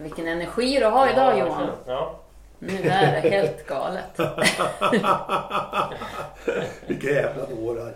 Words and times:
Vilken 0.00 0.28
energi 0.28 0.78
du 0.78 0.86
har 0.86 1.12
idag 1.12 1.38
Johan. 1.38 1.70
Ja. 1.86 2.20
Nu 2.58 2.76
är 2.88 3.22
det 3.22 3.28
helt 3.30 3.66
galet. 3.66 4.04
Vilka 6.86 7.06
jävla 7.10 7.46
dårar. 7.46 7.94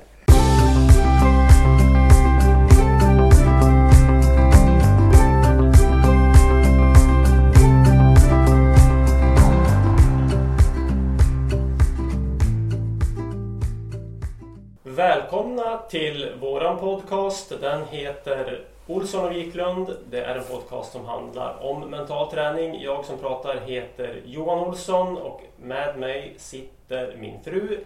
Till 15.92 16.32
våran 16.40 16.78
podcast. 16.78 17.52
Den 17.60 17.84
heter 17.84 18.64
Olsson 18.86 19.24
och 19.24 19.32
Wiklund. 19.32 19.96
Det 20.10 20.24
är 20.24 20.36
en 20.36 20.44
podcast 20.44 20.92
som 20.92 21.04
handlar 21.04 21.62
om 21.62 21.90
mental 21.90 22.30
träning. 22.30 22.82
Jag 22.82 23.04
som 23.04 23.18
pratar 23.18 23.60
heter 23.60 24.22
Johan 24.24 24.58
Olsson 24.58 25.16
och 25.16 25.42
med 25.56 25.98
mig 25.98 26.34
sitter 26.38 27.16
min 27.16 27.42
fru 27.42 27.84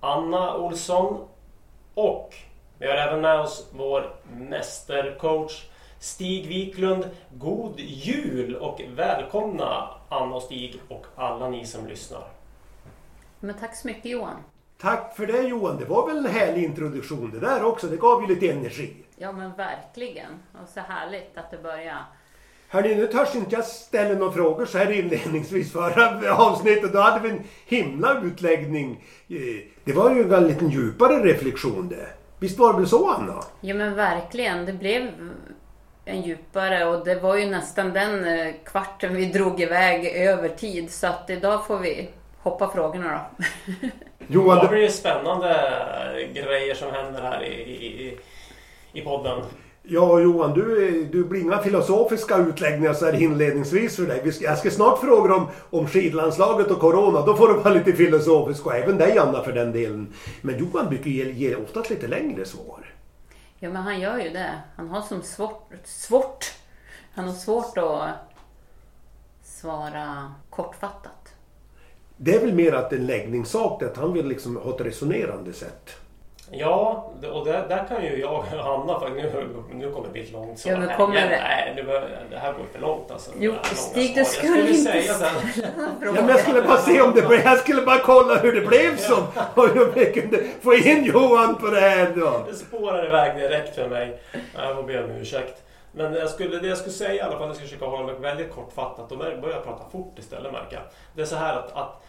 Anna 0.00 0.56
Olsson. 0.56 1.28
Och 1.94 2.34
vi 2.78 2.86
har 2.86 2.94
även 2.94 3.20
med 3.20 3.40
oss 3.40 3.68
vår 3.72 4.16
mästercoach 4.32 5.66
Stig 6.00 6.46
Wiklund. 6.46 7.10
God 7.34 7.80
jul 7.80 8.56
och 8.56 8.80
välkomna 8.94 9.88
Anna 10.08 10.34
och 10.34 10.42
Stig 10.42 10.80
och 10.88 11.06
alla 11.16 11.48
ni 11.48 11.66
som 11.66 11.86
lyssnar. 11.86 12.24
Men 13.40 13.58
tack 13.58 13.76
så 13.76 13.86
mycket 13.86 14.10
Johan. 14.10 14.42
Tack 14.80 15.16
för 15.16 15.26
det 15.26 15.42
Johan. 15.42 15.76
Det 15.78 15.84
var 15.84 16.06
väl 16.06 16.16
en 16.16 16.32
härlig 16.32 16.64
introduktion 16.64 17.30
det 17.30 17.40
där 17.40 17.64
också. 17.64 17.86
Det 17.86 17.96
gav 17.96 18.22
ju 18.22 18.28
lite 18.34 18.50
energi. 18.50 18.96
Ja 19.16 19.32
men 19.32 19.52
verkligen. 19.56 20.30
Och 20.62 20.68
så 20.68 20.80
härligt 20.80 21.38
att 21.38 21.50
det 21.50 21.58
börjar. 21.62 22.04
Hörni, 22.68 22.94
nu 22.94 23.06
törs 23.06 23.34
inte 23.34 23.54
jag 23.54 23.64
ställa 23.64 24.18
några 24.18 24.32
frågor 24.32 24.66
så 24.66 24.78
här 24.78 24.90
inledningsvis. 24.90 25.72
Förra 25.72 26.34
avsnittet 26.36 26.92
då 26.92 26.98
hade 27.00 27.28
vi 27.28 27.30
en 27.30 27.42
himla 27.66 28.20
utläggning. 28.22 29.04
Eh, 29.28 29.36
Det 29.84 29.92
var 29.92 30.14
ju 30.14 30.34
en 30.34 30.46
liten 30.46 30.70
djupare 30.70 31.24
reflektion 31.24 31.88
det. 31.88 32.08
Visst 32.38 32.58
var 32.58 32.72
det 32.72 32.78
väl 32.78 32.88
så 32.88 33.10
Anna? 33.10 33.42
Ja 33.60 33.74
men 33.74 33.94
verkligen. 33.94 34.66
Det 34.66 34.72
blev 34.72 35.10
en 36.04 36.22
djupare 36.22 36.84
och 36.86 37.04
det 37.04 37.14
var 37.14 37.36
ju 37.36 37.46
nästan 37.46 37.92
den 37.92 38.24
eh, 38.24 38.54
kvarten 38.64 39.14
vi 39.14 39.26
drog 39.26 39.60
iväg 39.60 40.06
över 40.06 40.48
tid. 40.48 40.90
Så 40.90 41.06
att 41.06 41.30
idag 41.30 41.66
får 41.66 41.78
vi 41.78 42.08
hoppa 42.50 42.70
frågorna 42.70 43.20
då. 43.40 43.88
Johan, 44.26 44.58
det, 44.58 44.68
blir 44.68 44.82
det 44.82 44.90
spännande 44.90 45.48
grejer 46.34 46.74
som 46.74 46.92
händer 46.92 47.22
här 47.22 47.42
i, 47.44 47.52
i, 47.52 48.18
i 48.92 49.00
podden. 49.00 49.42
ja 49.82 50.20
Johan, 50.20 50.52
du, 50.54 50.88
är- 50.88 51.12
du 51.12 51.24
blir 51.24 51.40
inga 51.40 51.58
filosofiska 51.58 52.36
utläggningar 52.36 52.92
så 52.94 53.04
här 53.06 53.22
inledningsvis 53.22 53.96
för 53.96 54.02
dig. 54.02 54.20
Vi 54.24 54.32
ska, 54.32 54.44
jag 54.44 54.58
ska 54.58 54.70
snart 54.70 55.00
fråga 55.00 55.34
om, 55.34 55.48
om 55.70 55.86
skidlandslaget 55.86 56.66
och 56.70 56.78
Corona. 56.80 57.20
Då 57.26 57.36
får 57.36 57.48
du 57.48 57.54
vara 57.54 57.74
lite 57.74 57.92
filosofisk 57.92 58.66
och 58.66 58.74
även 58.76 58.96
dig 58.98 59.18
Anna 59.18 59.42
för 59.42 59.52
den 59.52 59.72
delen. 59.72 60.14
Men 60.40 60.58
Johan 60.58 60.88
brukar 60.88 61.10
ge, 61.10 61.30
ge 61.32 61.54
oftast 61.56 61.90
lite 61.90 62.06
längre 62.08 62.44
svar. 62.44 62.94
Ja 63.58 63.68
men 63.70 63.82
han 63.82 64.00
gör 64.00 64.18
ju 64.18 64.30
det. 64.30 64.50
Han 64.76 64.88
har 64.88 65.02
som 65.02 65.22
svårt, 65.22 65.70
svårt. 65.84 66.52
Han 67.14 67.24
har 67.24 67.34
svårt 67.34 67.78
att 67.78 68.08
svara 69.44 70.34
kortfattat. 70.50 71.12
Det 72.20 72.34
är 72.34 72.40
väl 72.40 72.54
mer 72.54 72.72
att 72.72 72.90
det 72.90 72.96
är 72.96 73.00
en 73.00 73.06
läggningssak, 73.06 73.82
att 73.82 73.96
han 73.96 74.12
vill 74.12 74.26
liksom 74.26 74.56
ha 74.56 74.74
ett 74.74 74.80
resonerande 74.80 75.52
sätt. 75.52 75.96
Ja, 76.50 77.10
och 77.32 77.44
där, 77.44 77.68
där 77.68 77.86
kan 77.88 78.04
ju 78.04 78.20
jag 78.20 78.34
och 78.34 78.44
Hanna, 78.44 79.00
för 79.00 79.10
nu, 79.10 79.48
nu 79.72 79.90
kommer 79.92 80.06
det 80.06 80.12
bli 80.12 80.22
ett 80.22 80.32
långt 80.32 80.58
svar. 80.58 80.72
Ja, 80.72 80.78
men 80.78 80.96
kommer 80.96 81.14
igen. 81.14 81.28
det? 81.28 81.36
Nej, 81.36 81.72
nu, 81.76 81.82
det 82.30 82.38
här 82.38 82.52
går 82.52 82.60
ju 82.60 82.66
för 82.72 82.80
långt 82.80 83.10
alltså. 83.10 83.30
Jo, 83.38 83.54
Stig, 83.62 84.14
du 84.14 84.24
skulle 84.24 84.58
jag 84.58 84.68
inte 84.68 84.92
säga. 84.92 85.14
Ja, 86.02 86.12
men 86.12 86.28
jag 86.28 86.40
skulle 86.40 86.62
bara 86.62 86.76
se 86.76 87.00
om 87.00 87.12
det 87.14 87.22
blev, 87.22 87.40
jag 87.40 87.58
skulle 87.58 87.82
bara 87.82 87.98
kolla 87.98 88.36
hur 88.38 88.60
det 88.60 88.66
blev 88.66 88.96
som. 88.96 89.22
Och 89.54 89.64
om 89.64 89.92
jag 89.96 90.14
kunde 90.14 90.44
få 90.60 90.74
in 90.74 91.04
Johan 91.04 91.54
på 91.54 91.66
det 91.66 91.80
här 91.80 92.12
då. 92.16 92.44
Det 92.50 92.54
spårar 92.54 93.06
iväg 93.06 93.36
direkt 93.36 93.74
för 93.74 93.88
mig. 93.88 94.20
Jag 94.54 94.76
får 94.76 94.82
be 94.82 95.04
om 95.04 95.10
ursäkt. 95.10 95.62
Men 95.92 96.14
jag 96.14 96.30
skulle, 96.30 96.58
det 96.58 96.68
jag 96.68 96.78
skulle 96.78 96.92
säga 96.92 97.14
i 97.14 97.20
alla 97.20 97.38
fall, 97.38 97.46
jag 97.46 97.56
ska 97.56 97.64
försöka 97.64 97.86
hålla 97.86 98.06
mig 98.06 98.14
väldigt 98.20 98.54
kortfattat 98.54 99.12
och 99.12 99.18
börja 99.18 99.60
prata 99.60 99.90
fort 99.92 100.18
istället 100.18 100.52
märker 100.52 100.76
jag. 100.76 100.82
Det 101.14 101.22
är 101.22 101.26
så 101.26 101.36
här 101.36 101.56
att, 101.56 101.72
att 101.72 102.02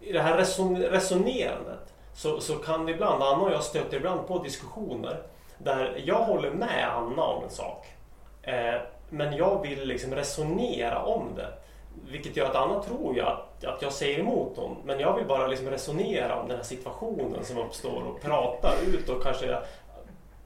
i 0.00 0.12
det 0.12 0.20
här 0.20 0.38
reson, 0.38 0.76
resonerandet 0.76 1.94
så, 2.14 2.40
så 2.40 2.54
kan 2.54 2.86
det 2.86 2.92
ibland, 2.92 3.22
Anna 3.22 3.42
och 3.42 3.52
jag 3.52 3.62
stöter 3.62 3.96
ibland 3.96 4.26
på 4.26 4.38
diskussioner 4.38 5.22
där 5.58 6.02
jag 6.04 6.24
håller 6.24 6.50
med 6.50 6.88
Anna 6.96 7.22
om 7.22 7.44
en 7.44 7.50
sak. 7.50 7.86
Eh, 8.42 8.80
men 9.08 9.36
jag 9.36 9.62
vill 9.62 9.88
liksom 9.88 10.14
resonera 10.14 11.02
om 11.02 11.34
det. 11.36 11.48
Vilket 12.10 12.36
gör 12.36 12.46
att 12.46 12.56
Anna 12.56 12.82
tror 12.82 13.14
ju 13.14 13.20
att, 13.20 13.64
att 13.64 13.82
jag 13.82 13.92
säger 13.92 14.18
emot 14.18 14.52
hon. 14.56 14.76
Men 14.84 15.00
jag 15.00 15.16
vill 15.16 15.26
bara 15.26 15.46
liksom 15.46 15.70
resonera 15.70 16.40
om 16.40 16.48
den 16.48 16.56
här 16.56 16.64
situationen 16.64 17.44
som 17.44 17.58
uppstår 17.58 18.02
och 18.02 18.22
prata 18.22 18.72
ut 18.86 19.08
och 19.08 19.22
kanske 19.22 19.58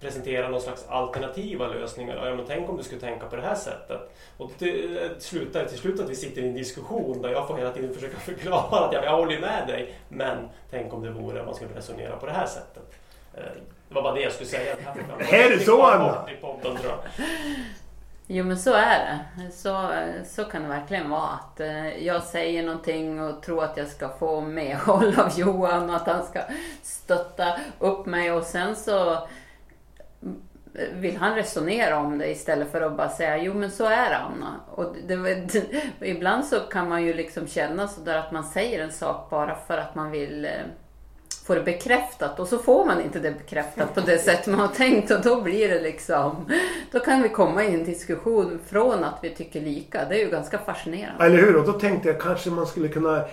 presentera 0.04 0.48
någon 0.48 0.60
slags 0.60 0.84
alternativa 0.88 1.66
lösningar. 1.66 2.26
Ja, 2.26 2.34
men 2.34 2.44
tänk 2.46 2.68
om 2.70 2.76
du 2.76 2.82
skulle 2.82 3.00
tänka 3.00 3.26
på 3.26 3.36
det 3.36 3.42
här 3.42 3.54
sättet. 3.54 4.00
Och 4.36 4.50
det 4.58 5.22
slutar 5.22 5.64
till 5.64 5.78
slut 5.78 6.00
att 6.00 6.10
vi 6.10 6.14
sitter 6.16 6.42
i 6.42 6.48
en 6.48 6.54
diskussion 6.54 7.22
där 7.22 7.28
jag 7.30 7.48
får 7.48 7.56
hela 7.56 7.70
tiden 7.72 7.94
försöka 7.94 8.16
förklara 8.20 8.84
att 8.86 8.92
ja, 8.92 9.04
jag 9.04 9.16
håller 9.16 9.40
med 9.40 9.66
dig. 9.66 9.94
Men 10.08 10.48
tänk 10.70 10.92
om 10.94 11.02
det 11.02 11.10
vore 11.10 11.40
att 11.40 11.46
man 11.46 11.54
skulle 11.54 11.74
resonera 11.74 12.16
på 12.16 12.26
det 12.26 12.32
här 12.32 12.46
sättet. 12.46 12.92
Eh, 13.34 13.42
Det 13.88 13.94
var 13.94 14.02
bara 14.02 14.14
det 14.14 14.20
jag 14.20 14.32
skulle 14.32 14.48
säga. 14.50 14.76
Är 15.18 15.50
det 15.50 15.58
så, 15.64 15.82
Anna? 15.82 16.26
I 16.32 16.36
podden, 16.36 16.76
tror 16.76 16.92
jag. 16.92 17.26
Jo 18.26 18.44
men 18.44 18.58
så 18.58 18.72
är 18.72 18.98
det. 18.98 19.52
Så, 19.52 19.90
så 20.26 20.44
kan 20.44 20.62
det 20.62 20.68
verkligen 20.68 21.10
vara. 21.10 21.28
Att 21.28 21.60
eh, 21.60 22.06
jag 22.06 22.22
säger 22.22 22.62
någonting 22.62 23.20
och 23.22 23.42
tror 23.42 23.64
att 23.64 23.76
jag 23.76 23.88
ska 23.88 24.08
få 24.08 24.40
medhåll 24.40 25.14
av 25.20 25.38
Johan 25.38 25.90
och 25.90 25.96
att 25.96 26.06
han 26.06 26.26
ska 26.26 26.40
stötta 26.82 27.58
upp 27.78 28.06
mig 28.06 28.32
och 28.32 28.44
sen 28.44 28.76
så 28.76 29.28
vill 30.92 31.16
han 31.16 31.34
resonera 31.34 31.98
om 31.98 32.18
det 32.18 32.30
istället 32.30 32.72
för 32.72 32.80
att 32.80 32.96
bara 32.96 33.08
säga 33.08 33.38
jo 33.38 33.54
men 33.54 33.70
så 33.70 33.84
är 33.84 34.10
det 34.10 34.16
Anna. 34.16 34.60
Och 34.70 34.96
det, 35.06 35.16
det, 35.16 35.64
ibland 36.08 36.44
så 36.44 36.60
kan 36.60 36.88
man 36.88 37.04
ju 37.04 37.14
liksom 37.14 37.46
känna 37.46 37.88
sådär 37.88 38.18
att 38.18 38.32
man 38.32 38.44
säger 38.44 38.84
en 38.84 38.92
sak 38.92 39.30
bara 39.30 39.56
för 39.66 39.78
att 39.78 39.94
man 39.94 40.10
vill 40.10 40.44
eh, 40.44 40.50
det 41.46 41.62
bekräftat 41.62 42.40
och 42.40 42.48
så 42.48 42.58
får 42.58 42.84
man 42.84 43.00
inte 43.00 43.18
det 43.18 43.30
bekräftat 43.30 43.94
på 43.94 44.00
det 44.00 44.18
sätt 44.18 44.46
man 44.46 44.60
har 44.60 44.68
tänkt 44.68 45.10
och 45.10 45.22
då 45.22 45.40
blir 45.40 45.68
det 45.68 45.80
liksom, 45.80 46.52
då 46.92 47.00
kan 47.00 47.22
vi 47.22 47.28
komma 47.28 47.64
i 47.64 47.74
en 47.74 47.84
diskussion 47.84 48.60
från 48.66 49.04
att 49.04 49.18
vi 49.22 49.30
tycker 49.30 49.60
lika. 49.60 50.04
Det 50.08 50.14
är 50.14 50.24
ju 50.24 50.30
ganska 50.30 50.58
fascinerande. 50.58 51.24
Eller 51.24 51.36
hur? 51.36 51.56
Och 51.56 51.66
då 51.66 51.72
tänkte 51.72 52.08
jag 52.08 52.20
kanske 52.20 52.50
man 52.50 52.66
skulle 52.66 52.88
kunna 52.88 53.16
eh, 53.18 53.24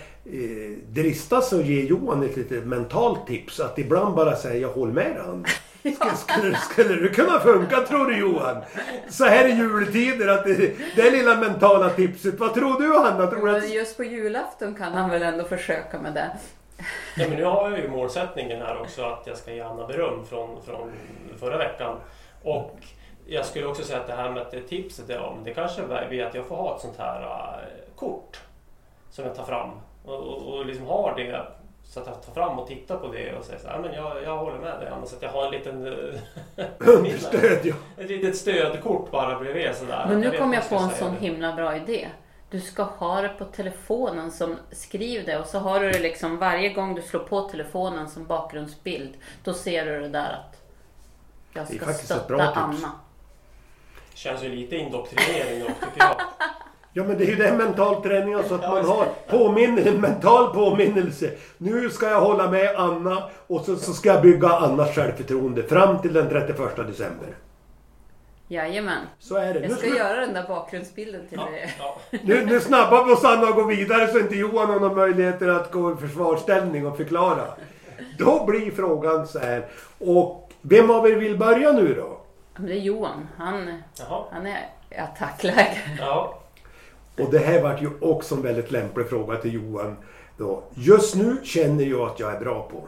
drista 0.87 1.41
sig 1.41 1.59
och 1.59 1.65
ge 1.65 1.83
Johan 1.83 2.23
ett 2.23 2.37
litet 2.37 2.65
mentalt 2.65 3.27
tips. 3.27 3.59
Att 3.59 3.79
ibland 3.79 4.15
bara 4.15 4.35
säga 4.35 4.55
jag 4.55 4.69
håller 4.69 4.93
med 4.93 5.15
dig 5.15 5.21
skulle, 5.81 6.15
skulle, 6.15 6.55
skulle 6.55 7.01
det 7.01 7.09
kunna 7.09 7.39
funka 7.39 7.81
tror 7.81 8.05
du 8.05 8.17
Johan? 8.17 8.63
Så 9.09 9.25
här 9.25 9.47
i 9.47 9.51
juletider 9.51 10.27
att 10.27 10.43
det, 10.43 10.95
det 10.95 11.11
lilla 11.11 11.35
mentala 11.35 11.89
tipset. 11.89 12.39
Vad 12.39 12.53
tror 12.53 12.81
du 12.81 12.97
Hanna? 12.97 13.27
Tror 13.27 13.47
du 13.47 13.57
att... 13.57 13.73
Just 13.73 13.97
på 13.97 14.03
julafton 14.03 14.75
kan 14.75 14.93
han 14.93 15.09
väl 15.09 15.23
ändå 15.23 15.43
försöka 15.43 15.99
med 15.99 16.13
det. 16.13 16.31
Ja, 17.17 17.25
men 17.29 17.37
nu 17.37 17.43
har 17.43 17.69
jag 17.69 17.79
ju 17.79 17.89
målsättningen 17.89 18.61
här 18.61 18.81
också 18.81 19.03
att 19.03 19.27
jag 19.27 19.37
ska 19.37 19.53
ge 19.53 19.61
Anna 19.61 19.87
beröm 19.87 20.25
från, 20.25 20.61
från 20.65 20.91
förra 21.39 21.57
veckan. 21.57 21.97
Och 22.43 22.77
jag 23.27 23.45
skulle 23.45 23.65
också 23.65 23.83
säga 23.83 23.99
att 23.99 24.07
det 24.07 24.13
här 24.13 24.31
med 24.31 24.41
att 24.41 24.51
det 24.51 24.61
tipset 24.61 25.09
är 25.09 25.19
om, 25.19 25.43
det 25.43 25.53
kanske 25.53 25.81
är 25.81 26.25
att 26.25 26.35
jag 26.35 26.45
får 26.45 26.55
ha 26.55 26.75
ett 26.75 26.81
sånt 26.81 26.97
här 26.97 27.21
uh, 27.21 27.95
kort 27.95 28.41
som 29.09 29.25
jag 29.25 29.35
tar 29.35 29.43
fram 29.43 29.69
och, 30.05 30.19
och, 30.19 30.57
och 30.57 30.65
liksom 30.65 30.87
har 30.87 31.13
det 31.15 31.45
så 31.93 31.99
att 31.99 32.07
jag 32.07 32.23
tar 32.23 32.33
fram 32.33 32.59
och 32.59 32.67
tittar 32.67 32.97
på 32.97 33.07
det 33.07 33.33
och 33.35 33.45
säger 33.45 33.59
så 33.59 33.67
här, 33.67 33.79
men 33.79 33.93
jag, 33.93 34.23
jag 34.23 34.37
håller 34.37 34.59
med 34.59 34.79
dig 34.79 34.89
Anna, 34.89 35.05
så 35.05 35.15
att 35.15 35.21
jag 35.21 35.29
har 35.29 35.45
en 35.45 35.51
liten... 35.51 35.87
Understöd 36.77 37.59
ja. 37.63 37.73
Ett 37.97 38.09
litet 38.09 38.37
stödkort 38.37 39.11
bara 39.11 39.39
bredvid 39.39 39.75
sådär. 39.75 40.05
Men 40.09 40.19
nu 40.19 40.25
Jag 40.27 40.37
kom 40.37 40.49
vad 40.49 40.57
jag 40.57 40.69
på 40.69 40.75
ska 40.79 40.89
en 40.89 40.95
sån 40.95 41.13
det. 41.13 41.19
himla 41.19 41.53
bra 41.53 41.75
idé. 41.75 42.07
Du 42.49 42.59
ska 42.61 42.83
ha 42.83 43.21
det 43.21 43.29
på 43.29 43.45
telefonen 43.45 44.31
som 44.31 44.57
skriv 44.71 45.25
det 45.25 45.39
och 45.39 45.45
så 45.45 45.59
har 45.59 45.79
du 45.79 45.91
det 45.91 45.99
liksom 45.99 46.37
varje 46.37 46.69
gång 46.73 46.95
du 46.95 47.01
slår 47.01 47.19
på 47.19 47.41
telefonen 47.41 48.09
som 48.09 48.25
bakgrundsbild. 48.25 49.13
Då 49.43 49.53
ser 49.53 49.85
du 49.85 49.99
det 49.99 50.09
där 50.09 50.33
att 50.33 50.61
jag 51.53 51.67
Det 51.67 51.73
är 51.73 51.77
ska 51.77 51.85
faktiskt 51.85 52.11
ett 52.11 52.17
stötta 52.17 52.27
bra 52.27 52.47
tips. 52.47 52.57
Anna. 52.57 52.91
Känns 54.13 54.43
ju 54.43 54.49
lite 54.49 54.75
indoktrinering 54.75 55.59
då, 55.59 55.65
tycker 55.65 55.97
jag. 55.97 56.15
Ja 56.93 57.03
men 57.03 57.17
det 57.17 57.23
är 57.23 57.27
ju 57.27 57.35
den 57.35 57.57
mental 57.57 58.03
träningen 58.03 58.43
så 58.47 58.55
att 58.55 58.61
man 58.61 58.85
har 58.85 59.05
påminn 59.29 59.87
en 59.87 60.01
mental 60.01 60.53
påminnelse. 60.53 61.31
Nu 61.57 61.89
ska 61.89 62.09
jag 62.09 62.21
hålla 62.21 62.51
med 62.51 62.75
Anna 62.75 63.23
och 63.47 63.61
så, 63.65 63.75
så 63.75 63.93
ska 63.93 64.09
jag 64.09 64.21
bygga 64.21 64.49
Annas 64.49 64.95
självförtroende 64.95 65.63
fram 65.63 66.01
till 66.01 66.13
den 66.13 66.29
31 66.29 66.57
december. 66.75 67.27
Jajamän. 68.47 69.01
Så 69.19 69.35
är 69.35 69.53
det. 69.53 69.59
Jag 69.59 69.69
Nu, 69.69 69.75
ska 69.75 69.87
slu- 69.87 69.97
göra 69.97 70.19
den 70.21 70.33
där 70.33 70.47
bakgrundsbilden 70.47 71.27
till 71.29 71.37
dig. 71.37 71.73
Ja. 71.79 71.97
nu, 72.23 72.45
nu 72.45 72.59
snabbar 72.59 73.05
vi 73.05 73.13
oss 73.13 73.23
Anna 73.25 73.47
och 73.49 73.55
går 73.55 73.65
vidare 73.67 74.07
så 74.07 74.19
inte 74.19 74.35
Johan 74.35 74.69
har 74.69 74.79
några 74.79 74.95
möjligheter 74.95 75.47
att 75.47 75.71
gå 75.71 75.91
i 75.93 75.95
försvarsställning 75.95 76.87
och 76.87 76.97
förklara. 76.97 77.43
Då 78.17 78.45
blir 78.45 78.71
frågan 78.71 79.27
så 79.27 79.39
här. 79.39 79.65
Och 79.99 80.49
vem 80.61 80.91
av 80.91 81.07
er 81.09 81.15
vill 81.15 81.37
börja 81.37 81.71
nu 81.71 81.93
då? 81.93 82.17
Det 82.57 82.73
är 82.73 82.77
Johan. 82.79 83.27
Han, 83.37 83.81
Jaha. 83.99 84.23
han 84.31 84.47
är 84.47 84.69
i 84.89 84.95
attackläge. 84.97 85.81
Ja. 85.99 86.40
Och 87.21 87.31
det 87.31 87.39
här 87.39 87.61
vart 87.61 87.81
ju 87.81 87.89
också 88.01 88.35
en 88.35 88.41
väldigt 88.41 88.71
lämplig 88.71 89.09
fråga 89.09 89.37
till 89.37 89.53
Johan. 89.53 89.97
Då. 90.37 90.63
Just 90.73 91.15
nu 91.15 91.37
känner 91.43 91.83
jag 91.83 92.09
att 92.09 92.19
jag 92.19 92.35
är 92.35 92.39
bra 92.39 92.69
på. 92.71 92.87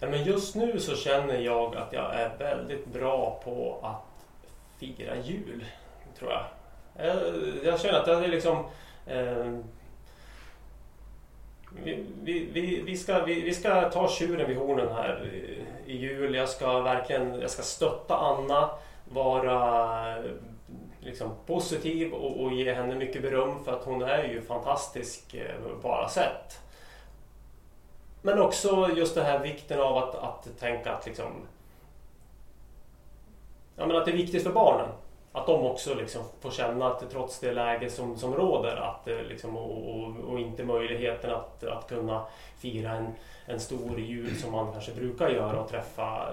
Ja, 0.00 0.08
men 0.08 0.24
just 0.24 0.54
nu 0.54 0.80
så 0.80 0.96
känner 0.96 1.38
jag 1.38 1.76
att 1.76 1.92
jag 1.92 2.14
är 2.14 2.36
väldigt 2.38 2.86
bra 2.86 3.40
på 3.44 3.78
att 3.82 4.26
fira 4.80 5.16
jul, 5.16 5.64
tror 6.18 6.30
jag. 6.30 6.44
Jag, 7.06 7.16
jag 7.64 7.80
känner 7.80 7.98
att 7.98 8.06
det 8.06 8.12
är 8.12 8.28
liksom... 8.28 8.64
Eh, 9.06 9.52
vi, 11.84 12.48
vi, 12.52 12.82
vi, 12.86 12.96
ska, 12.96 13.24
vi, 13.24 13.40
vi 13.40 13.54
ska 13.54 13.90
ta 13.90 14.08
tjuren 14.08 14.48
vid 14.48 14.56
hornen 14.56 14.92
här 14.92 15.30
i 15.86 15.96
jul. 15.96 16.34
Jag 16.34 16.48
ska 16.48 16.80
verkligen 16.80 17.40
jag 17.40 17.50
ska 17.50 17.62
stötta 17.62 18.16
Anna, 18.16 18.70
vara 19.04 20.16
liksom, 21.04 21.30
positiv 21.46 22.12
och, 22.12 22.42
och 22.42 22.52
ge 22.52 22.74
henne 22.74 22.94
mycket 22.94 23.22
beröm 23.22 23.64
för 23.64 23.72
att 23.72 23.84
hon 23.84 24.02
är 24.02 24.24
ju 24.24 24.42
fantastisk 24.42 25.34
eh, 25.34 25.80
på 25.82 25.92
alla 25.92 26.08
sätt. 26.08 26.60
Men 28.22 28.38
också 28.38 28.90
just 28.96 29.14
det 29.14 29.22
här 29.22 29.38
vikten 29.38 29.80
av 29.80 29.96
att, 29.96 30.14
att 30.14 30.58
tänka 30.58 30.92
att 30.92 31.06
liksom... 31.06 31.32
Ja, 33.76 33.86
men 33.86 33.96
att 33.96 34.04
det 34.04 34.10
är 34.10 34.16
viktigt 34.16 34.42
för 34.42 34.52
barnen. 34.52 34.88
Att 35.32 35.46
de 35.46 35.66
också 35.66 35.94
liksom 35.94 36.22
får 36.40 36.50
känna 36.50 36.86
att 36.86 37.10
trots 37.10 37.40
det 37.40 37.52
läge 37.52 37.90
som, 37.90 38.18
som 38.18 38.34
råder 38.34 38.76
att, 38.76 39.08
eh, 39.08 39.22
liksom, 39.22 39.56
och, 39.56 39.96
och, 39.96 40.16
och 40.16 40.40
inte 40.40 40.64
möjligheten 40.64 41.30
att, 41.30 41.64
att 41.64 41.88
kunna 41.88 42.26
fira 42.58 42.90
en, 42.90 43.06
en 43.46 43.60
stor 43.60 44.00
jul 44.00 44.36
som 44.36 44.52
man 44.52 44.72
kanske 44.72 44.92
brukar 44.92 45.28
göra 45.28 45.60
och 45.60 45.68
träffa 45.68 46.28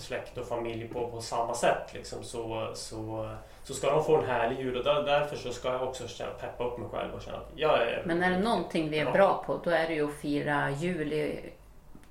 släkt 0.00 0.38
och 0.38 0.46
familj 0.46 0.88
på, 0.88 1.10
på 1.10 1.20
samma 1.20 1.54
sätt. 1.54 1.94
Liksom, 1.94 2.24
så, 2.24 2.70
så, 2.74 3.30
så 3.62 3.74
ska 3.74 3.90
de 3.90 4.04
få 4.04 4.16
en 4.16 4.26
härlig 4.26 4.58
jul 4.58 4.76
och 4.76 4.84
där, 4.84 5.02
därför 5.02 5.36
så 5.36 5.52
ska 5.52 5.72
jag 5.72 5.82
också 5.82 6.08
känna, 6.08 6.30
peppa 6.30 6.64
upp 6.64 6.78
mig 6.78 6.88
själv 6.88 7.14
och 7.14 7.22
känna 7.22 7.36
att 7.36 7.50
jag 7.56 7.82
är... 7.82 8.02
Men 8.06 8.22
är 8.22 8.30
det 8.30 8.38
någonting 8.38 8.90
vi 8.90 8.98
är 8.98 9.12
bra 9.12 9.44
på, 9.46 9.60
då 9.64 9.70
är 9.70 9.88
det 9.88 9.94
ju 9.94 10.08
att 10.08 10.14
fira 10.14 10.70
jul 10.70 11.12
i, 11.12 11.52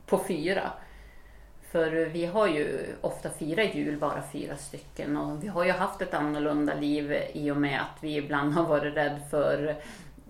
på 0.06 0.24
fyra. 0.28 0.72
För 1.72 1.92
vi 1.92 2.26
har 2.26 2.48
ju 2.48 2.96
ofta 3.02 3.30
firat 3.30 3.76
jul 3.76 3.98
bara 3.98 4.24
fyra 4.32 4.58
stycken 4.58 5.18
och 5.18 5.44
vi 5.44 5.48
har 5.48 5.66
ju 5.66 5.72
haft 5.72 6.02
ett 6.02 6.14
annorlunda 6.14 6.74
liv 6.74 7.18
i 7.34 7.52
och 7.52 7.58
med 7.58 7.82
att 7.82 8.04
vi 8.04 8.16
ibland 8.16 8.54
har 8.54 8.64
varit 8.64 8.96
rädd 8.96 9.20
för 9.30 9.76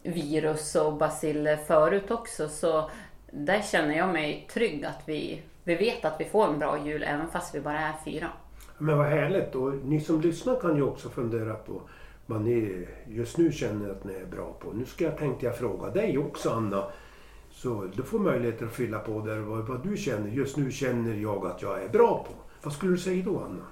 virus 0.03 0.75
och 0.75 0.94
basiller 0.94 1.57
förut 1.57 2.12
också. 2.12 2.50
Så 2.50 2.89
där 3.31 3.62
känner 3.62 3.98
jag 3.98 4.09
mig 4.09 4.48
trygg 4.53 4.86
att 4.86 5.01
vi, 5.06 5.42
vi 5.63 5.75
vet 5.75 6.06
att 6.06 6.16
vi 6.19 6.25
får 6.25 6.48
en 6.48 6.60
bra 6.60 6.86
jul 6.86 7.04
även 7.04 7.28
fast 7.28 7.56
vi 7.56 7.62
bara 7.62 7.80
är 7.80 7.94
fyra. 8.06 8.28
Men 8.78 8.98
vad 8.98 9.08
härligt. 9.08 9.56
Och 9.56 9.74
ni 9.74 10.02
som 10.02 10.22
lyssnar 10.22 10.60
kan 10.60 10.75
ju 10.75 10.84
också 10.84 11.10
fundera 11.10 11.54
på 11.54 11.81
vad 12.25 12.42
ni 12.42 12.88
just 13.08 13.38
nu 13.38 13.52
känner 13.52 13.90
att 13.90 14.04
ni 14.04 14.13
är 14.13 14.25
bra 14.25 14.54
på. 14.60 14.72
Nu 14.72 14.86
ska 14.86 15.04
jag, 15.04 15.18
tänkte 15.18 15.46
jag 15.46 15.58
fråga 15.58 15.90
dig 15.90 16.18
också 16.18 16.50
Anna. 16.50 16.84
Så 17.52 17.88
du 17.96 18.04
får 18.04 18.19
möjligheter 18.19 18.66
att 18.66 18.74
fylla 18.74 19.00
på 19.00 19.19
där 19.19 19.40
vad, 19.40 19.68
vad 19.68 19.84
du 19.84 19.98
känner. 19.98 20.30
Just 20.30 20.58
nu 20.58 20.72
känner 20.72 21.13
jag 21.13 21.46
att 21.46 21.62
jag 21.62 21.84
är 21.84 21.90
bra 21.90 22.25
på. 22.28 22.34
Vad 22.63 22.74
skulle 22.74 22.92
du 22.92 22.98
säga 22.98 23.24
då 23.25 23.40
Anna? 23.40 23.66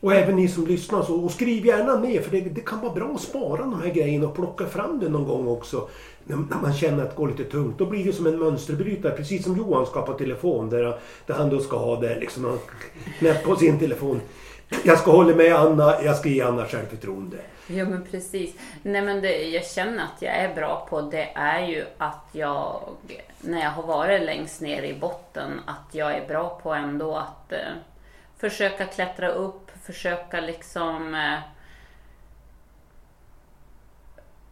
Och 0.00 0.14
även 0.14 0.36
ni 0.36 0.48
som 0.48 0.66
lyssnar, 0.66 1.02
så, 1.02 1.24
och 1.24 1.30
skriv 1.30 1.66
gärna 1.66 2.00
ner 2.00 2.20
för 2.20 2.30
det, 2.30 2.40
det 2.40 2.60
kan 2.60 2.80
vara 2.80 2.94
bra 2.94 3.14
att 3.14 3.20
spara 3.20 3.62
de 3.62 3.82
här 3.82 3.90
grejerna 3.90 4.26
och 4.28 4.34
plocka 4.34 4.66
fram 4.66 4.98
det 4.98 5.08
någon 5.08 5.24
gång 5.24 5.48
också. 5.48 5.88
När, 6.24 6.36
man 6.62 6.72
känner 6.72 7.02
att 7.02 7.10
det 7.10 7.16
går 7.16 7.28
lite 7.28 7.44
tungt. 7.44 7.78
Då 7.78 7.86
blir 7.86 8.04
det 8.04 8.12
som 8.12 8.26
en 8.26 8.38
mönsterbrytare, 8.38 9.12
precis 9.12 9.44
som 9.44 9.56
Johan 9.56 9.86
ska 9.86 10.02
på 10.02 10.12
telefon. 10.12 10.70
Där, 10.70 10.98
där 11.26 11.34
han 11.34 11.50
då 11.50 11.60
ska 11.60 11.76
ha 11.76 12.00
det 12.00 12.18
liksom, 12.18 12.44
han 12.44 12.58
knäpp 13.18 13.44
på 13.44 13.56
sin 13.56 13.78
telefon. 13.78 14.20
Jag 14.84 14.98
ska 14.98 15.10
hålla 15.10 15.34
med 15.34 15.54
Anna, 15.54 16.02
jag 16.02 16.16
ska 16.16 16.28
ge 16.28 16.42
Anna 16.42 16.66
självförtroende. 16.66 17.36
Ja 17.66 17.84
men 17.84 18.04
precis. 18.10 18.54
Nej 18.82 19.02
men 19.02 19.22
det 19.22 19.42
jag 19.42 19.66
känner 19.66 20.04
att 20.04 20.22
jag 20.22 20.34
är 20.34 20.54
bra 20.54 20.86
på 20.90 21.00
det 21.00 21.28
är 21.34 21.66
ju 21.66 21.84
att 21.98 22.28
jag, 22.32 22.80
när 23.40 23.60
jag 23.60 23.70
har 23.70 23.82
varit 23.82 24.22
längst 24.22 24.60
ner 24.60 24.82
i 24.82 24.94
botten, 24.94 25.60
att 25.66 25.94
jag 25.94 26.16
är 26.16 26.28
bra 26.28 26.60
på 26.62 26.74
ändå 26.74 27.16
att 27.16 27.52
eh, 27.52 27.58
försöka 28.38 28.84
klättra 28.84 29.28
upp, 29.28 29.70
försöka 29.82 30.40
liksom 30.40 31.14
eh, 31.14 31.38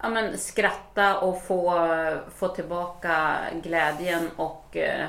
ja, 0.03 0.09
men 0.09 0.39
skratta 0.39 1.21
och 1.21 1.43
få, 1.43 1.89
få 2.35 2.49
tillbaka 2.49 3.37
glädjen 3.63 4.31
och 4.37 4.77
eh, 4.77 5.09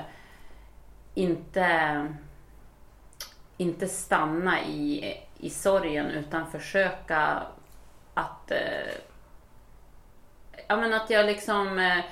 inte, 1.13 2.07
inte 3.57 3.87
stanna 3.87 4.61
i, 4.61 5.17
i 5.37 5.49
sorgen 5.49 6.05
utan 6.05 6.51
försöka 6.51 7.43
att, 8.13 8.51
eh, 8.51 8.93
ja, 10.67 10.77
men 10.77 10.93
att 10.93 11.09
jag 11.09 11.25
liksom 11.25 11.79
eh, 11.79 12.05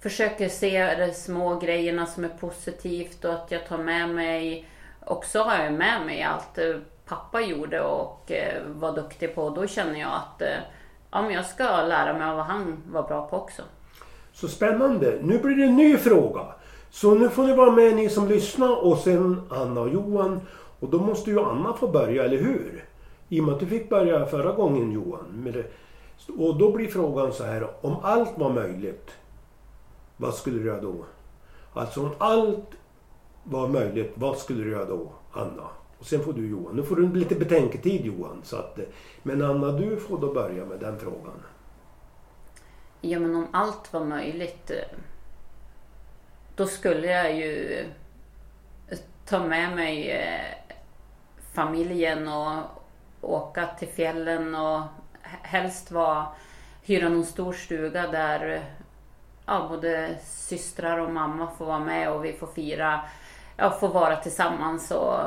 försöker 0.00 0.48
se 0.48 0.94
de 0.94 1.12
små 1.12 1.58
grejerna 1.58 2.06
som 2.06 2.24
är 2.24 2.28
positivt 2.28 3.24
och 3.24 3.34
att 3.34 3.50
jag 3.50 3.66
tar 3.66 3.78
med 3.78 4.08
mig, 4.08 4.68
också 5.00 5.42
har 5.42 5.64
jag 5.64 5.72
med 5.72 6.06
mig 6.06 6.22
allt 6.22 6.58
eh, 6.58 6.76
pappa 7.04 7.40
gjorde 7.40 7.80
och 7.80 8.32
eh, 8.32 8.62
var 8.66 8.92
duktig 8.92 9.34
på. 9.34 9.50
Då 9.50 9.66
känner 9.66 10.00
jag 10.00 10.12
att 10.12 10.42
eh, 10.42 10.58
ja, 11.10 11.22
men 11.22 11.30
jag 11.30 11.46
ska 11.46 11.64
lära 11.64 12.12
mig 12.12 12.28
av 12.28 12.36
vad 12.36 12.46
han 12.46 12.82
var 12.92 13.02
bra 13.02 13.26
på 13.26 13.36
också. 13.36 13.62
Så 14.32 14.48
spännande. 14.48 15.18
Nu 15.22 15.38
blir 15.38 15.56
det 15.56 15.64
en 15.64 15.76
ny 15.76 15.96
fråga. 15.96 16.42
Så 16.90 17.14
nu 17.14 17.28
får 17.28 17.44
ni 17.44 17.54
vara 17.54 17.70
med 17.70 17.96
ni 17.96 18.08
som 18.08 18.28
lyssnar 18.28 18.84
och 18.84 18.98
sen 18.98 19.42
Anna 19.50 19.80
och 19.80 19.88
Johan. 19.88 20.40
Och 20.80 20.88
då 20.88 20.98
måste 20.98 21.30
ju 21.30 21.40
Anna 21.40 21.72
få 21.72 21.88
börja, 21.88 22.24
eller 22.24 22.38
hur? 22.38 22.84
I 23.28 23.40
och 23.40 23.44
med 23.44 23.54
att 23.54 23.60
du 23.60 23.66
fick 23.66 23.88
börja 23.88 24.26
förra 24.26 24.52
gången 24.52 24.92
Johan. 24.92 25.24
Med 25.32 25.54
det. 25.54 25.64
Och 26.38 26.58
då 26.58 26.72
blir 26.72 26.88
frågan 26.88 27.32
så 27.32 27.44
här. 27.44 27.70
Om 27.80 27.96
allt 28.02 28.38
var 28.38 28.50
möjligt. 28.50 29.10
Vad 30.16 30.34
skulle 30.34 30.58
du 30.58 30.66
göra 30.66 30.80
då? 30.80 31.04
Alltså 31.74 32.00
om 32.00 32.10
allt 32.18 32.70
var 33.44 33.68
möjligt. 33.68 34.12
Vad 34.14 34.38
skulle 34.38 34.64
du 34.64 34.70
göra 34.70 34.84
då 34.84 35.12
Anna? 35.32 35.68
Och 36.00 36.06
sen 36.06 36.24
får 36.24 36.32
du 36.32 36.48
Johan. 36.48 36.76
Nu 36.76 36.82
får 36.82 36.96
du 36.96 37.12
lite 37.12 37.34
betänketid 37.34 38.06
Johan. 38.06 38.40
Så 38.44 38.56
att, 38.56 38.78
men 39.22 39.42
Anna 39.42 39.72
du 39.72 39.96
får 39.96 40.18
då 40.18 40.32
börja 40.32 40.64
med 40.64 40.80
den 40.80 40.98
frågan. 40.98 41.42
Ja 43.00 43.18
men 43.18 43.34
om 43.34 43.46
allt 43.52 43.92
var 43.92 44.04
möjligt. 44.04 44.70
Eh, 44.70 44.98
då 46.56 46.66
skulle 46.66 47.06
jag 47.06 47.36
ju 47.36 47.78
eh, 48.88 48.98
ta 49.26 49.46
med 49.46 49.76
mig 49.76 50.10
eh, 50.10 50.74
familjen 51.54 52.28
och 52.28 52.58
åka 53.20 53.66
till 53.66 53.88
fjällen 53.88 54.54
och 54.54 54.80
helst 55.22 55.90
vara, 55.90 56.26
hyra 56.82 57.08
någon 57.08 57.24
stor 57.24 57.52
stuga 57.52 58.06
där 58.06 58.64
ja, 59.46 59.66
både 59.68 60.18
systrar 60.24 60.98
och 60.98 61.12
mamma 61.12 61.50
får 61.58 61.66
vara 61.66 61.78
med 61.78 62.12
och 62.12 62.24
vi 62.24 62.32
får 62.32 62.46
fira, 62.46 63.00
ja, 63.56 63.70
får 63.70 63.88
vara 63.88 64.16
tillsammans 64.16 64.90
och 64.90 65.20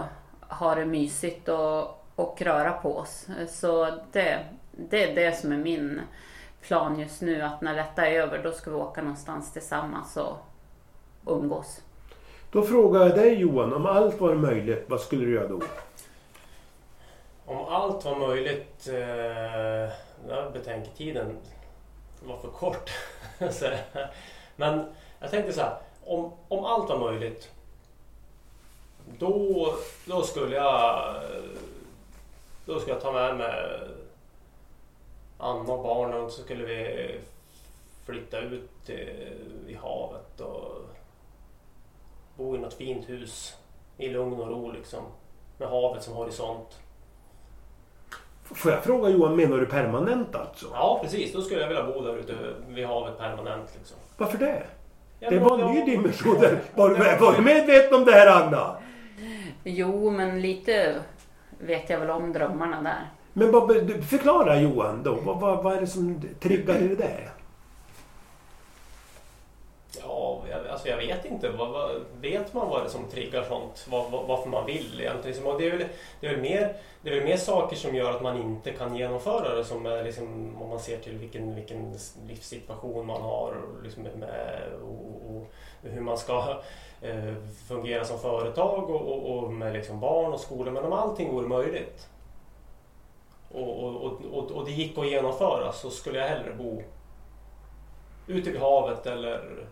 ha 0.50 0.76
det 0.76 0.86
mysigt 0.86 1.50
och, 1.50 2.06
och 2.16 2.42
röra 2.42 2.72
på 2.72 2.98
oss. 2.98 3.28
Så 3.50 3.98
det, 4.12 4.46
det 4.72 5.04
är 5.04 5.16
det 5.16 5.38
som 5.38 5.52
är 5.52 5.58
min 5.58 6.02
plan 6.62 7.00
just 7.00 7.22
nu, 7.22 7.42
att 7.42 7.62
när 7.62 7.76
detta 7.76 8.08
är 8.08 8.22
över 8.22 8.44
då 8.44 8.52
ska 8.52 8.70
vi 8.70 8.76
åka 8.76 9.02
någonstans 9.02 9.54
tillsammans 9.54 10.18
och 10.18 10.38
umgås. 11.26 11.82
Då 12.52 12.62
frågar 12.62 13.02
jag 13.02 13.16
dig 13.16 13.34
Johan, 13.34 13.74
om 13.74 13.86
allt 13.86 14.22
var 14.22 14.36
möjligt, 14.36 14.86
vad 14.88 15.02
skulle 15.02 15.26
du 15.26 15.34
göra 15.34 15.48
då? 15.48 15.62
Om 17.46 17.66
allt 17.66 18.06
var 18.06 18.16
möjligt, 18.16 18.88
eh, 18.88 20.54
betänketiden 20.54 21.38
var 22.24 22.38
för 22.38 22.48
kort. 22.48 22.90
Men 24.56 24.86
jag 25.20 25.32
tänkte 25.32 25.54
så 25.54 25.62
här, 25.62 25.78
om, 26.04 26.32
om 26.48 26.66
allt 26.66 26.90
var 26.90 27.00
möjligt, 27.00 27.52
då, 29.20 29.74
då 30.06 30.22
skulle 30.22 30.56
jag 30.56 31.16
då 32.66 32.80
skulle 32.80 32.94
jag 32.94 33.02
ta 33.02 33.12
med 33.12 33.38
mig 33.38 33.80
Anna 35.38 35.74
och 35.74 35.84
barnen 35.84 36.32
så 36.32 36.42
skulle 36.42 36.66
vi 36.66 37.10
flytta 38.06 38.40
ut 38.40 38.90
i 39.68 39.76
havet 39.82 40.40
och 40.40 40.72
bo 42.38 42.56
i 42.56 42.60
något 42.60 42.74
fint 42.74 43.10
hus 43.10 43.58
i 43.98 44.10
lugn 44.10 44.40
och 44.42 44.48
ro 44.48 44.72
liksom. 44.72 45.04
Med 45.58 45.70
havet 45.70 46.04
som 46.04 46.14
horisont. 46.14 46.80
Får 48.44 48.72
jag 48.72 48.84
fråga 48.84 49.10
Johan, 49.10 49.36
menar 49.36 49.58
du 49.58 49.66
permanent 49.66 50.36
alltså? 50.36 50.68
Ja 50.74 51.00
precis, 51.04 51.34
då 51.34 51.42
skulle 51.42 51.62
jag 51.62 51.68
vilja 51.68 51.84
bo 51.84 52.02
där 52.02 52.18
ute 52.18 52.36
vid 52.68 52.88
havet 52.88 53.18
permanent. 53.18 53.76
Liksom. 53.78 53.98
Varför 54.18 54.38
det? 54.38 54.64
Ja, 55.20 55.30
det 55.30 55.40
var 55.40 55.60
en 55.60 55.72
ny 55.72 55.86
dimension. 55.86 56.36
Var 56.76 57.36
du 57.36 57.42
medveten 57.42 57.94
om 57.94 58.06
det 58.06 58.12
här 58.12 58.28
Anna? 58.28 58.78
Jo, 59.64 60.10
men 60.10 60.42
lite 60.42 60.96
vet 61.60 61.90
jag 61.90 62.00
väl 62.00 62.10
om 62.10 62.34
drömmarna 62.34 62.82
där. 62.82 63.10
Men 63.34 63.52
vad, 63.52 63.92
förklara 64.04 64.60
Johan 64.60 65.04
då, 65.04 65.16
vad, 65.16 65.40
vad, 65.40 65.64
vad 65.64 65.78
är 65.78 65.82
det 65.82 65.88
som 65.88 66.22
triggar 66.40 66.82
i 66.82 66.88
det 66.88 66.96
där? 66.96 67.34
alltså 70.74 70.88
jag 70.88 70.98
vet 70.98 71.26
inte. 71.26 71.50
Vad, 71.50 71.70
vad, 71.70 71.92
vet 72.22 72.54
man 72.54 72.70
vad 72.70 72.82
det 72.82 72.86
är 72.86 72.90
som 72.90 73.10
triggar 73.10 73.44
sånt? 73.44 73.88
Vad, 73.90 74.12
vad, 74.12 74.28
varför 74.28 74.50
man 74.50 74.66
vill 74.66 75.00
egentligen? 75.00 75.46
Och 75.46 75.62
det, 75.62 75.68
är 75.68 75.78
väl, 75.78 75.88
det, 76.20 76.28
är 76.28 76.32
väl 76.32 76.42
mer, 76.42 76.76
det 77.02 77.10
är 77.10 77.16
väl 77.16 77.24
mer 77.24 77.38
saker 77.38 77.76
som 77.76 77.96
gör 77.96 78.12
att 78.12 78.22
man 78.22 78.42
inte 78.42 78.72
kan 78.72 78.96
genomföra 78.96 79.56
det. 79.56 79.66
Som 79.66 79.86
är 79.86 80.04
liksom, 80.04 80.58
om 80.62 80.70
man 80.70 80.80
ser 80.80 80.98
till 80.98 81.18
vilken, 81.18 81.56
vilken 81.56 81.96
livssituation 82.28 83.06
man 83.06 83.22
har 83.22 83.56
liksom 83.84 84.04
med, 84.04 84.62
och, 84.84 85.36
och, 85.36 85.54
hur 85.82 86.02
man 86.02 86.18
ska 86.18 86.62
Eh, 87.04 87.34
fungera 87.68 88.06
som 88.06 88.20
företag 88.20 88.90
och, 88.90 89.02
och, 89.02 89.38
och 89.38 89.54
med 89.54 89.74
liksom 89.74 90.00
barn 90.00 90.34
och 90.34 90.40
skola. 90.40 90.72
Men 90.72 90.86
om 90.86 90.94
allting 90.94 91.32
vore 91.32 91.48
möjligt 91.48 92.10
och, 93.52 93.84
och, 93.84 94.22
och, 94.32 94.52
och 94.52 94.66
det 94.66 94.72
gick 94.72 94.98
att 94.98 95.08
genomföra 95.08 95.72
så 95.72 95.90
skulle 95.90 96.20
jag 96.20 96.28
hellre 96.28 96.54
bo 96.56 96.84
ute 98.28 98.52
vid 98.52 98.62
havet 98.62 99.06
eller 99.06 99.66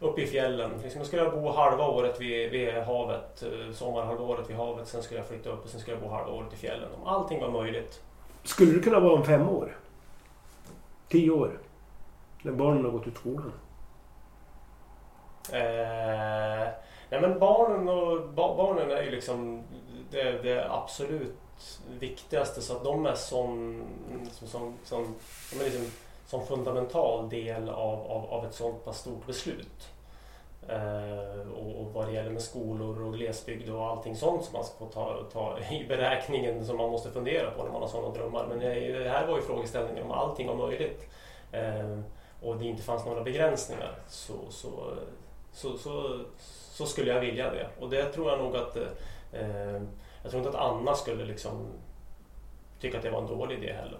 uppe 0.00 0.22
i 0.22 0.26
fjällen. 0.26 0.70
Liksom 0.82 0.98
jag 0.98 1.06
skulle 1.06 1.30
bo 1.30 1.50
halva 1.50 1.86
året 1.86 2.20
vid, 2.20 2.50
vid 2.50 2.74
havet, 2.74 3.42
eh, 3.42 3.72
sommarhalvåret 3.72 4.50
vid 4.50 4.56
havet. 4.56 4.88
Sen 4.88 5.02
skulle 5.02 5.20
jag 5.20 5.28
flytta 5.28 5.50
upp 5.50 5.64
och 5.64 5.70
sen 5.70 5.80
skulle 5.80 5.96
jag 5.96 6.02
bo 6.02 6.10
halva 6.10 6.32
året 6.32 6.52
i 6.52 6.56
fjällen. 6.56 6.88
Om 7.00 7.06
allting 7.06 7.40
var 7.40 7.50
möjligt. 7.50 8.02
Skulle 8.44 8.72
det 8.72 8.80
kunna 8.80 9.00
vara 9.00 9.12
om 9.12 9.24
fem 9.24 9.48
år? 9.48 9.76
Tio 11.08 11.30
år? 11.30 11.58
När 12.42 12.52
barnen 12.52 12.84
har 12.84 12.90
gått 12.92 13.06
ut 13.06 13.16
skolan? 13.16 13.52
Eh, 15.52 16.68
nej 17.10 17.20
men 17.20 17.38
barnen, 17.38 17.88
och, 17.88 18.28
ba, 18.28 18.56
barnen 18.56 18.90
är 18.90 19.02
ju 19.02 19.10
liksom 19.10 19.62
det, 20.10 20.42
det 20.42 20.70
absolut 20.70 21.36
viktigaste. 21.98 22.62
Så 22.62 22.76
att 22.76 22.84
de 22.84 23.06
är 23.06 23.14
som, 23.14 23.82
som, 24.32 24.48
som, 24.48 24.74
som 24.84 25.14
de 25.52 25.60
är 25.60 25.64
liksom 25.64 25.86
som 26.26 26.46
fundamental 26.46 27.28
del 27.28 27.68
av, 27.68 28.00
av, 28.10 28.26
av 28.30 28.44
ett 28.44 28.54
sådant 28.54 28.84
pass 28.84 28.98
stort 28.98 29.26
beslut. 29.26 29.88
Eh, 30.68 31.50
och, 31.50 31.80
och 31.80 31.92
vad 31.92 32.06
det 32.06 32.12
gäller 32.12 32.30
med 32.30 32.42
skolor 32.42 33.02
och 33.02 33.14
glesbygd 33.14 33.70
och 33.70 33.86
allting 33.86 34.16
sånt 34.16 34.44
som 34.44 34.52
man 34.52 34.64
ska 34.64 34.84
ta, 34.84 35.22
ta 35.32 35.58
i 35.70 35.84
beräkningen 35.88 36.66
som 36.66 36.76
man 36.76 36.90
måste 36.90 37.10
fundera 37.10 37.50
på 37.50 37.62
när 37.62 37.70
man 37.70 37.82
har 37.82 37.88
sådana 37.88 38.14
drömmar. 38.14 38.46
Men 38.46 38.58
det, 38.58 39.08
här 39.08 39.26
var 39.26 39.36
ju 39.36 39.42
frågeställningen 39.42 40.04
om 40.04 40.10
allting 40.10 40.46
var 40.46 40.54
möjligt 40.54 41.08
eh, 41.52 41.98
och 42.42 42.56
det 42.56 42.64
inte 42.64 42.82
fanns 42.82 43.06
några 43.06 43.22
begränsningar 43.22 43.94
så, 44.08 44.34
så, 44.50 44.70
så, 45.52 45.78
så, 45.78 46.20
så 46.72 46.86
skulle 46.86 47.12
jag 47.12 47.20
vilja 47.20 47.50
det. 47.50 47.68
Och 47.80 47.90
det 47.90 48.04
tror 48.04 48.30
jag 48.30 48.38
nog 48.38 48.56
att 48.56 48.76
eh, 48.76 49.82
jag 50.22 50.30
tror 50.30 50.46
inte 50.46 50.58
att 50.58 50.70
Anna 50.72 50.94
skulle 50.94 51.24
liksom 51.24 51.66
tycka 52.80 52.96
att 52.96 53.04
det 53.04 53.10
var 53.10 53.22
en 53.22 53.26
dålig 53.26 53.58
idé 53.58 53.72
heller. 53.72 53.98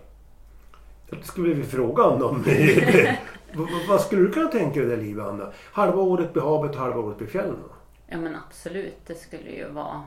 Det 1.10 1.26
skulle 1.26 1.54
vi 1.54 1.64
fråga 1.64 2.02
honom. 2.02 2.44
vad 3.88 4.00
skulle 4.00 4.22
du 4.22 4.32
kunna 4.32 4.48
tänka 4.48 4.80
dig 4.80 4.88
det 4.88 4.96
livet 4.96 5.26
Anna? 5.26 5.52
Halva 5.72 6.02
året 6.02 6.36
vid 6.36 6.42
havet 6.42 6.70
och 6.70 6.76
halva 6.76 7.00
året 7.00 7.20
vid 7.20 7.28
fjällen? 7.30 7.62
Ja 8.06 8.16
men 8.16 8.36
absolut, 8.36 9.06
det 9.06 9.14
skulle 9.14 9.50
ju 9.50 9.68
vara 9.68 10.02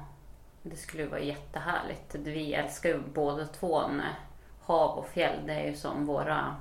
det 0.64 0.76
skulle 0.76 1.06
vara 1.06 1.20
jättehärligt. 1.20 2.16
Vi 2.16 2.54
älskar 2.54 2.90
ju 2.90 3.02
båda 3.14 3.46
två 3.46 3.82
hav 4.62 4.98
och 4.98 5.08
fjäll. 5.08 5.40
Det 5.46 5.54
är 5.54 5.68
ju 5.68 5.76
som 5.76 6.06
våra... 6.06 6.56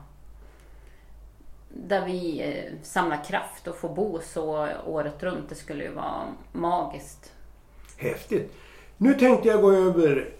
Där 1.75 2.07
vi 2.07 2.41
eh, 2.41 2.73
samlar 2.83 3.25
kraft 3.25 3.69
och 3.69 3.77
får 3.77 3.89
bo 3.89 4.21
så 4.25 4.69
året 4.87 5.23
runt. 5.23 5.49
Det 5.49 5.55
skulle 5.55 5.85
ju 5.85 5.93
vara 5.93 6.35
magiskt. 6.53 7.33
Häftigt. 7.97 8.53
Nu 8.97 9.15
tänkte 9.15 9.49
jag 9.49 9.61
gå 9.61 9.73
över 9.73 10.35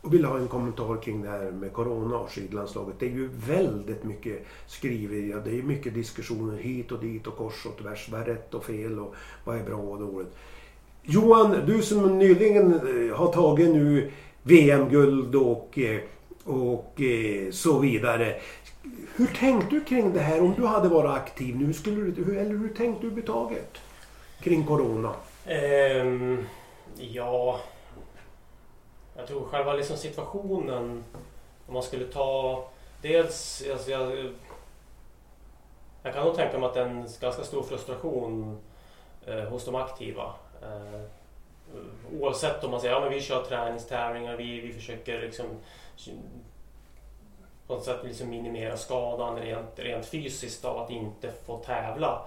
och 0.00 0.14
vill 0.14 0.24
ha 0.24 0.38
en 0.38 0.48
kommentar 0.48 1.02
kring 1.02 1.22
det 1.22 1.28
här 1.28 1.50
med 1.50 1.72
Corona 1.72 2.18
och 2.18 2.30
skidlandslaget. 2.30 2.94
Det 2.98 3.06
är 3.06 3.10
ju 3.10 3.30
väldigt 3.46 4.04
mycket 4.04 4.46
skriverier. 4.66 5.42
Det 5.44 5.58
är 5.58 5.62
mycket 5.62 5.94
diskussioner 5.94 6.58
hit 6.58 6.92
och 6.92 7.00
dit 7.00 7.26
och 7.26 7.36
kors 7.36 7.66
och 7.66 7.78
tvärs. 7.82 8.08
Vad 8.08 8.20
är 8.20 8.24
rätt 8.24 8.54
och 8.54 8.64
fel 8.64 8.98
och 8.98 9.14
vad 9.44 9.56
är 9.56 9.64
bra 9.64 9.76
och 9.76 10.00
dåligt. 10.00 10.36
Johan, 11.02 11.56
du 11.66 11.82
som 11.82 12.18
nyligen 12.18 12.72
eh, 12.72 13.16
har 13.16 13.32
tagit 13.32 13.68
nu 13.68 14.10
VM-guld 14.42 15.34
och, 15.34 15.78
eh, 15.78 16.00
och 16.44 17.00
så 17.50 17.78
vidare. 17.78 18.40
Hur 19.18 19.26
tänkte 19.26 19.74
du 19.74 19.84
kring 19.84 20.12
det 20.12 20.20
här? 20.20 20.40
Om 20.40 20.54
du 20.54 20.66
hade 20.66 20.88
varit 20.88 21.10
aktiv 21.10 21.56
nu, 21.56 21.72
skulle 21.72 22.10
du, 22.10 22.40
eller 22.40 22.50
hur 22.50 22.68
tänkte 22.68 23.02
du 23.02 23.06
överhuvudtaget 23.06 23.78
kring 24.40 24.66
Corona? 24.66 25.14
Um, 26.02 26.46
ja, 26.96 27.60
jag 29.16 29.26
tror 29.26 29.44
själva 29.44 29.72
liksom 29.72 29.96
situationen, 29.96 31.04
om 31.66 31.74
man 31.74 31.82
skulle 31.82 32.04
ta 32.04 32.64
dels, 33.02 33.64
alltså 33.72 33.90
jag, 33.90 34.32
jag 36.02 36.14
kan 36.14 36.24
nog 36.24 36.34
tänka 36.34 36.58
mig 36.58 36.66
att 36.66 36.74
det 36.74 36.80
är 36.80 36.86
en 36.86 37.08
ganska 37.20 37.44
stor 37.44 37.62
frustration 37.62 38.58
eh, 39.26 39.44
hos 39.44 39.64
de 39.64 39.74
aktiva. 39.74 40.32
Eh, 40.62 41.00
oavsett 42.20 42.64
om 42.64 42.70
man 42.70 42.80
säger 42.80 42.94
att 42.94 43.02
ja, 43.02 43.08
vi 43.08 43.20
kör 43.20 43.44
träningstävlingar, 43.44 44.36
vi, 44.36 44.60
vi 44.60 44.72
försöker 44.72 45.20
liksom 45.20 45.46
på 47.68 47.74
något 47.74 47.84
sätt 47.84 48.00
liksom 48.04 48.30
minimera 48.30 48.76
skadan 48.76 49.36
rent, 49.36 49.78
rent 49.78 50.06
fysiskt 50.06 50.64
av 50.64 50.78
att 50.78 50.90
inte 50.90 51.32
få 51.46 51.58
tävla. 51.58 52.26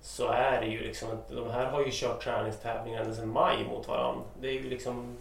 Så 0.00 0.28
är 0.28 0.60
det 0.60 0.66
ju 0.66 0.80
liksom, 0.80 1.08
de 1.28 1.50
här 1.50 1.66
har 1.66 1.80
ju 1.80 1.90
kört 1.92 2.22
träningstävlingar 2.22 3.00
ända 3.00 3.14
sedan 3.14 3.28
maj 3.28 3.64
mot 3.64 3.88
varandra. 3.88 4.24
Det 4.40 4.48
är 4.48 4.52
ju 4.52 4.70
liksom 4.70 5.16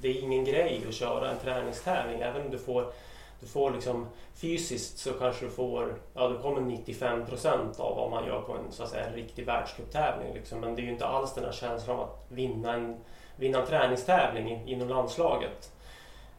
det 0.00 0.08
är 0.08 0.22
ingen 0.22 0.44
grej 0.44 0.84
att 0.88 0.94
köra 0.94 1.30
en 1.30 1.38
träningstävling. 1.38 2.20
Även 2.20 2.42
om 2.42 2.50
du 2.50 2.58
får, 2.58 2.92
du 3.40 3.46
får 3.46 3.70
liksom, 3.70 4.06
fysiskt 4.34 4.98
så 4.98 5.12
kanske 5.12 5.44
du 5.44 5.50
får, 5.50 5.94
ja 6.14 6.28
du 6.28 6.38
kommer 6.38 6.60
95 6.60 7.26
procent 7.26 7.80
av 7.80 7.96
vad 7.96 8.10
man 8.10 8.26
gör 8.26 8.40
på 8.40 8.52
en, 8.52 8.72
så 8.72 8.82
att 8.82 8.88
säga, 8.88 9.06
en 9.06 9.14
riktig 9.14 9.46
världscuptävling. 9.46 10.34
Liksom. 10.34 10.60
Men 10.60 10.74
det 10.74 10.82
är 10.82 10.84
ju 10.84 10.90
inte 10.90 11.06
alls 11.06 11.34
den 11.34 11.44
här 11.44 11.52
känslan 11.52 11.96
av 11.96 12.02
att 12.02 12.24
vinna 12.28 12.74
en, 12.74 12.96
vinna 13.36 13.60
en 13.60 13.66
träningstävling 13.66 14.62
inom 14.66 14.88
landslaget. 14.88 15.72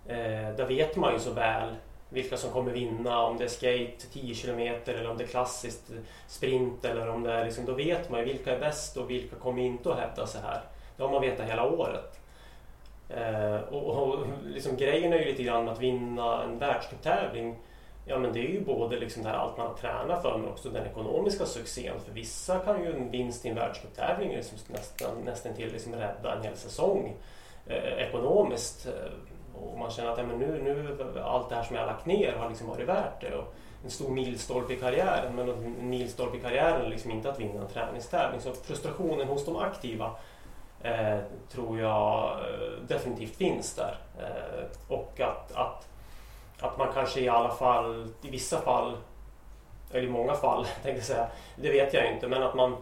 Eh, 0.08 0.56
där 0.56 0.66
vet 0.66 0.96
man 0.96 1.14
ju 1.14 1.20
så 1.20 1.32
väl 1.32 1.76
vilka 2.10 2.38
som 2.38 2.52
kommer 2.52 2.72
vinna, 2.72 3.24
om 3.24 3.38
det 3.38 3.44
är 3.44 3.48
skate 3.48 4.08
10 4.14 4.36
kilometer 4.36 4.94
eller 4.94 5.12
om 5.12 5.18
det 5.18 5.24
är 5.24 5.28
klassiskt 5.28 5.92
sprint 6.28 6.86
eller 6.86 7.10
om 7.10 7.24
det 7.24 7.34
är 7.34 7.46
liksom, 7.46 7.66
då 7.66 7.74
vet 7.74 8.10
man 8.10 8.20
ju 8.20 8.26
vilka 8.26 8.56
är 8.56 8.60
bäst 8.60 8.98
och 8.98 9.10
vilka 9.10 9.36
kommer 9.36 9.62
inte 9.62 9.94
att 9.94 10.00
hävda 10.00 10.28
sig 10.28 10.42
här. 10.42 10.62
Det 10.98 11.04
har 11.04 11.12
man 11.12 11.22
vetat 11.22 11.50
hela 11.50 11.66
året. 11.66 12.20
Eh, 13.10 13.56
och, 13.56 13.98
och 13.98 14.26
liksom, 14.46 14.78
grejen 14.78 15.14
är 15.14 15.20
ju 15.20 15.26
lite 15.26 15.44
grann 15.44 15.70
att 15.70 15.80
vinna 15.80 16.44
en 16.44 16.60
världscuptävling 16.60 17.56
Ja 18.06 18.20
men 18.20 18.34
det 18.34 18.40
är 18.40 18.50
ju 18.50 18.62
både 18.62 19.00
liksom 19.00 19.24
det 19.24 19.30
här 19.30 19.36
allt 19.36 19.58
man 19.58 19.68
har 19.68 19.74
tränat 19.74 20.22
för 20.22 20.38
men 20.38 20.50
också 20.50 20.70
den 20.70 20.86
ekonomiska 20.86 21.46
succén. 21.46 22.00
För 22.06 22.14
vissa 22.14 22.60
kan 22.60 22.84
ju 22.84 22.96
en 22.96 23.12
vinst 23.12 23.46
i 23.46 23.50
en 23.50 23.56
världscuptävling 23.56 24.30
liksom 24.30 24.58
nästan, 24.68 25.12
nästan 25.26 25.54
till 25.54 25.72
liksom 25.72 25.96
rädda 25.96 26.36
en 26.36 26.44
hel 26.44 26.56
säsong 26.56 27.16
eh, 27.68 28.08
ekonomiskt. 28.08 28.88
Och 29.62 29.78
man 29.78 29.92
känner 29.92 30.12
att 30.12 30.18
ja, 30.18 30.24
men 30.24 30.40
nu, 30.40 30.62
nu 30.64 30.98
allt 31.24 31.50
det 31.50 31.56
här 31.56 31.64
som 31.64 31.76
jag 31.76 31.84
har 31.84 31.92
lagt 31.92 32.06
ner 32.06 32.34
har 32.34 32.50
liksom 32.50 32.68
varit 32.68 32.88
värt 32.88 33.22
det. 33.22 33.36
Och 33.36 33.54
en 33.84 33.92
stor 33.92 34.10
milstolpe 34.10 34.74
i 34.74 34.76
karriären 34.76 35.36
men 35.36 35.50
en 35.50 35.90
milstolpe 35.90 36.38
i 36.38 36.40
karriären 36.40 36.86
är 36.86 36.90
liksom 36.90 37.12
inte 37.12 37.30
att 37.30 37.40
vinna 37.40 37.62
en 37.62 37.68
träningstävling. 37.68 38.42
Så 38.42 38.54
frustrationen 38.54 39.28
hos 39.28 39.46
de 39.46 39.56
aktiva 39.56 40.12
eh, 40.82 41.20
tror 41.52 41.80
jag 41.80 42.32
eh, 42.32 42.84
definitivt 42.88 43.36
finns 43.36 43.76
där. 43.76 43.98
Eh, 44.20 44.66
och 44.88 45.20
att, 45.20 45.52
att 45.52 45.88
att 46.62 46.78
man 46.78 46.94
kanske 46.94 47.20
i 47.20 47.30
alla 47.30 47.50
fall, 47.50 48.08
i 48.22 48.30
vissa 48.30 48.62
fall, 48.62 48.98
eller 49.92 50.08
i 50.08 50.10
många 50.10 50.34
fall 50.34 50.66
tänkte 50.84 50.92
jag 50.92 51.04
säga, 51.04 51.28
det 51.56 51.70
vet 51.70 51.94
jag 51.94 52.14
inte, 52.14 52.28
men 52.28 52.44
att 52.44 52.56
man, 52.56 52.78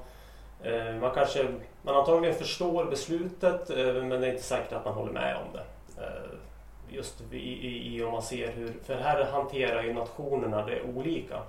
eh, 0.63 0.95
man 1.01 1.11
kanske, 1.15 1.47
man 1.81 1.95
antagligen 1.95 2.35
förstår 2.35 2.85
beslutet 2.85 3.69
eh, 3.69 3.93
men 3.93 4.21
det 4.21 4.27
är 4.27 4.31
inte 4.31 4.43
säkert 4.43 4.73
att 4.73 4.85
man 4.85 4.93
håller 4.93 5.11
med 5.11 5.35
om 5.35 5.53
det. 5.53 5.63
Just 6.91 7.21
i, 7.31 7.37
i, 7.37 7.95
i 7.95 8.03
om 8.03 8.11
man 8.11 8.21
ser 8.21 8.51
hur, 8.51 8.73
för 8.83 8.95
här 8.95 9.31
hanterar 9.31 9.83
ju 9.83 9.93
nationerna 9.93 10.65
det 10.65 10.81
olika. 10.81 11.41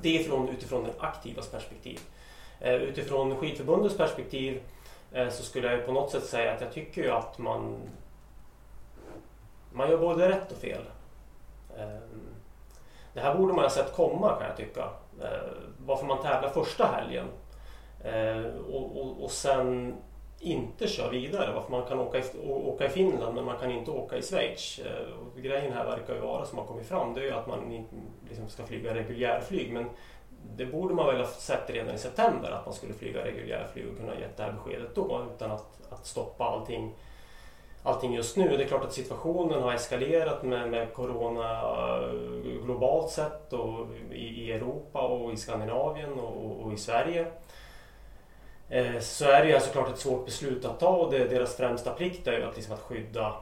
Det 0.00 0.18
är 0.18 0.24
från, 0.24 0.48
utifrån 0.48 0.84
den 0.84 0.92
aktivas 0.98 1.48
perspektiv. 1.48 2.00
Eh, 2.60 2.74
utifrån 2.74 3.36
skidförbundets 3.36 3.96
perspektiv 3.96 4.62
eh, 5.12 5.28
så 5.28 5.42
skulle 5.42 5.72
jag 5.72 5.86
på 5.86 5.92
något 5.92 6.10
sätt 6.10 6.24
säga 6.24 6.52
att 6.52 6.60
jag 6.60 6.72
tycker 6.72 7.02
ju 7.02 7.10
att 7.10 7.38
man 7.38 7.76
man 9.72 9.90
gör 9.90 9.98
både 9.98 10.28
rätt 10.28 10.52
och 10.52 10.58
fel. 10.58 10.82
Eh, 11.78 11.86
det 13.14 13.20
här 13.20 13.34
borde 13.34 13.52
man 13.52 13.64
ha 13.64 13.70
sett 13.70 13.92
komma 13.92 14.36
kan 14.38 14.48
jag 14.48 14.56
tycka. 14.56 14.90
Eh, 15.22 15.52
varför 15.86 16.06
man 16.06 16.22
tävlar 16.22 16.48
första 16.48 16.86
helgen 16.86 17.26
och, 18.68 19.00
och, 19.00 19.24
och 19.24 19.30
sen 19.30 19.94
inte 20.40 20.88
kör 20.88 21.10
vidare. 21.10 21.52
Varför 21.54 21.70
man 21.70 21.86
kan 21.86 22.00
åka 22.00 22.18
i, 22.18 22.22
åka 22.44 22.86
i 22.86 22.88
Finland 22.88 23.34
men 23.34 23.44
man 23.44 23.58
kan 23.58 23.70
inte 23.70 23.90
åka 23.90 24.16
i 24.16 24.22
Schweiz. 24.22 24.78
Eh, 24.78 25.18
och 25.18 25.42
grejen 25.42 25.72
här 25.72 25.84
verkar 25.84 26.14
ju 26.14 26.20
vara 26.20 26.44
som 26.44 26.58
har 26.58 26.64
kommit 26.64 26.86
fram 26.86 27.14
det 27.14 27.20
är 27.20 27.24
ju 27.24 27.32
att 27.32 27.46
man 27.46 27.86
liksom 28.28 28.48
ska 28.48 28.66
flyga 28.66 28.94
reguljärflyg 28.94 29.72
men 29.72 29.86
det 30.56 30.66
borde 30.66 30.94
man 30.94 31.06
väl 31.06 31.20
ha 31.20 31.26
sett 31.26 31.70
redan 31.70 31.94
i 31.94 31.98
september 31.98 32.50
att 32.50 32.66
man 32.66 32.74
skulle 32.74 32.94
flyga 32.94 33.24
reguljärflyg 33.24 33.88
och 33.88 33.96
kunna 33.96 34.14
ge 34.14 34.26
det 34.36 34.42
här 34.42 34.52
beskedet 34.52 34.94
då 34.94 35.26
utan 35.34 35.50
att, 35.50 35.92
att 35.92 36.06
stoppa 36.06 36.44
allting 36.44 36.94
allting 37.86 38.14
just 38.14 38.36
nu. 38.36 38.56
Det 38.56 38.64
är 38.64 38.68
klart 38.68 38.84
att 38.84 38.92
situationen 38.92 39.62
har 39.62 39.72
eskalerat 39.72 40.42
med, 40.42 40.70
med 40.70 40.92
Corona 40.92 41.62
eh, 41.62 42.64
globalt 42.64 43.10
sett 43.10 43.52
och 43.52 43.86
i, 44.12 44.44
i 44.44 44.52
Europa 44.52 45.00
och 45.00 45.32
i 45.32 45.36
Skandinavien 45.36 46.12
och, 46.12 46.66
och 46.66 46.72
i 46.72 46.76
Sverige. 46.76 47.26
Eh, 48.68 48.98
så 49.00 49.24
är 49.24 49.42
det 49.42 49.48
ju 49.48 49.54
alltså 49.54 49.68
såklart 49.68 49.88
ett 49.88 49.98
svårt 49.98 50.24
beslut 50.24 50.64
att 50.64 50.80
ta 50.80 50.88
och 50.88 51.12
det, 51.12 51.24
deras 51.24 51.56
främsta 51.56 51.90
plikt 51.90 52.26
är 52.26 52.32
ju 52.32 52.44
att, 52.44 52.56
liksom 52.56 52.74
att 52.74 52.80
skydda 52.80 53.36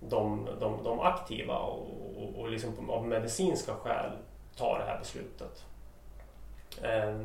de, 0.00 0.48
de, 0.60 0.84
de 0.84 1.00
aktiva 1.00 1.58
och, 1.58 1.88
och, 2.16 2.40
och 2.40 2.50
liksom 2.50 2.90
av 2.90 3.06
medicinska 3.06 3.74
skäl 3.74 4.10
ta 4.56 4.78
det 4.78 4.84
här 4.84 4.98
beslutet. 4.98 5.64
Eh, 6.82 7.20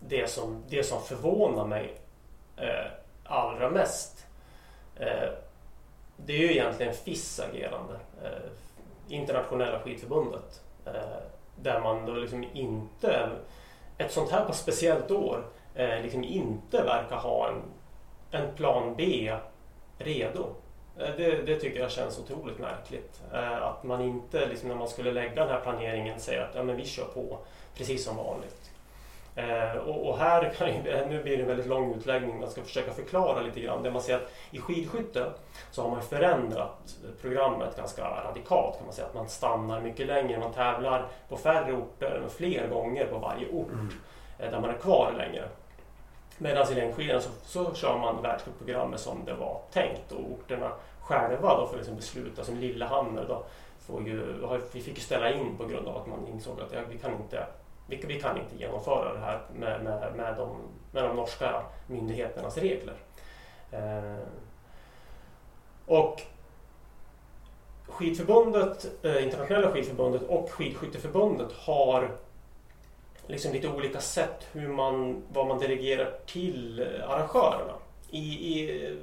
det, 0.00 0.30
som, 0.30 0.64
det 0.68 0.84
som 0.84 1.02
förvånar 1.02 1.66
mig 1.66 1.94
eh, 2.56 2.86
allra 3.24 3.70
mest 3.70 4.24
det 6.16 6.32
är 6.32 6.38
ju 6.38 6.50
egentligen 6.50 6.94
FIS 6.94 7.40
agerande, 7.40 7.98
Internationella 9.08 9.80
skidförbundet. 9.80 10.62
Där 11.56 11.80
man 11.80 12.06
då 12.06 12.12
liksom 12.12 12.44
inte, 12.52 13.30
ett 13.98 14.12
sånt 14.12 14.30
här 14.30 14.44
på 14.44 14.52
speciellt 14.52 15.10
år, 15.10 15.44
eh, 15.78 16.02
liksom 16.02 16.24
inte 16.24 16.82
verkar 16.82 17.16
ha 17.16 17.48
en, 17.48 17.62
en 18.30 18.54
plan 18.54 18.94
B 18.96 19.32
redo. 19.98 20.46
Eh, 20.98 21.10
det, 21.16 21.46
det, 21.46 21.56
tycker 21.56 21.80
jag 21.80 21.90
känns 21.90 22.18
otroligt 22.18 22.58
märkligt. 22.58 23.22
Eh, 23.32 23.62
att 23.62 23.84
man 23.84 24.00
inte, 24.00 24.46
liksom 24.46 24.68
när 24.68 24.76
man 24.76 24.88
skulle 24.88 25.12
lägga 25.12 25.44
den 25.44 25.48
här 25.48 25.60
planeringen, 25.60 26.20
säger 26.20 26.42
att 26.42 26.54
ja, 26.54 26.62
men 26.62 26.76
vi 26.76 26.84
kör 26.84 27.04
på 27.04 27.38
precis 27.74 28.04
som 28.04 28.16
vanligt. 28.16 28.70
Eh, 29.38 29.76
och, 29.76 30.08
och, 30.08 30.18
här 30.18 30.54
kan 30.58 30.68
ju, 30.68 31.06
nu 31.08 31.22
blir 31.22 31.36
det 31.36 31.42
en 31.42 31.48
väldigt 31.48 31.66
lång 31.66 31.94
utläggning, 31.94 32.40
man 32.40 32.50
ska 32.50 32.62
försöka 32.62 32.92
förklara 32.92 33.40
lite 33.40 33.60
grann. 33.60 33.82
Det 33.82 33.90
man 33.90 34.02
ser 34.02 34.16
att 34.16 34.32
i 34.50 34.58
skidskytte 34.58 35.32
så 35.70 35.82
har 35.82 35.90
man 35.90 36.02
förändrat 36.02 36.96
programmet 37.20 37.76
ganska 37.76 38.02
radikalt 38.02 38.76
kan 38.76 38.86
man 38.86 38.94
säga. 38.94 39.06
Att 39.06 39.14
man 39.14 39.28
stannar 39.28 39.80
mycket 39.80 40.06
längre, 40.06 40.38
man 40.38 40.52
tävlar 40.52 41.06
på 41.28 41.36
färre 41.36 41.72
orter 41.72 42.22
fler 42.36 42.68
gånger 42.68 43.06
på 43.06 43.18
varje 43.18 43.48
ort 43.48 43.72
mm. 43.72 43.88
eh, 44.38 44.50
där 44.50 44.60
man 44.60 44.70
är 44.70 44.78
kvar 44.78 45.14
längre. 45.16 45.48
Medan 46.38 46.72
i 46.72 46.74
längdskidan 46.74 47.22
så, 47.22 47.30
så 47.44 47.74
kör 47.74 47.98
man 47.98 48.22
världscupprogrammet 48.22 49.00
som 49.00 49.24
det 49.24 49.34
var 49.34 49.60
tänkt 49.72 50.12
och 50.12 50.32
orterna 50.32 50.72
själva 51.00 51.56
då 51.56 51.66
får 51.66 51.76
liksom 51.76 51.96
besluta. 51.96 52.44
Som 52.44 52.56
Lillehammer 52.56 53.24
då 53.28 53.44
får 53.78 54.02
ju, 54.02 54.46
vi 54.72 54.80
fick 54.80 54.94
ju 54.94 55.00
ställa 55.00 55.32
in 55.32 55.56
på 55.56 55.66
grund 55.66 55.88
av 55.88 55.96
att 55.96 56.06
man 56.06 56.26
insåg 56.26 56.60
att 56.60 56.72
ja, 56.72 56.80
vi 56.90 56.98
kan 56.98 57.12
inte 57.12 57.46
vi, 57.86 57.96
vi 58.06 58.20
kan 58.20 58.38
inte 58.38 58.56
genomföra 58.56 59.14
det 59.14 59.20
här 59.20 59.40
med, 59.54 59.84
med, 59.84 60.16
med, 60.16 60.36
de, 60.36 60.56
med 60.92 61.04
de 61.04 61.16
norska 61.16 61.62
myndigheternas 61.86 62.58
regler. 62.58 62.94
Eh, 63.70 64.18
och 65.86 66.22
Skidförbundet, 67.86 69.04
eh, 69.04 69.24
Internationella 69.24 69.70
skidförbundet 69.70 70.22
och 70.22 70.50
Skidskytteförbundet 70.50 71.52
har 71.52 72.10
liksom 73.28 73.52
lite 73.52 73.68
olika 73.68 74.00
sätt 74.00 74.48
hur 74.52 74.68
man, 74.68 75.22
vad 75.32 75.46
man 75.46 75.58
delegerar 75.58 76.12
till 76.26 76.80
eh, 76.80 77.10
arrangörerna. 77.10 77.74
I, 78.10 78.18
i 78.18 78.86
eh, 78.86 78.96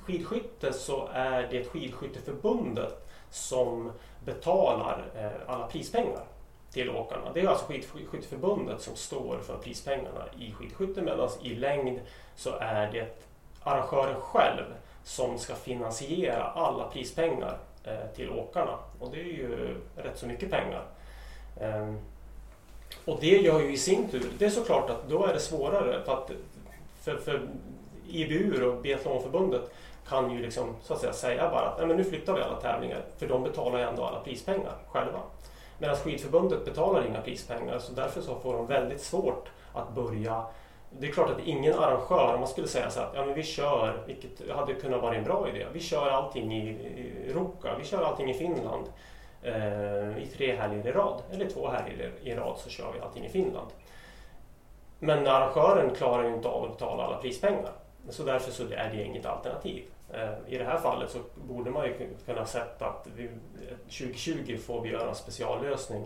skidskytte 0.00 0.72
så 0.72 1.08
är 1.12 1.48
det 1.50 1.64
Skidskytteförbundet 1.64 3.08
som 3.30 3.92
betalar 4.24 5.04
eh, 5.16 5.52
alla 5.54 5.66
prispengar 5.66 6.24
till 6.72 6.90
åkarna. 6.90 7.32
Det 7.34 7.40
är 7.40 7.46
alltså 7.46 7.66
Skidskytteförbundet 7.66 8.80
som 8.80 8.96
står 8.96 9.38
för 9.38 9.56
prispengarna 9.58 10.24
i 10.38 10.52
skidskytte 10.52 11.02
medan 11.02 11.28
i 11.42 11.54
längd 11.54 12.00
så 12.36 12.50
är 12.60 12.92
det 12.92 13.16
arrangören 13.62 14.20
själv 14.20 14.64
som 15.04 15.38
ska 15.38 15.54
finansiera 15.54 16.44
alla 16.44 16.88
prispengar 16.88 17.58
till 18.14 18.30
åkarna. 18.30 18.78
Och 18.98 19.10
det 19.10 19.20
är 19.20 19.24
ju 19.24 19.76
rätt 19.96 20.18
så 20.18 20.26
mycket 20.26 20.50
pengar. 20.50 20.84
Ehm, 21.60 21.98
och 23.04 23.18
det 23.20 23.38
gör 23.38 23.60
ju 23.60 23.72
i 23.72 23.76
sin 23.76 24.08
tur, 24.08 24.30
det 24.38 24.44
är 24.44 24.50
såklart 24.50 24.90
att 24.90 25.08
då 25.08 25.26
är 25.26 25.32
det 25.32 25.40
svårare 25.40 26.02
för 26.04 26.12
att 26.12 26.30
för, 27.02 27.16
för 27.16 27.48
IBU 28.08 28.64
och 28.64 28.82
Biathlonförbundet 28.82 29.70
kan 30.08 30.30
ju 30.30 30.42
liksom, 30.42 30.76
så 30.82 30.94
att 30.94 31.00
säga, 31.00 31.12
säga 31.12 31.50
bara 31.50 31.68
att 31.68 31.88
men 31.88 31.96
nu 31.96 32.04
flyttar 32.04 32.34
vi 32.34 32.42
alla 32.42 32.60
tävlingar 32.60 33.02
för 33.18 33.28
de 33.28 33.42
betalar 33.42 33.78
ju 33.78 33.84
ändå 33.84 34.04
alla 34.04 34.20
prispengar 34.20 34.74
själva. 34.88 35.20
Medan 35.78 35.96
skidförbundet 35.96 36.64
betalar 36.64 37.06
inga 37.06 37.20
prispengar 37.20 37.78
så 37.78 37.92
därför 37.92 38.20
så 38.20 38.40
får 38.40 38.52
de 38.52 38.66
väldigt 38.66 39.00
svårt 39.00 39.48
att 39.72 39.94
börja 39.94 40.44
det 40.98 41.08
är 41.08 41.12
klart 41.12 41.30
att 41.30 41.46
ingen 41.46 41.74
arrangör, 41.74 42.34
om 42.34 42.40
man 42.40 42.48
skulle 42.48 42.68
säga 42.68 42.90
så 42.90 43.00
att 43.00 43.12
ja, 43.14 43.24
men 43.24 43.34
vi 43.34 43.42
kör, 43.42 44.02
vilket 44.06 44.50
hade 44.50 44.74
kunnat 44.74 45.02
vara 45.02 45.14
en 45.14 45.24
bra 45.24 45.48
idé, 45.48 45.66
vi 45.72 45.80
kör 45.80 46.10
allting 46.10 46.52
i, 46.52 46.68
i 46.68 47.32
Ruka, 47.32 47.78
vi 47.78 47.84
kör 47.84 48.02
allting 48.02 48.30
i 48.30 48.34
Finland 48.34 48.86
Eh, 49.42 50.18
i 50.22 50.26
tre 50.36 50.56
helger 50.56 50.86
i 50.86 50.92
rad, 50.92 51.22
eller 51.32 51.50
två 51.50 51.68
helger 51.68 52.12
i 52.22 52.34
rad 52.34 52.58
så 52.58 52.70
kör 52.70 52.92
vi 52.92 53.00
allting 53.00 53.26
i 53.26 53.28
Finland. 53.28 53.70
Men 54.98 55.26
arrangören 55.26 55.94
klarar 55.94 56.24
ju 56.24 56.34
inte 56.34 56.48
av 56.48 56.64
att 56.64 56.72
betala 56.72 57.02
alla 57.02 57.16
prispengar, 57.16 57.72
så 58.08 58.22
därför 58.22 58.52
så 58.52 58.62
är 58.62 58.90
det 58.94 59.02
inget 59.02 59.26
alternativ. 59.26 59.84
Eh, 60.12 60.54
I 60.54 60.58
det 60.58 60.64
här 60.64 60.78
fallet 60.78 61.10
så 61.10 61.18
borde 61.34 61.70
man 61.70 61.86
ju 61.86 62.14
kunna 62.26 62.46
sett 62.46 62.82
att 62.82 63.06
vi, 63.16 63.30
2020 63.82 64.58
får 64.58 64.80
vi 64.80 64.90
göra 64.90 65.08
en 65.08 65.14
speciallösning 65.14 66.04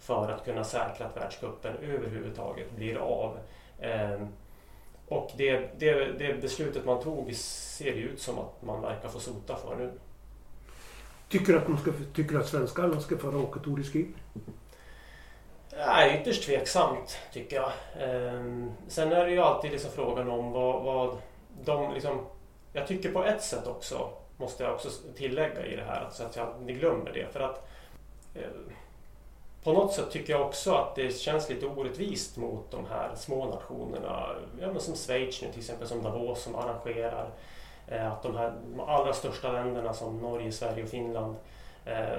för 0.00 0.28
att 0.30 0.44
kunna 0.44 0.64
säkra 0.64 1.06
att 1.06 1.16
världscupen 1.16 1.76
överhuvudtaget 1.76 2.70
blir 2.70 2.96
av. 2.96 3.38
Ehm, 3.80 4.28
och 5.08 5.30
det, 5.36 5.70
det, 5.78 6.18
det 6.18 6.40
beslutet 6.40 6.84
man 6.84 7.02
tog 7.02 7.34
ser 7.34 7.92
det 7.92 8.00
ut 8.00 8.20
som 8.20 8.38
att 8.38 8.62
man 8.62 8.82
verkar 8.82 9.08
få 9.08 9.18
sota 9.20 9.56
för 9.56 9.76
nu. 9.76 9.92
Tycker 11.28 11.52
du 11.52 11.58
att, 11.58 11.68
man 11.68 11.78
ska, 11.78 11.92
tycker 12.14 12.38
att 12.38 12.48
svenskarna 12.48 13.00
ska 13.00 13.18
få 13.18 13.28
åka 13.28 13.60
Tour 13.60 13.76
de 13.76 13.84
Ski? 13.84 14.06
Nej, 15.76 16.20
ytterst 16.20 16.44
tveksamt 16.46 17.18
tycker 17.32 17.56
jag. 17.56 17.72
Ehm, 18.00 18.70
sen 18.88 19.12
är 19.12 19.24
det 19.24 19.30
ju 19.30 19.40
alltid 19.40 19.70
liksom 19.70 19.90
frågan 19.90 20.30
om 20.30 20.52
vad, 20.52 20.84
vad 20.84 21.18
de 21.64 21.94
liksom 21.94 22.26
jag 22.76 22.86
tycker 22.86 23.12
på 23.12 23.24
ett 23.24 23.42
sätt 23.42 23.66
också, 23.66 24.10
måste 24.36 24.64
jag 24.64 24.74
också 24.74 24.88
tillägga 25.16 25.66
i 25.66 25.76
det 25.76 25.84
här, 25.84 26.08
så 26.12 26.22
att 26.22 26.36
jag 26.36 26.48
ni 26.62 26.72
glömmer 26.72 27.12
det. 27.12 27.32
För 27.32 27.40
att 27.40 27.68
eh, 28.34 28.42
på 29.62 29.72
något 29.72 29.94
sätt 29.94 30.10
tycker 30.10 30.32
jag 30.32 30.46
också 30.46 30.72
att 30.74 30.94
det 30.94 31.18
känns 31.18 31.48
lite 31.48 31.66
orättvist 31.66 32.36
mot 32.36 32.70
de 32.70 32.86
här 32.86 33.14
små 33.14 33.44
nationerna, 33.44 34.36
ja, 34.60 34.78
som 34.78 34.94
Schweiz 34.94 35.42
nu 35.42 35.48
till 35.48 35.60
exempel, 35.60 35.88
som 35.88 36.02
Davos 36.02 36.42
som 36.42 36.54
arrangerar. 36.54 37.30
Eh, 37.88 38.12
att 38.12 38.22
de 38.22 38.36
här 38.36 38.52
de 38.76 38.80
allra 38.80 39.12
största 39.12 39.52
länderna 39.52 39.92
som 39.92 40.18
Norge, 40.18 40.52
Sverige 40.52 40.82
och 40.82 40.88
Finland 40.88 41.36
eh, 41.84 42.18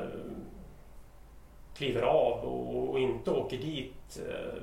kliver 1.78 2.02
av 2.02 2.40
och, 2.40 2.90
och 2.90 3.00
inte 3.00 3.32
åker 3.32 3.58
dit. 3.58 4.20
Eh, 4.30 4.62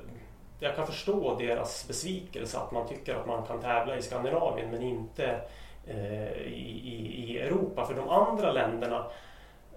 jag 0.59 0.75
kan 0.75 0.87
förstå 0.87 1.35
deras 1.35 1.87
besvikelse 1.87 2.57
att 2.57 2.71
man 2.71 2.87
tycker 2.87 3.15
att 3.15 3.27
man 3.27 3.45
kan 3.45 3.61
tävla 3.61 3.97
i 3.97 4.01
Skandinavien 4.01 4.71
men 4.71 4.81
inte 4.81 5.41
eh, 5.87 6.31
i, 6.41 6.81
i, 6.83 7.31
i, 7.31 7.39
Europa. 7.39 7.85
För 7.85 7.93
de 7.93 8.09
andra 8.09 8.51
länderna 8.51 9.05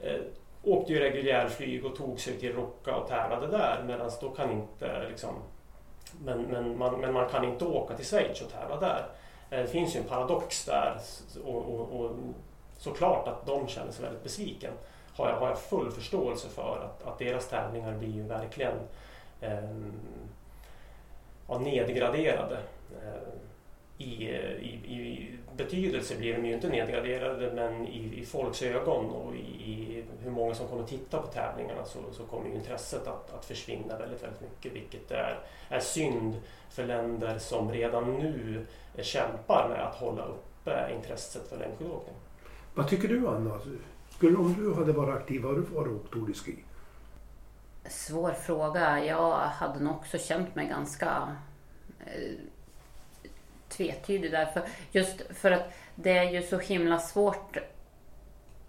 eh, 0.03 0.21
åkte 0.62 0.93
ju 0.93 0.99
reguljärflyg 0.99 1.85
och 1.85 1.97
tog 1.97 2.21
sig 2.21 2.38
till 2.38 2.55
Rocca 2.55 2.97
och 2.97 3.09
tävlade 3.09 3.47
där 3.47 3.83
medan 3.87 4.11
då 4.21 4.31
kan 4.31 4.51
inte 4.51 5.09
liksom, 5.09 5.35
men, 6.25 6.43
men, 6.43 6.79
man, 6.79 7.01
men 7.01 7.12
man 7.12 7.29
kan 7.29 7.45
inte 7.45 7.64
åka 7.64 7.97
till 7.97 8.07
Schweiz 8.07 8.43
och 8.43 8.51
tävla 8.51 8.77
där. 8.77 9.07
Eh, 9.50 9.61
det 9.61 9.68
finns 9.68 9.96
ju 9.96 10.00
en 10.00 10.06
paradox 10.06 10.64
där 10.64 11.00
och, 11.44 11.74
och, 11.74 12.00
och 12.00 12.11
såklart 12.78 13.28
att 13.28 13.46
de 13.46 13.68
känner 13.68 13.92
sig 13.92 14.04
väldigt 14.04 14.22
besviken. 14.22 14.72
Har 15.16 15.28
jag, 15.28 15.37
har 15.37 15.48
jag 15.48 15.58
full 15.58 15.90
förståelse 15.90 16.48
för 16.48 16.84
att, 16.84 17.06
att 17.06 17.18
deras 17.18 17.48
tävlingar 17.48 17.94
blir 17.98 18.11
ju 18.11 18.22
verkligen 18.22 18.74
eh, 19.40 19.70
ja, 21.48 21.58
nedgraderade. 21.58 22.58
Eh, 23.02 23.28
i, 23.98 24.28
i, 24.61 24.94
i, 24.94 25.38
betydelse 25.56 26.16
blir 26.16 26.34
de 26.34 26.46
ju 26.46 26.54
inte 26.54 26.68
nedgraderade 26.68 27.52
men 27.54 27.87
i, 27.87 28.20
i 28.20 28.26
folks 28.26 28.62
ögon 28.62 29.11
och 29.11 29.34
i, 29.34 29.38
i, 29.38 30.04
hur 30.20 30.30
många 30.30 30.54
som 30.54 30.68
kommer 30.68 30.84
titta 30.84 31.22
på 31.22 31.26
tävlingarna 31.26 31.84
så, 31.84 31.98
så 32.12 32.22
kommer 32.22 32.54
intresset 32.54 33.06
att, 33.06 33.34
att 33.34 33.44
försvinna 33.44 33.98
väldigt, 33.98 34.22
väldigt 34.22 34.40
mycket 34.40 34.72
vilket 34.72 35.11
är, 35.11 35.38
är 35.68 35.80
synd 35.80 36.40
för 36.70 36.87
länder 36.87 37.38
som 37.38 37.72
redan 37.72 38.12
nu 38.12 38.66
kämpar 39.02 39.68
med 39.68 39.87
att 39.87 39.94
hålla 39.94 40.24
uppe 40.24 40.94
intresset 40.94 41.48
för 41.48 41.58
längdskidåkning. 41.58 42.14
Vad 42.74 42.88
tycker 42.88 43.08
du 43.08 43.28
Anna? 43.28 43.61
Skulle, 44.11 44.37
om 44.37 44.54
du 44.54 44.74
hade 44.74 44.92
varit 44.92 45.16
aktiv, 45.16 45.44
har 45.44 45.54
du 45.54 45.61
varit 45.61 45.92
åkt 45.92 46.12
Tour 46.12 46.32
ski? 46.32 46.56
Svår 47.88 48.32
fråga. 48.32 49.04
Jag 49.04 49.32
hade 49.34 49.80
nog 49.80 49.96
också 49.96 50.18
känt 50.18 50.54
mig 50.54 50.68
ganska 50.68 51.37
eh, 52.06 52.32
tvetydig 53.68 54.31
där. 54.31 54.46
För, 54.46 54.62
just 54.90 55.22
för 55.35 55.50
att 55.50 55.72
det 55.94 56.18
är 56.18 56.31
ju 56.31 56.42
så 56.42 56.59
himla 56.59 56.98
svårt 56.98 57.57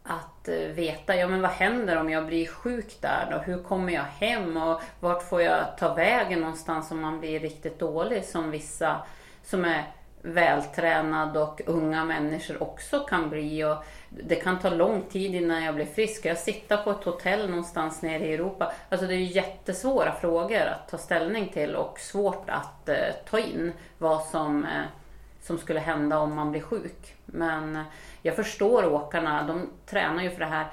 att 0.03 0.47
eh, 0.47 0.55
veta, 0.55 1.15
ja 1.15 1.27
men 1.27 1.41
vad 1.41 1.51
händer 1.51 1.97
om 1.97 2.09
jag 2.09 2.25
blir 2.25 2.47
sjuk 2.47 3.01
där 3.01 3.27
då? 3.31 3.37
Hur 3.37 3.63
kommer 3.63 3.93
jag 3.93 4.03
hem 4.03 4.57
och 4.57 4.81
vart 4.99 5.29
får 5.29 5.41
jag 5.41 5.77
ta 5.77 5.93
vägen 5.93 6.39
någonstans 6.39 6.91
om 6.91 7.01
man 7.01 7.19
blir 7.19 7.39
riktigt 7.39 7.79
dålig 7.79 8.25
som 8.25 8.51
vissa 8.51 9.01
som 9.43 9.65
är 9.65 9.83
vältränad 10.21 11.37
och 11.37 11.61
unga 11.65 12.05
människor 12.05 12.63
också 12.63 12.99
kan 12.99 13.29
bli. 13.29 13.63
Och 13.63 13.83
det 14.09 14.35
kan 14.35 14.59
ta 14.59 14.69
lång 14.69 15.01
tid 15.01 15.35
innan 15.35 15.63
jag 15.63 15.75
blir 15.75 15.85
frisk. 15.85 16.19
Ska 16.19 16.29
jag 16.29 16.37
sitta 16.37 16.77
på 16.77 16.91
ett 16.91 17.03
hotell 17.03 17.49
någonstans 17.49 18.01
nere 18.01 18.25
i 18.25 18.33
Europa? 18.33 18.73
Alltså 18.89 19.07
det 19.07 19.13
är 19.13 19.17
ju 19.17 19.23
jättesvåra 19.23 20.11
frågor 20.11 20.61
att 20.61 20.89
ta 20.89 20.97
ställning 20.97 21.49
till 21.49 21.75
och 21.75 21.99
svårt 21.99 22.49
att 22.49 22.89
eh, 22.89 22.95
ta 23.29 23.39
in 23.39 23.73
vad 23.97 24.21
som, 24.23 24.63
eh, 24.63 24.83
som 25.41 25.57
skulle 25.57 25.79
hända 25.79 26.19
om 26.19 26.35
man 26.35 26.51
blir 26.51 26.61
sjuk. 26.61 27.15
Men 27.25 27.75
eh, 27.75 27.83
jag 28.21 28.35
förstår 28.35 28.93
åkarna. 28.93 29.43
De 29.43 29.69
tränar 29.85 30.23
ju 30.23 30.29
för 30.29 30.39
det 30.39 30.45
här 30.45 30.67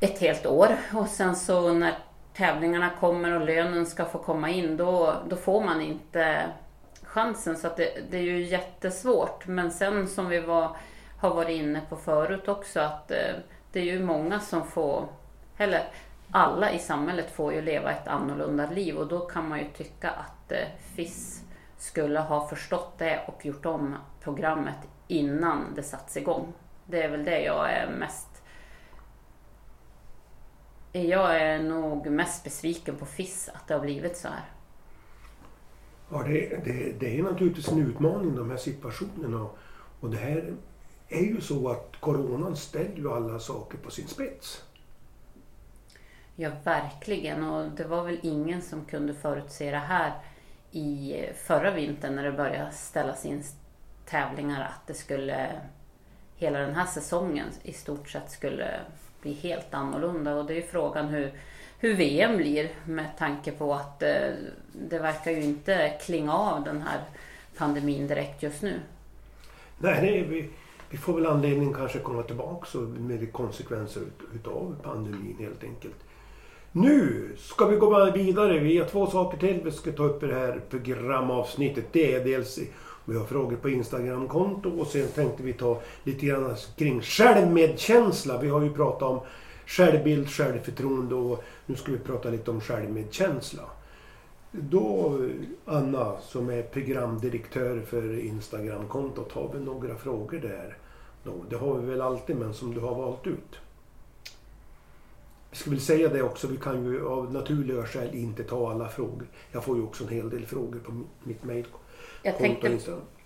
ett 0.00 0.18
helt 0.18 0.46
år 0.46 0.76
och 0.94 1.08
sen 1.08 1.36
så 1.36 1.72
när 1.72 1.94
tävlingarna 2.34 2.90
kommer 3.00 3.32
och 3.32 3.46
lönen 3.46 3.86
ska 3.86 4.04
få 4.04 4.18
komma 4.18 4.50
in 4.50 4.76
då, 4.76 5.14
då 5.28 5.36
får 5.36 5.64
man 5.64 5.80
inte 5.80 6.44
chansen. 7.08 7.56
Så 7.56 7.66
att 7.66 7.76
det, 7.76 8.10
det 8.10 8.18
är 8.18 8.22
ju 8.22 8.42
jättesvårt. 8.42 9.46
Men 9.46 9.70
sen 9.70 10.08
som 10.08 10.28
vi 10.28 10.40
var, 10.40 10.76
har 11.18 11.34
varit 11.34 11.60
inne 11.60 11.82
på 11.88 11.96
förut 11.96 12.48
också 12.48 12.80
att 12.80 13.10
eh, 13.10 13.34
det 13.72 13.80
är 13.80 13.84
ju 13.84 14.04
många 14.04 14.40
som 14.40 14.66
får, 14.66 15.08
eller 15.56 15.82
alla 16.30 16.72
i 16.72 16.78
samhället 16.78 17.30
får 17.30 17.52
ju 17.52 17.62
leva 17.62 17.90
ett 17.92 18.08
annorlunda 18.08 18.70
liv 18.70 18.96
och 18.96 19.06
då 19.06 19.20
kan 19.20 19.48
man 19.48 19.58
ju 19.58 19.68
tycka 19.68 20.10
att 20.10 20.52
eh, 20.52 20.68
FIS 20.94 21.42
skulle 21.76 22.20
ha 22.20 22.48
förstått 22.48 22.98
det 22.98 23.20
och 23.26 23.46
gjort 23.46 23.66
om 23.66 23.96
programmet 24.20 24.78
innan 25.06 25.74
det 25.74 25.82
satts 25.82 26.16
igång. 26.16 26.52
Det 26.86 27.02
är 27.02 27.08
väl 27.08 27.24
det 27.24 27.40
jag 27.40 27.72
är 27.72 27.88
mest 27.98 28.28
jag 30.92 31.36
är 31.36 31.58
nog 31.58 32.10
mest 32.10 32.44
besviken 32.44 32.96
på 32.96 33.06
FIS 33.06 33.50
att 33.54 33.68
det 33.68 33.74
har 33.74 33.80
blivit 33.80 34.16
så 34.16 34.28
här. 34.28 34.44
Ja, 36.10 36.22
det, 36.22 36.64
det, 36.64 36.92
det 37.00 37.18
är 37.18 37.22
naturligtvis 37.22 37.68
en 37.68 37.86
utmaning 37.86 38.36
de 38.36 38.50
här 38.50 38.56
situationerna. 38.56 39.46
Och 40.00 40.10
det 40.10 40.16
här 40.16 40.54
är 41.08 41.22
ju 41.22 41.40
så 41.40 41.68
att 41.68 41.96
coronan 42.00 42.56
ställer 42.56 42.96
ju 42.96 43.12
alla 43.12 43.38
saker 43.38 43.78
på 43.78 43.90
sin 43.90 44.08
spets. 44.08 44.64
Ja, 46.36 46.50
verkligen. 46.64 47.44
Och 47.44 47.70
det 47.70 47.84
var 47.84 48.04
väl 48.04 48.18
ingen 48.22 48.62
som 48.62 48.84
kunde 48.84 49.14
förutse 49.14 49.70
det 49.70 49.76
här 49.76 50.12
i 50.70 51.16
förra 51.46 51.70
vintern 51.70 52.14
när 52.14 52.24
det 52.24 52.32
började 52.32 52.72
ställas 52.72 53.26
in 53.26 53.42
tävlingar 54.04 54.64
att 54.64 54.86
det 54.86 54.94
skulle 54.94 55.60
hela 56.36 56.58
den 56.58 56.74
här 56.74 56.86
säsongen 56.86 57.46
i 57.62 57.72
stort 57.72 58.08
sett 58.08 58.30
skulle 58.30 58.80
bli 59.22 59.32
helt 59.32 59.74
annorlunda. 59.74 60.34
Och 60.34 60.46
det 60.46 60.52
är 60.52 60.56
ju 60.56 60.62
frågan 60.62 61.08
hur 61.08 61.32
hur 61.78 61.94
VM 61.94 62.36
blir 62.36 62.70
med 62.84 63.18
tanke 63.18 63.52
på 63.52 63.74
att 63.74 64.02
eh, 64.02 64.30
det 64.72 64.98
verkar 64.98 65.30
ju 65.30 65.42
inte 65.42 65.92
klinga 66.04 66.32
av 66.32 66.64
den 66.64 66.82
här 66.82 67.00
pandemin 67.56 68.06
direkt 68.06 68.42
just 68.42 68.62
nu. 68.62 68.80
Nej, 69.78 70.02
nej 70.02 70.22
vi, 70.22 70.48
vi 70.90 70.98
får 70.98 71.12
väl 71.12 71.26
anledning 71.26 71.74
kanske 71.74 71.98
komma 71.98 72.22
tillbaka 72.22 72.78
med 72.78 73.32
konsekvenser 73.32 74.02
utav 74.34 74.76
pandemin 74.82 75.36
helt 75.38 75.64
enkelt. 75.64 75.96
Nu 76.72 77.28
ska 77.38 77.66
vi 77.66 77.76
gå 77.76 78.10
vidare. 78.10 78.58
Vi 78.58 78.78
har 78.78 78.86
två 78.86 79.06
saker 79.06 79.38
till 79.38 79.60
vi 79.64 79.70
ska 79.70 79.92
ta 79.92 80.02
upp 80.02 80.22
i 80.22 80.26
det 80.26 80.34
här 80.34 80.60
programavsnittet. 80.70 81.84
Det 81.92 82.14
är 82.14 82.24
dels 82.24 82.58
vi 83.04 83.16
har 83.16 83.24
frågor 83.24 83.56
på 83.56 83.68
Instagramkonto 83.68 84.70
och 84.80 84.86
sen 84.86 85.08
tänkte 85.08 85.42
vi 85.42 85.52
ta 85.52 85.80
lite 86.04 86.26
grann 86.26 86.56
kring 86.76 87.02
självmedkänsla. 87.02 88.40
Vi 88.40 88.48
har 88.48 88.62
ju 88.62 88.72
pratat 88.72 89.02
om 89.02 89.20
självbild, 89.68 90.28
självförtroende 90.28 91.14
och 91.14 91.44
nu 91.66 91.76
ska 91.76 91.92
vi 91.92 91.98
prata 91.98 92.30
lite 92.30 92.50
om 92.50 92.60
självmedkänsla. 92.60 93.62
Då, 94.50 95.18
Anna, 95.64 96.16
som 96.20 96.50
är 96.50 96.62
programdirektör 96.62 97.80
för 97.80 98.18
Instagramkontot, 98.18 99.32
har 99.32 99.50
vi 99.54 99.60
några 99.60 99.96
frågor 99.96 100.38
där? 100.38 100.76
Det 101.50 101.56
har 101.56 101.78
vi 101.78 101.86
väl 101.86 102.00
alltid, 102.00 102.36
men 102.36 102.54
som 102.54 102.74
du 102.74 102.80
har 102.80 102.94
valt 102.94 103.26
ut. 103.26 103.58
Jag 105.50 105.58
ska 105.58 105.70
väl 105.70 105.80
säga 105.80 106.08
det 106.08 106.22
också, 106.22 106.46
vi 106.46 106.56
kan 106.56 106.84
ju 106.84 107.06
av 107.06 107.32
naturliga 107.32 107.86
skäl 107.86 108.14
inte 108.14 108.44
ta 108.44 108.70
alla 108.70 108.88
frågor. 108.88 109.26
Jag 109.52 109.64
får 109.64 109.76
ju 109.76 109.82
också 109.82 110.04
en 110.04 110.10
hel 110.10 110.30
del 110.30 110.46
frågor 110.46 110.78
på 110.78 111.02
mitt 111.22 111.44
mejlkonto. 111.44 111.78
Jag 112.22 112.38
tänkte, 112.38 112.78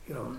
jag 0.07 0.37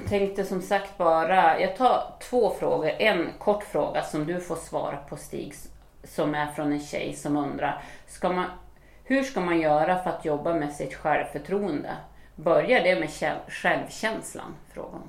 tänkte 0.00 0.44
som 0.44 0.62
sagt 0.62 0.98
bara, 0.98 1.60
jag 1.60 1.76
tar 1.76 2.14
två 2.20 2.50
frågor. 2.50 2.90
En 2.98 3.28
kort 3.38 3.64
fråga 3.64 4.02
som 4.02 4.26
du 4.26 4.40
får 4.40 4.56
svara 4.56 4.96
på 4.96 5.16
Stig, 5.16 5.54
som 6.04 6.34
är 6.34 6.46
från 6.46 6.72
en 6.72 6.80
tjej 6.80 7.14
som 7.14 7.36
undrar, 7.36 7.82
ska 8.06 8.32
man, 8.32 8.46
hur 9.04 9.22
ska 9.22 9.40
man 9.40 9.60
göra 9.60 10.02
för 10.02 10.10
att 10.10 10.24
jobba 10.24 10.54
med 10.54 10.72
sitt 10.72 10.94
självförtroende? 10.94 11.96
Börjar 12.36 12.82
det 12.82 13.00
med 13.00 13.10
självkänslan? 13.48 14.54
Frågar 14.72 14.90
hon. 14.90 15.08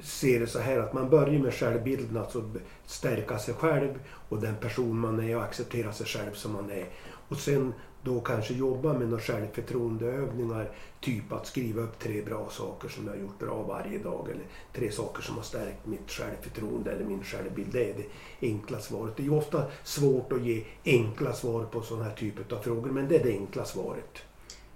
se 0.00 0.38
det 0.38 0.46
så 0.46 0.58
här 0.58 0.78
att 0.78 0.92
man 0.92 1.10
börjar 1.10 1.38
med 1.38 1.54
självbilden, 1.54 2.16
alltså 2.16 2.50
stärka 2.86 3.38
sig 3.38 3.54
själv 3.54 3.98
och 4.28 4.40
den 4.40 4.56
person 4.56 4.98
man 4.98 5.20
är 5.20 5.36
och 5.36 5.42
acceptera 5.42 5.92
sig 5.92 6.06
själv 6.06 6.32
som 6.32 6.52
man 6.52 6.70
är. 6.70 6.86
Och 7.28 7.36
sen 7.36 7.74
då 8.02 8.20
kanske 8.20 8.54
jobba 8.54 8.92
med 8.92 9.08
några 9.08 9.22
självförtroendeövningar, 9.22 10.70
typ 11.00 11.32
att 11.32 11.46
skriva 11.46 11.82
upp 11.82 11.98
tre 11.98 12.22
bra 12.22 12.48
saker 12.50 12.88
som 12.88 13.06
jag 13.06 13.12
har 13.12 13.20
gjort 13.20 13.38
bra 13.38 13.62
varje 13.62 13.98
dag 13.98 14.28
eller 14.30 14.44
tre 14.72 14.90
saker 14.90 15.22
som 15.22 15.36
har 15.36 15.42
stärkt 15.42 15.86
mitt 15.86 16.10
självförtroende 16.10 16.92
eller 16.92 17.04
min 17.04 17.24
självbild. 17.24 17.72
Det 17.72 17.90
är 17.90 17.94
det 17.94 18.46
enkla 18.46 18.78
svaret. 18.78 19.16
Det 19.16 19.22
är 19.22 19.24
ju 19.24 19.36
ofta 19.36 19.64
svårt 19.84 20.32
att 20.32 20.42
ge 20.42 20.64
enkla 20.84 21.32
svar 21.32 21.64
på 21.64 21.82
sådana 21.82 22.04
här 22.04 22.14
typer 22.14 22.56
av 22.56 22.60
frågor, 22.60 22.90
men 22.90 23.08
det 23.08 23.16
är 23.16 23.24
det 23.24 23.32
enkla 23.32 23.64
svaret. 23.64 24.22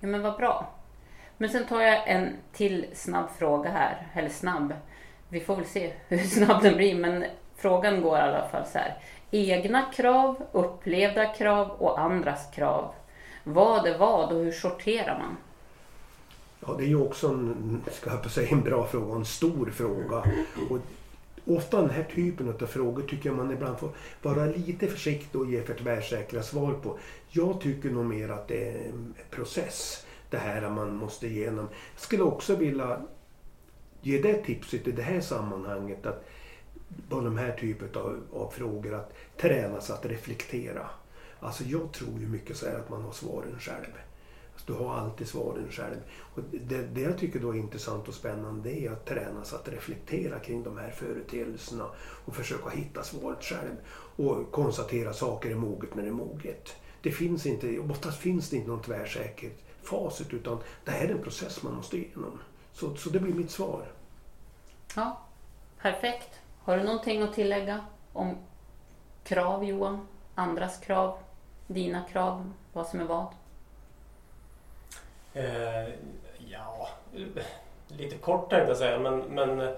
Ja 0.01 0.09
men 0.09 0.23
vad 0.23 0.37
bra. 0.37 0.75
Men 1.39 1.51
sen 1.51 1.67
tar 1.67 1.81
jag 1.81 2.09
en 2.09 2.37
till 2.53 2.87
snabb 2.95 3.27
fråga 3.39 3.71
här, 3.71 4.13
eller 4.15 4.29
snabb. 4.29 4.73
Vi 5.29 5.41
får 5.41 5.57
väl 5.57 5.67
se 5.67 5.93
hur 6.09 6.19
snabb 6.19 6.63
den 6.63 6.77
blir, 6.77 6.95
men 6.95 7.25
frågan 7.57 8.03
går 8.03 8.19
i 8.19 8.21
alla 8.21 8.49
fall 8.49 8.67
så 8.73 8.79
här. 8.79 8.99
Egna 9.31 9.83
krav, 9.83 10.43
upplevda 10.53 11.27
krav 11.27 11.71
och 11.71 12.01
andras 12.01 12.51
krav. 12.55 12.93
Vad 13.45 13.87
är 13.87 13.99
vad 13.99 14.33
och 14.33 14.45
hur 14.45 14.53
sorterar 14.53 15.19
man? 15.19 15.37
Ja, 16.61 16.75
det 16.79 16.85
är 16.85 16.89
ju 16.89 17.01
också 17.03 17.29
en, 17.29 17.83
ska 17.93 18.11
jag 18.11 18.31
säga, 18.31 18.49
en 18.49 18.63
bra 18.63 18.87
fråga, 18.87 19.15
en 19.15 19.25
stor 19.25 19.71
fråga. 19.71 20.25
Och 20.71 20.79
ofta 21.57 21.81
den 21.81 21.91
här 21.91 22.07
typen 22.15 22.49
av 22.49 22.67
frågor 22.67 23.03
tycker 23.03 23.29
jag 23.29 23.37
man 23.37 23.53
ibland 23.53 23.79
får 23.79 23.91
vara 24.23 24.45
lite 24.45 24.87
försiktig 24.87 25.41
och 25.41 25.51
ge 25.51 25.63
för 25.63 25.75
tvärsäkra 25.75 26.43
svar 26.43 26.73
på. 26.73 26.99
Jag 27.31 27.61
tycker 27.61 27.91
nog 27.91 28.05
mer 28.05 28.29
att 28.29 28.49
det 28.49 28.69
är 28.69 28.89
en 28.89 29.15
process, 29.31 30.07
det 30.31 30.39
här 30.39 30.71
man 30.71 30.97
måste 30.97 31.27
igenom. 31.27 31.69
Jag 31.95 32.01
skulle 32.01 32.23
också 32.23 32.57
vilja 32.57 33.01
ge 34.07 34.19
det 34.19 34.45
tipset 34.45 34.89
i 34.89 34.93
det 34.93 35.03
här 35.03 35.21
sammanhanget 35.21 36.07
att 36.07 36.25
på 37.09 37.21
de 37.21 37.39
här 37.39 37.53
typen 37.53 37.89
av, 37.95 38.21
av 38.33 38.51
frågor 38.51 38.95
att 38.95 39.13
tränas 39.37 39.91
att 39.91 40.07
reflektera. 40.07 40.91
Alltså 41.41 41.65
jag 41.65 41.93
tror 41.93 42.21
ju 42.21 42.29
mycket 42.29 42.57
så 42.57 42.67
här 42.67 42.75
att 42.75 42.91
man 42.91 43.03
har 43.03 43.13
svaren 43.13 43.59
själv. 43.59 43.93
Alltså, 44.53 44.73
du 44.73 44.73
har 44.73 44.95
alltid 44.95 45.29
svaren 45.29 45.71
själv. 45.71 45.97
Och 46.35 46.43
det, 46.51 46.83
det 46.83 47.01
jag 47.01 47.19
tycker 47.19 47.41
då 47.41 47.51
är 47.51 47.59
intressant 47.59 48.09
och 48.09 48.15
spännande 48.15 48.71
är 48.71 48.91
att 48.91 49.07
tränas 49.07 49.53
att 49.53 49.69
reflektera 49.69 50.39
kring 50.39 50.63
de 50.63 50.77
här 50.77 50.91
företeelserna 50.91 51.87
och 51.99 52.37
försöka 52.37 52.71
hitta 52.71 53.03
svaret 53.03 53.45
själv. 53.45 53.77
Och 54.17 54.53
konstatera 54.53 55.11
att 55.11 55.17
saker 55.17 55.51
är 55.51 55.55
moget 55.55 55.95
när 55.95 56.03
det 56.03 56.09
är 56.09 56.13
moget. 56.13 56.77
Det 57.03 57.11
finns 57.11 57.47
inte, 57.47 57.79
oftast 57.79 58.19
finns 58.19 58.51
det 58.51 58.57
inte 58.57 58.69
någon 58.69 58.83
tvärsäker 58.83 59.51
facit 59.83 60.35
utan 60.35 60.59
det 60.85 60.91
här 60.91 61.05
är 61.05 61.13
en 61.13 61.23
process 61.23 61.63
man 61.63 61.75
måste 61.75 61.97
igenom. 61.97 62.39
Så, 62.73 62.97
så 62.97 63.11
det 63.11 63.21
blir 63.21 63.35
mitt 63.35 63.51
svar. 63.51 63.87
Ja, 64.95 65.19
perfekt. 65.81 66.41
Har 66.65 66.77
du 66.77 66.83
någonting 66.83 67.23
att 67.23 67.35
tillägga 67.35 67.85
om 68.13 68.37
krav 69.25 69.65
Johan? 69.65 70.09
Andras 70.35 70.79
krav? 70.79 71.19
Dina 71.67 72.03
krav? 72.03 72.53
Vad 72.73 72.87
som 72.87 73.01
är 73.01 73.05
vad? 73.05 73.27
Eh, 75.35 75.95
ja, 76.39 76.89
lite 77.89 78.17
kort 78.19 78.51
tänkte 78.51 78.69
jag 78.69 78.77
säga, 78.77 78.99
men, 78.99 79.19
men 79.19 79.61
eh, 79.61 79.75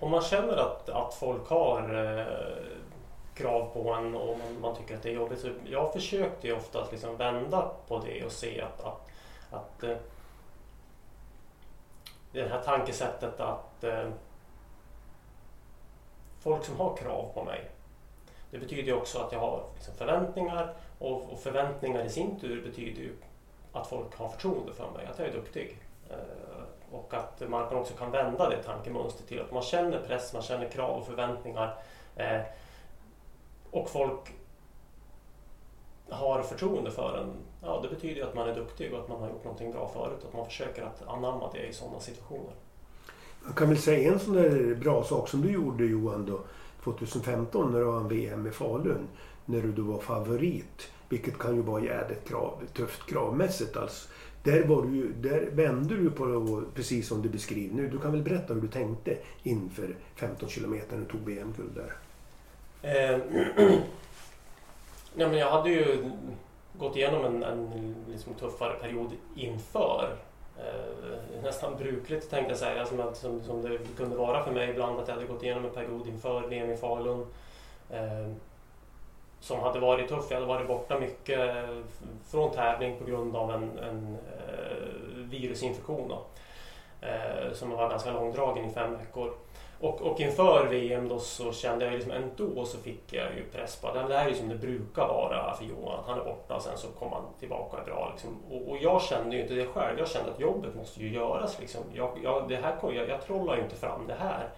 om 0.00 0.10
man 0.10 0.22
känner 0.22 0.56
att, 0.56 0.88
att 0.88 1.14
folk 1.14 1.48
har 1.48 1.94
eh, 1.94 2.26
krav 3.34 3.70
på 3.72 3.92
en 3.92 4.14
och 4.14 4.38
man, 4.38 4.60
man, 4.60 4.76
tycker 4.76 4.96
att 4.96 5.02
det 5.02 5.10
är 5.10 5.14
jobbigt. 5.14 5.40
Så 5.40 5.48
jag 5.64 5.92
försökte 5.92 6.46
ju 6.46 6.56
ofta 6.56 6.82
att 6.82 6.92
liksom 6.92 7.16
vända 7.16 7.70
på 7.88 7.98
det 7.98 8.24
och 8.24 8.32
se 8.32 8.60
att, 8.60 8.84
att, 8.84 9.08
att 9.50 9.82
eh, 9.82 9.96
det 12.42 12.48
här 12.48 12.62
tankesättet 12.62 13.40
att 13.40 13.84
eh, 13.84 14.08
folk 16.40 16.64
som 16.64 16.76
har 16.76 16.96
krav 16.96 17.30
på 17.34 17.44
mig 17.44 17.70
det 18.50 18.58
betyder 18.58 18.82
ju 18.82 18.94
också 18.94 19.18
att 19.18 19.32
jag 19.32 19.38
har 19.38 19.64
liksom 19.74 19.94
förväntningar 19.94 20.74
och, 20.98 21.32
och, 21.32 21.40
förväntningar 21.40 22.04
i 22.04 22.10
sin 22.10 22.40
tur 22.40 22.62
betyder 22.62 23.02
ju 23.02 23.16
att 23.72 23.86
folk 23.86 24.16
har 24.16 24.28
förtroende 24.28 24.72
för 24.72 24.90
mig, 24.90 25.06
att 25.06 25.18
jag 25.18 25.28
är 25.28 25.32
duktig. 25.32 25.78
Eh, 26.10 26.62
och 26.90 27.14
att 27.14 27.48
man 27.48 27.76
också 27.76 27.94
kan 27.94 28.10
vända 28.10 28.48
det 28.48 28.62
tankemönstret 28.62 29.28
till 29.28 29.40
att 29.40 29.52
man 29.52 29.62
känner 29.62 30.00
press, 30.00 30.32
man 30.32 30.42
känner 30.42 30.68
krav 30.68 31.00
och 31.00 31.06
förväntningar 31.06 31.78
eh, 32.16 32.40
och 33.70 33.90
folk 33.90 34.32
har 36.08 36.42
förtroende 36.42 36.90
för 36.90 37.18
en. 37.18 37.32
Ja, 37.66 37.80
det 37.82 37.88
betyder 37.88 38.14
ju 38.14 38.22
att 38.22 38.34
man 38.34 38.48
är 38.48 38.54
duktig 38.54 38.92
och 38.92 39.00
att 39.00 39.08
man 39.08 39.20
har 39.20 39.28
gjort 39.28 39.44
någonting 39.44 39.72
bra 39.72 39.90
förut 39.94 40.18
och 40.22 40.28
att 40.28 40.34
man 40.34 40.46
försöker 40.46 40.82
att 40.82 41.08
anamma 41.08 41.50
det 41.52 41.66
i 41.66 41.72
sådana 41.72 42.00
situationer. 42.00 42.52
Man 43.44 43.54
kan 43.54 43.68
väl 43.68 43.78
säga 43.78 44.12
en 44.12 44.18
sån 44.18 44.34
där 44.34 44.74
bra 44.74 45.04
sak 45.04 45.28
som 45.28 45.42
du 45.42 45.50
gjorde 45.50 45.84
Johan 45.84 46.26
då 46.26 46.40
2015 46.84 47.72
när 47.72 47.78
du 47.78 47.84
vann 47.84 48.08
VM 48.08 48.46
i 48.46 48.50
Falun. 48.50 49.08
När 49.44 49.62
du 49.62 49.72
då 49.72 49.82
var 49.82 49.98
favorit. 49.98 50.90
Vilket 51.08 51.38
kan 51.38 51.54
ju 51.56 51.62
vara 51.62 51.82
jävligt 51.82 52.28
krav, 52.28 52.62
tufft 52.74 53.06
kravmässigt. 53.06 53.76
Alltså, 53.76 54.08
där, 54.42 54.64
var 54.64 54.82
du, 54.82 55.12
där 55.12 55.48
vände 55.52 55.96
du 55.96 56.10
på 56.10 56.26
det, 56.26 56.66
precis 56.74 57.08
som 57.08 57.22
du 57.22 57.28
beskriver 57.28 57.74
nu. 57.74 57.88
Du 57.88 57.98
kan 57.98 58.12
väl 58.12 58.22
berätta 58.22 58.54
hur 58.54 58.60
du 58.60 58.68
tänkte 58.68 59.16
inför 59.42 59.96
15 60.14 60.48
kilometer 60.48 61.00
och 61.00 61.08
tog 61.08 61.20
VM-guld 61.20 61.70
där. 61.74 61.92
Eh, 62.82 63.20
nej, 65.14 65.28
men 65.28 65.38
jag 65.38 65.50
hade 65.50 65.70
ju 65.70 66.10
gått 66.78 66.96
igenom 66.96 67.24
en, 67.24 67.42
en 67.42 67.94
liksom 68.10 68.34
tuffare 68.34 68.74
period 68.74 69.10
inför. 69.36 70.16
Eh, 70.58 71.42
nästan 71.42 71.76
brukligt 71.76 72.30
tänkte 72.30 72.50
jag 72.50 72.58
säga, 72.58 72.86
som, 72.86 73.00
att- 73.00 73.16
som, 73.16 73.42
som 73.42 73.62
det 73.62 73.78
kunde 73.96 74.16
vara 74.16 74.44
för 74.44 74.52
mig 74.52 74.70
ibland 74.70 75.00
att 75.00 75.08
jag 75.08 75.14
hade 75.14 75.26
gått 75.26 75.42
igenom 75.42 75.64
en 75.64 75.70
period 75.70 76.08
inför 76.08 76.40
VM 76.40 76.70
i 76.70 76.76
Falun. 76.76 77.26
Eh, 77.90 78.28
som 79.40 79.60
hade 79.60 79.78
varit 79.80 80.08
tuff. 80.08 80.26
Jag 80.30 80.36
hade 80.36 80.46
varit 80.46 80.68
borta 80.68 80.98
mycket 80.98 81.38
eh, 81.56 81.78
från 82.30 82.50
tävling 82.50 82.96
på 82.98 83.04
grund 83.04 83.36
av 83.36 83.50
en, 83.50 83.78
en 83.78 84.16
eh, 84.38 84.86
virusinfektion. 85.14 86.08
Då, 86.08 86.22
eh, 87.06 87.52
som 87.52 87.70
var 87.70 87.90
ganska 87.90 88.10
långdragen 88.12 88.64
i 88.70 88.72
fem 88.74 88.98
veckor. 88.98 89.32
Och, 89.80 90.02
och 90.02 90.20
inför 90.20 90.66
VM 90.66 91.08
då 91.08 91.18
så 91.18 91.52
kände 91.52 91.84
jag 91.84 91.94
liksom 91.94 92.12
ändå 92.12 92.64
så 92.64 92.78
fick 92.78 93.12
jag 93.12 93.34
ju 93.36 93.44
press 93.52 93.76
på 93.76 93.88
att 93.88 94.08
det 94.08 94.16
här 94.16 94.26
är 94.26 94.28
ju 94.28 94.34
som 94.34 94.48
det 94.48 94.54
brukar 94.54 95.08
vara 95.08 95.54
för 95.54 95.64
Johan. 95.64 96.04
Han 96.06 96.20
är 96.20 96.24
borta 96.24 96.56
och 96.56 96.62
sen 96.62 96.78
så 96.78 96.88
kommer 96.88 97.16
han 97.16 97.24
tillbaka 97.38 97.76
och 97.76 97.82
är 97.82 97.84
bra. 97.84 98.10
Liksom. 98.12 98.42
Och, 98.50 98.70
och 98.70 98.78
jag 98.80 99.02
kände 99.02 99.36
ju 99.36 99.42
inte 99.42 99.54
det 99.54 99.66
själv. 99.66 99.98
Jag 99.98 100.08
kände 100.08 100.30
att 100.30 100.40
jobbet 100.40 100.74
måste 100.74 101.00
ju 101.00 101.14
göras. 101.14 101.60
Liksom. 101.60 101.82
Jag, 101.94 102.10
jag, 102.22 102.48
det 102.48 102.56
här, 102.56 102.76
jag, 102.82 103.08
jag 103.08 103.22
trollar 103.26 103.56
ju 103.56 103.62
inte 103.62 103.76
fram 103.76 104.06
det 104.06 104.16
här 104.18 104.48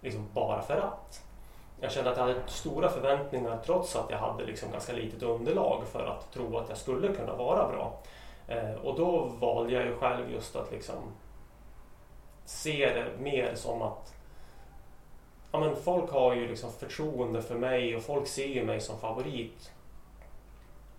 liksom 0.00 0.28
bara 0.34 0.62
för 0.62 0.76
att. 0.76 1.22
Jag 1.80 1.92
kände 1.92 2.10
att 2.10 2.16
jag 2.16 2.24
hade 2.24 2.40
stora 2.46 2.88
förväntningar 2.88 3.58
trots 3.64 3.96
att 3.96 4.10
jag 4.10 4.18
hade 4.18 4.44
liksom 4.44 4.70
ganska 4.72 4.92
litet 4.92 5.22
underlag 5.22 5.82
för 5.92 6.06
att 6.06 6.32
tro 6.32 6.58
att 6.58 6.68
jag 6.68 6.78
skulle 6.78 7.14
kunna 7.14 7.34
vara 7.34 7.68
bra. 7.68 7.98
Eh, 8.48 8.74
och 8.74 8.96
då 8.96 9.30
valde 9.40 9.72
jag 9.72 9.84
ju 9.84 9.96
själv 9.96 10.32
just 10.32 10.56
att 10.56 10.72
liksom 10.72 10.96
se 12.44 12.90
det 12.94 13.22
mer 13.22 13.54
som 13.54 13.82
att 13.82 14.17
ja, 15.52 15.60
men 15.60 15.76
folk 15.76 16.10
har 16.10 16.34
ju 16.34 16.48
liksom 16.48 16.72
förtroende 16.72 17.42
för 17.42 17.54
mig 17.54 17.96
och 17.96 18.02
folk 18.02 18.28
ser 18.28 18.46
ju 18.46 18.64
mig 18.64 18.80
som 18.80 18.98
favorit. 18.98 19.70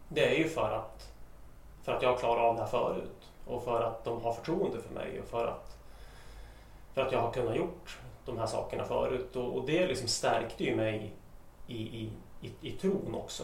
Det 0.07 0.35
är 0.35 0.37
ju 0.37 0.49
för 0.49 0.71
att, 0.71 1.11
för 1.83 1.91
att 1.91 2.01
jag 2.01 2.19
klarar 2.19 2.41
av 2.41 2.55
det 2.55 2.61
här 2.61 2.69
förut 2.69 3.31
och 3.47 3.63
för 3.63 3.83
att 3.83 4.03
de 4.03 4.21
har 4.21 4.33
förtroende 4.33 4.81
för 4.81 4.93
mig 4.93 5.19
och 5.19 5.27
för 5.27 5.47
att, 5.47 5.77
för 6.93 7.01
att 7.01 7.11
jag 7.11 7.19
har 7.19 7.31
kunnat 7.31 7.55
gjort 7.55 7.99
de 8.25 8.37
här 8.37 8.47
sakerna 8.47 8.85
förut. 8.85 9.35
Och, 9.35 9.57
och 9.57 9.65
det 9.65 9.87
liksom 9.87 10.07
stärkte 10.07 10.63
ju 10.63 10.75
mig 10.75 11.13
i, 11.67 11.81
i, 11.81 12.09
i, 12.41 12.51
i 12.61 12.71
tron 12.71 13.15
också. 13.15 13.43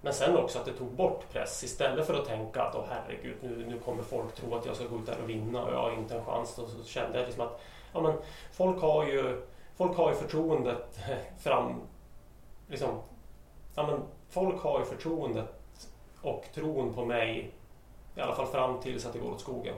Men 0.00 0.14
sen 0.14 0.36
också 0.36 0.58
att 0.58 0.64
det 0.64 0.72
tog 0.72 0.88
bort 0.88 1.32
press 1.32 1.64
istället 1.64 2.06
för 2.06 2.14
att 2.14 2.26
tänka 2.26 2.62
att 2.62 2.74
oh, 2.74 2.84
herregud 2.90 3.36
nu, 3.40 3.66
nu 3.68 3.78
kommer 3.78 4.02
folk 4.02 4.34
tro 4.34 4.54
att 4.54 4.66
jag 4.66 4.76
ska 4.76 4.86
gå 4.86 4.96
ut 4.96 5.06
där 5.06 5.18
och 5.22 5.30
vinna 5.30 5.64
och 5.64 5.72
jag 5.72 5.78
har 5.78 5.92
inte 5.92 6.16
en 6.16 6.24
chans. 6.24 6.56
Då 6.56 6.66
så 6.66 6.84
kände 6.84 7.18
jag 7.18 7.26
liksom 7.26 7.46
att 7.46 7.60
ja, 7.92 8.00
men 8.00 8.14
folk 8.52 8.80
har 8.80 9.04
ju 9.04 9.42
folk 9.76 9.96
har 9.96 10.10
ju 10.10 10.16
förtroendet 10.16 10.98
fram... 11.38 11.80
Liksom, 12.68 13.00
ja, 13.74 13.86
men 13.86 14.00
folk 14.30 14.62
har 14.62 14.78
ju 14.78 14.84
förtroendet 14.84 15.60
och 16.20 16.44
tron 16.54 16.94
på 16.94 17.04
mig 17.04 17.50
i 18.16 18.20
alla 18.20 18.34
fall 18.34 18.46
fram 18.46 18.80
tills 18.80 19.06
att 19.06 19.12
det 19.12 19.18
går 19.18 19.30
åt 19.30 19.40
skogen. 19.40 19.74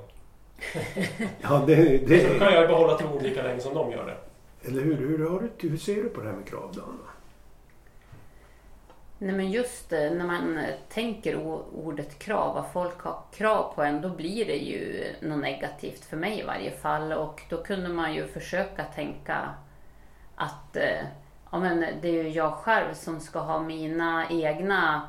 Ja, 1.40 1.64
det, 1.66 1.98
Så 1.98 2.06
det, 2.08 2.38
kan 2.38 2.54
jag 2.54 2.68
behålla 2.68 2.98
tron 2.98 3.22
lika 3.22 3.42
länge 3.42 3.60
som 3.60 3.74
de 3.74 3.92
gör 3.92 4.06
det. 4.06 4.16
eller 4.68 4.82
hur? 4.82 4.96
Hur, 4.96 5.30
har 5.30 5.40
du, 5.40 5.68
hur 5.68 5.76
ser 5.76 6.02
du 6.02 6.08
på 6.08 6.20
det 6.20 6.28
här 6.28 6.36
med 6.36 6.46
krav 6.48 6.72
då, 6.74 6.82
Anna? 6.82 7.10
Nej 9.18 9.34
men 9.34 9.50
just 9.50 9.90
det, 9.90 10.10
när 10.10 10.26
man 10.26 10.58
eh, 10.58 10.74
tänker 10.88 11.36
ordet 11.74 12.18
krav, 12.18 12.54
vad 12.54 12.72
folk 12.72 13.00
har 13.00 13.22
krav 13.32 13.72
på 13.74 13.82
en, 13.82 14.00
då 14.00 14.08
blir 14.08 14.44
det 14.44 14.56
ju 14.56 15.04
något 15.20 15.38
negativt 15.38 16.04
för 16.04 16.16
mig 16.16 16.40
i 16.40 16.42
varje 16.42 16.70
fall. 16.70 17.12
Och 17.12 17.42
då 17.50 17.62
kunde 17.62 17.88
man 17.88 18.14
ju 18.14 18.26
försöka 18.26 18.84
tänka 18.84 19.54
att 20.36 20.76
eh, 20.76 21.06
ja, 21.50 21.58
men 21.58 21.80
det 22.00 22.08
är 22.08 22.22
ju 22.22 22.28
jag 22.28 22.52
själv 22.52 22.94
som 22.94 23.20
ska 23.20 23.38
ha 23.38 23.62
mina 23.62 24.28
egna 24.30 25.08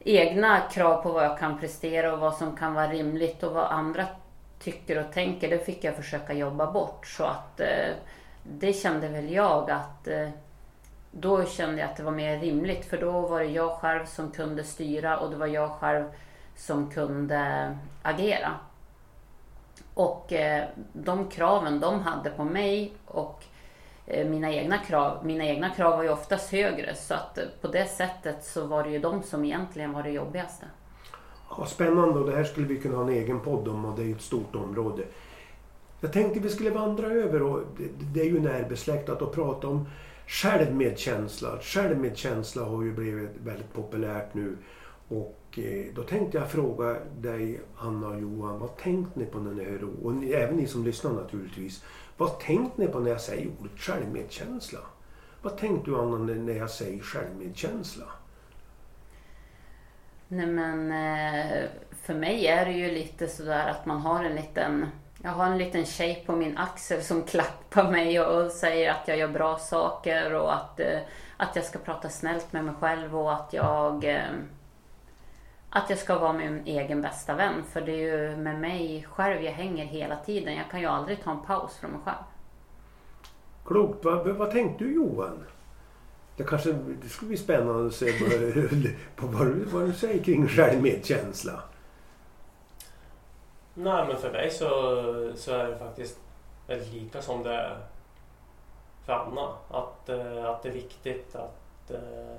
egna 0.00 0.60
krav 0.60 1.02
på 1.02 1.12
vad 1.12 1.24
jag 1.24 1.38
kan 1.38 1.58
prestera 1.58 2.12
och 2.12 2.18
vad 2.18 2.34
som 2.34 2.56
kan 2.56 2.74
vara 2.74 2.90
rimligt 2.90 3.42
och 3.42 3.52
vad 3.52 3.64
andra 3.64 4.06
tycker 4.58 5.04
och 5.04 5.12
tänker. 5.12 5.50
Det 5.50 5.58
fick 5.58 5.84
jag 5.84 5.96
försöka 5.96 6.32
jobba 6.32 6.72
bort. 6.72 7.06
Så 7.06 7.24
att 7.24 7.60
eh, 7.60 7.94
det 8.42 8.72
kände 8.72 9.08
väl 9.08 9.32
jag 9.32 9.70
att 9.70 10.08
eh, 10.08 10.28
då 11.10 11.44
kände 11.44 11.80
jag 11.80 11.90
att 11.90 11.96
det 11.96 12.02
var 12.02 12.12
mer 12.12 12.38
rimligt 12.38 12.84
för 12.84 12.96
då 12.96 13.20
var 13.20 13.40
det 13.40 13.46
jag 13.46 13.70
själv 13.70 14.06
som 14.06 14.30
kunde 14.30 14.64
styra 14.64 15.18
och 15.18 15.30
det 15.30 15.36
var 15.36 15.46
jag 15.46 15.70
själv 15.70 16.04
som 16.56 16.90
kunde 16.90 17.76
agera. 18.02 18.50
Och 19.94 20.32
eh, 20.32 20.64
de 20.92 21.28
kraven 21.28 21.80
de 21.80 22.00
hade 22.00 22.30
på 22.30 22.44
mig 22.44 22.92
och 23.04 23.44
Eh, 24.10 24.28
mina 24.28 24.52
egna 24.52 24.78
krav, 24.78 25.26
mina 25.26 25.44
egna 25.44 25.70
krav 25.70 25.96
var 25.96 26.02
ju 26.02 26.10
oftast 26.10 26.52
högre 26.52 26.94
så 26.94 27.14
att 27.14 27.38
eh, 27.38 27.44
på 27.60 27.68
det 27.68 27.86
sättet 27.86 28.44
så 28.44 28.66
var 28.66 28.84
det 28.84 28.90
ju 28.90 28.98
de 28.98 29.22
som 29.22 29.44
egentligen 29.44 29.92
var 29.92 30.02
det 30.02 30.10
jobbigaste. 30.10 30.66
Ja, 31.50 31.66
spännande 31.66 32.18
och 32.18 32.26
det 32.26 32.36
här 32.36 32.44
skulle 32.44 32.66
vi 32.66 32.80
kunna 32.80 32.96
ha 32.96 33.02
en 33.02 33.08
egen 33.08 33.40
podd 33.40 33.68
om 33.68 33.84
och 33.84 33.96
det 33.96 34.02
är 34.02 34.06
ju 34.06 34.14
ett 34.14 34.22
stort 34.22 34.54
område. 34.54 35.02
Jag 36.00 36.12
tänkte 36.12 36.40
vi 36.40 36.48
skulle 36.48 36.70
vandra 36.70 37.06
över 37.06 37.42
och 37.42 37.60
det, 38.12 38.20
är 38.20 38.24
ju 38.24 38.40
närbesläktat 38.40 39.22
att 39.22 39.32
prata 39.32 39.68
om 39.68 39.88
självmedkänsla. 40.26 41.58
Självmedkänsla 41.60 42.64
har 42.64 42.82
ju 42.82 42.92
blivit 42.92 43.30
väldigt 43.44 43.72
populärt 43.72 44.34
nu. 44.34 44.56
Och 45.08 45.58
eh, 45.58 45.86
då 45.94 46.02
tänkte 46.02 46.38
jag 46.38 46.50
fråga 46.50 46.96
dig 47.20 47.60
Anna 47.78 48.08
och 48.08 48.20
Johan, 48.20 48.58
vad 48.58 48.76
tänkte 48.76 49.20
ni 49.20 49.26
på 49.26 49.38
när 49.38 49.52
ni 49.52 49.64
hörde 49.64 49.84
och 50.02 50.24
även 50.24 50.56
ni 50.56 50.66
som 50.66 50.84
lyssnar 50.84 51.12
naturligtvis. 51.12 51.84
Vad 52.18 52.40
tänkte 52.40 52.80
ni 52.80 52.88
på 52.88 52.98
när 52.98 53.10
jag 53.10 53.20
säger 53.20 53.48
ordet 53.60 53.78
självmedkänsla? 53.78 54.78
Vad 55.42 55.56
tänkte 55.56 55.90
du 55.90 55.98
Anna 55.98 56.18
när 56.18 56.52
jag 56.52 56.70
säger 56.70 57.02
självmedkänsla? 57.02 58.04
Nej 60.28 60.46
men 60.46 60.92
eh, 60.92 61.68
för 62.02 62.14
mig 62.14 62.46
är 62.46 62.64
det 62.66 62.72
ju 62.72 62.90
lite 62.90 63.28
sådär 63.28 63.68
att 63.68 63.86
man 63.86 64.00
har 64.00 64.24
en 64.24 64.36
liten 64.36 64.86
jag 65.22 65.30
har 65.30 65.46
en 65.46 65.58
liten 65.58 65.86
tjej 65.86 66.22
på 66.26 66.36
min 66.36 66.58
axel 66.58 67.02
som 67.02 67.22
klappar 67.26 67.90
mig 67.90 68.20
och, 68.20 68.50
säger 68.50 68.90
att 68.90 69.08
jag 69.08 69.18
gör 69.18 69.28
bra 69.28 69.58
saker 69.58 70.34
och 70.34 70.54
att, 70.54 70.80
eh, 70.80 70.98
att 71.36 71.56
jag 71.56 71.64
ska 71.64 71.78
prata 71.78 72.08
snällt 72.08 72.52
med 72.52 72.64
mig 72.64 72.74
själv 72.80 73.18
och 73.18 73.32
att 73.32 73.52
jag 73.52 74.04
eh, 74.04 74.22
att 75.70 75.90
jag 75.90 75.98
ska 75.98 76.18
vara 76.18 76.32
min 76.32 76.62
egen 76.66 77.02
bästa 77.02 77.34
vän. 77.34 77.64
För 77.64 77.80
det 77.80 77.92
är 77.92 78.30
ju 78.30 78.36
med 78.36 78.60
mig 78.60 79.06
själv 79.10 79.42
jag 79.42 79.52
hänger 79.52 79.84
hela 79.84 80.16
tiden. 80.16 80.54
Jag 80.54 80.70
kan 80.70 80.80
ju 80.80 80.86
aldrig 80.86 81.22
ta 81.22 81.30
en 81.30 81.42
paus 81.42 81.76
från 81.76 81.90
mig 81.90 82.00
själv. 82.04 82.24
Klokt. 83.64 84.04
Vad, 84.04 84.28
vad 84.28 84.50
tänkte 84.50 84.84
du 84.84 84.94
Johan? 84.94 85.44
Det 86.36 86.44
kanske 86.44 86.72
det 86.72 87.08
skulle 87.08 87.28
bli 87.28 87.36
spännande 87.36 87.86
att 87.86 87.94
se 87.94 88.12
vad, 88.20 88.92
på 89.16 89.26
vad, 89.36 89.46
du, 89.46 89.64
vad 89.64 89.86
du 89.86 89.92
säger 89.92 90.24
kring 90.24 90.48
självmedkänsla. 90.48 91.62
Nej 93.74 94.06
men 94.06 94.16
för 94.16 94.32
mig 94.32 94.50
så, 94.50 94.68
så 95.36 95.52
är 95.52 95.68
det 95.68 95.78
faktiskt 95.78 96.18
väldigt 96.66 96.92
lika 96.92 97.22
som 97.22 97.42
det 97.42 97.54
är 97.54 97.78
för 99.06 99.12
Anna. 99.12 99.48
Att, 99.70 100.08
eh, 100.08 100.44
att 100.44 100.62
det 100.62 100.68
är 100.68 100.72
viktigt 100.72 101.36
att 101.36 101.90
eh, 101.90 102.38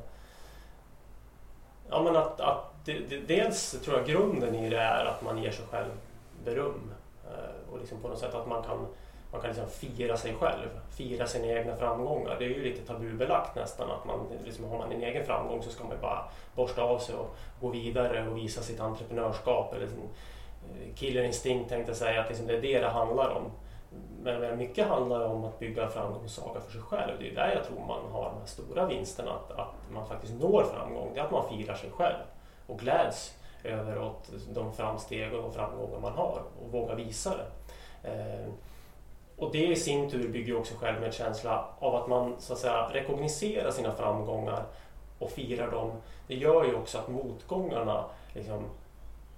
Ja 1.90 2.04
men 2.04 2.16
att, 2.16 2.40
att 2.40 2.69
det, 2.86 3.00
det, 3.00 3.18
dels 3.18 3.72
tror 3.72 3.98
jag 3.98 4.08
grunden 4.08 4.56
i 4.56 4.70
det 4.70 4.80
är 4.80 5.06
att 5.06 5.22
man 5.22 5.44
ger 5.44 5.52
sig 5.52 5.66
själv 5.66 5.92
beröm. 6.46 6.94
Eh, 7.26 7.72
och 7.74 7.80
liksom 7.80 8.02
på 8.02 8.08
något 8.08 8.20
sätt 8.20 8.36
att 8.36 8.48
man 8.48 8.64
kan, 8.64 8.88
man 9.32 9.42
kan 9.42 9.50
liksom 9.50 9.70
fira 9.70 10.18
sig 10.18 10.34
själv. 10.34 10.70
Fira 10.90 11.28
sina 11.28 11.48
egna 11.48 11.76
framgångar. 11.76 12.36
Det 12.40 12.46
är 12.46 12.50
ju 12.50 12.64
lite 12.64 12.82
tabubelagt 12.82 13.56
nästan. 13.56 13.92
Att 13.92 14.06
man, 14.06 14.28
liksom, 14.46 14.66
har 14.66 14.78
man 14.78 14.92
en 14.92 15.04
egen 15.04 15.26
framgång 15.26 15.64
så 15.64 15.70
ska 15.70 15.84
man 15.84 15.98
bara 16.02 16.24
borsta 16.56 16.82
av 16.82 17.00
sig 17.00 17.16
och 17.16 17.36
gå 17.62 17.70
vidare 17.70 18.28
och 18.28 18.38
visa 18.38 18.62
sitt 18.62 18.80
entreprenörskap. 18.80 19.74
Eller 19.74 19.88
sin, 19.88 20.00
eh, 20.00 20.96
killer 20.96 21.24
instinct 21.24 21.70
tänkte 21.70 21.90
jag 21.90 21.98
säga, 21.98 22.22
att 22.22 22.30
liksom 22.30 22.48
det 22.48 22.58
är 22.58 22.62
det 22.62 22.80
det 22.80 22.90
handlar 22.90 23.30
om. 23.30 23.52
Men 24.24 24.42
men 24.42 24.58
mycket 24.58 24.88
handlar 24.88 25.26
om 25.26 25.44
att 25.44 25.60
bygga 25.60 25.90
framgångssaga 25.90 26.62
för 26.62 26.72
sig 26.72 26.82
själv. 26.82 27.20
Det 27.20 27.30
är 27.30 27.36
där 27.36 27.56
jag 27.56 27.64
tror 27.64 27.80
man 27.80 28.12
har 28.12 28.26
de 28.26 28.40
här 28.40 28.46
stora 28.46 28.86
vinsterna. 28.86 29.32
Att, 29.32 29.52
att 29.52 29.74
man 29.92 30.08
faktiskt 30.08 30.34
når 30.34 30.64
framgång. 30.64 31.12
Det 31.14 31.20
är 31.20 31.24
att 31.24 31.32
man 31.32 31.50
firar 31.50 31.76
sig 31.76 31.92
själv 31.92 32.16
och 32.70 32.80
gläds 32.80 33.36
över 33.64 34.02
åt 34.02 34.30
de 34.54 34.74
framsteg 34.74 35.34
och 35.34 35.42
de 35.42 35.54
framgångar 35.54 36.00
man 36.00 36.14
har 36.14 36.42
och 36.62 36.72
vågar 36.72 36.96
visa 36.96 37.34
det. 37.38 37.48
Eh, 38.10 38.50
och 39.38 39.52
det 39.52 39.68
i 39.68 39.76
sin 39.76 40.10
tur 40.10 40.30
bygger 40.30 40.58
också 40.58 40.76
självmedkänsla 40.76 41.66
av 41.80 41.96
att 41.96 42.08
man 42.08 42.36
så 42.40 42.54
att 42.54 42.60
säga 42.60 42.90
rekogniserar 42.94 43.72
sina 43.72 43.92
framgångar 43.92 44.64
och 45.20 45.32
firar 45.32 45.72
dem. 45.72 45.92
Det 46.28 46.36
gör 46.36 46.66
ju 46.66 46.76
också 46.76 46.98
att 46.98 47.08
motgångarna 47.08 48.06
liksom, 48.34 48.66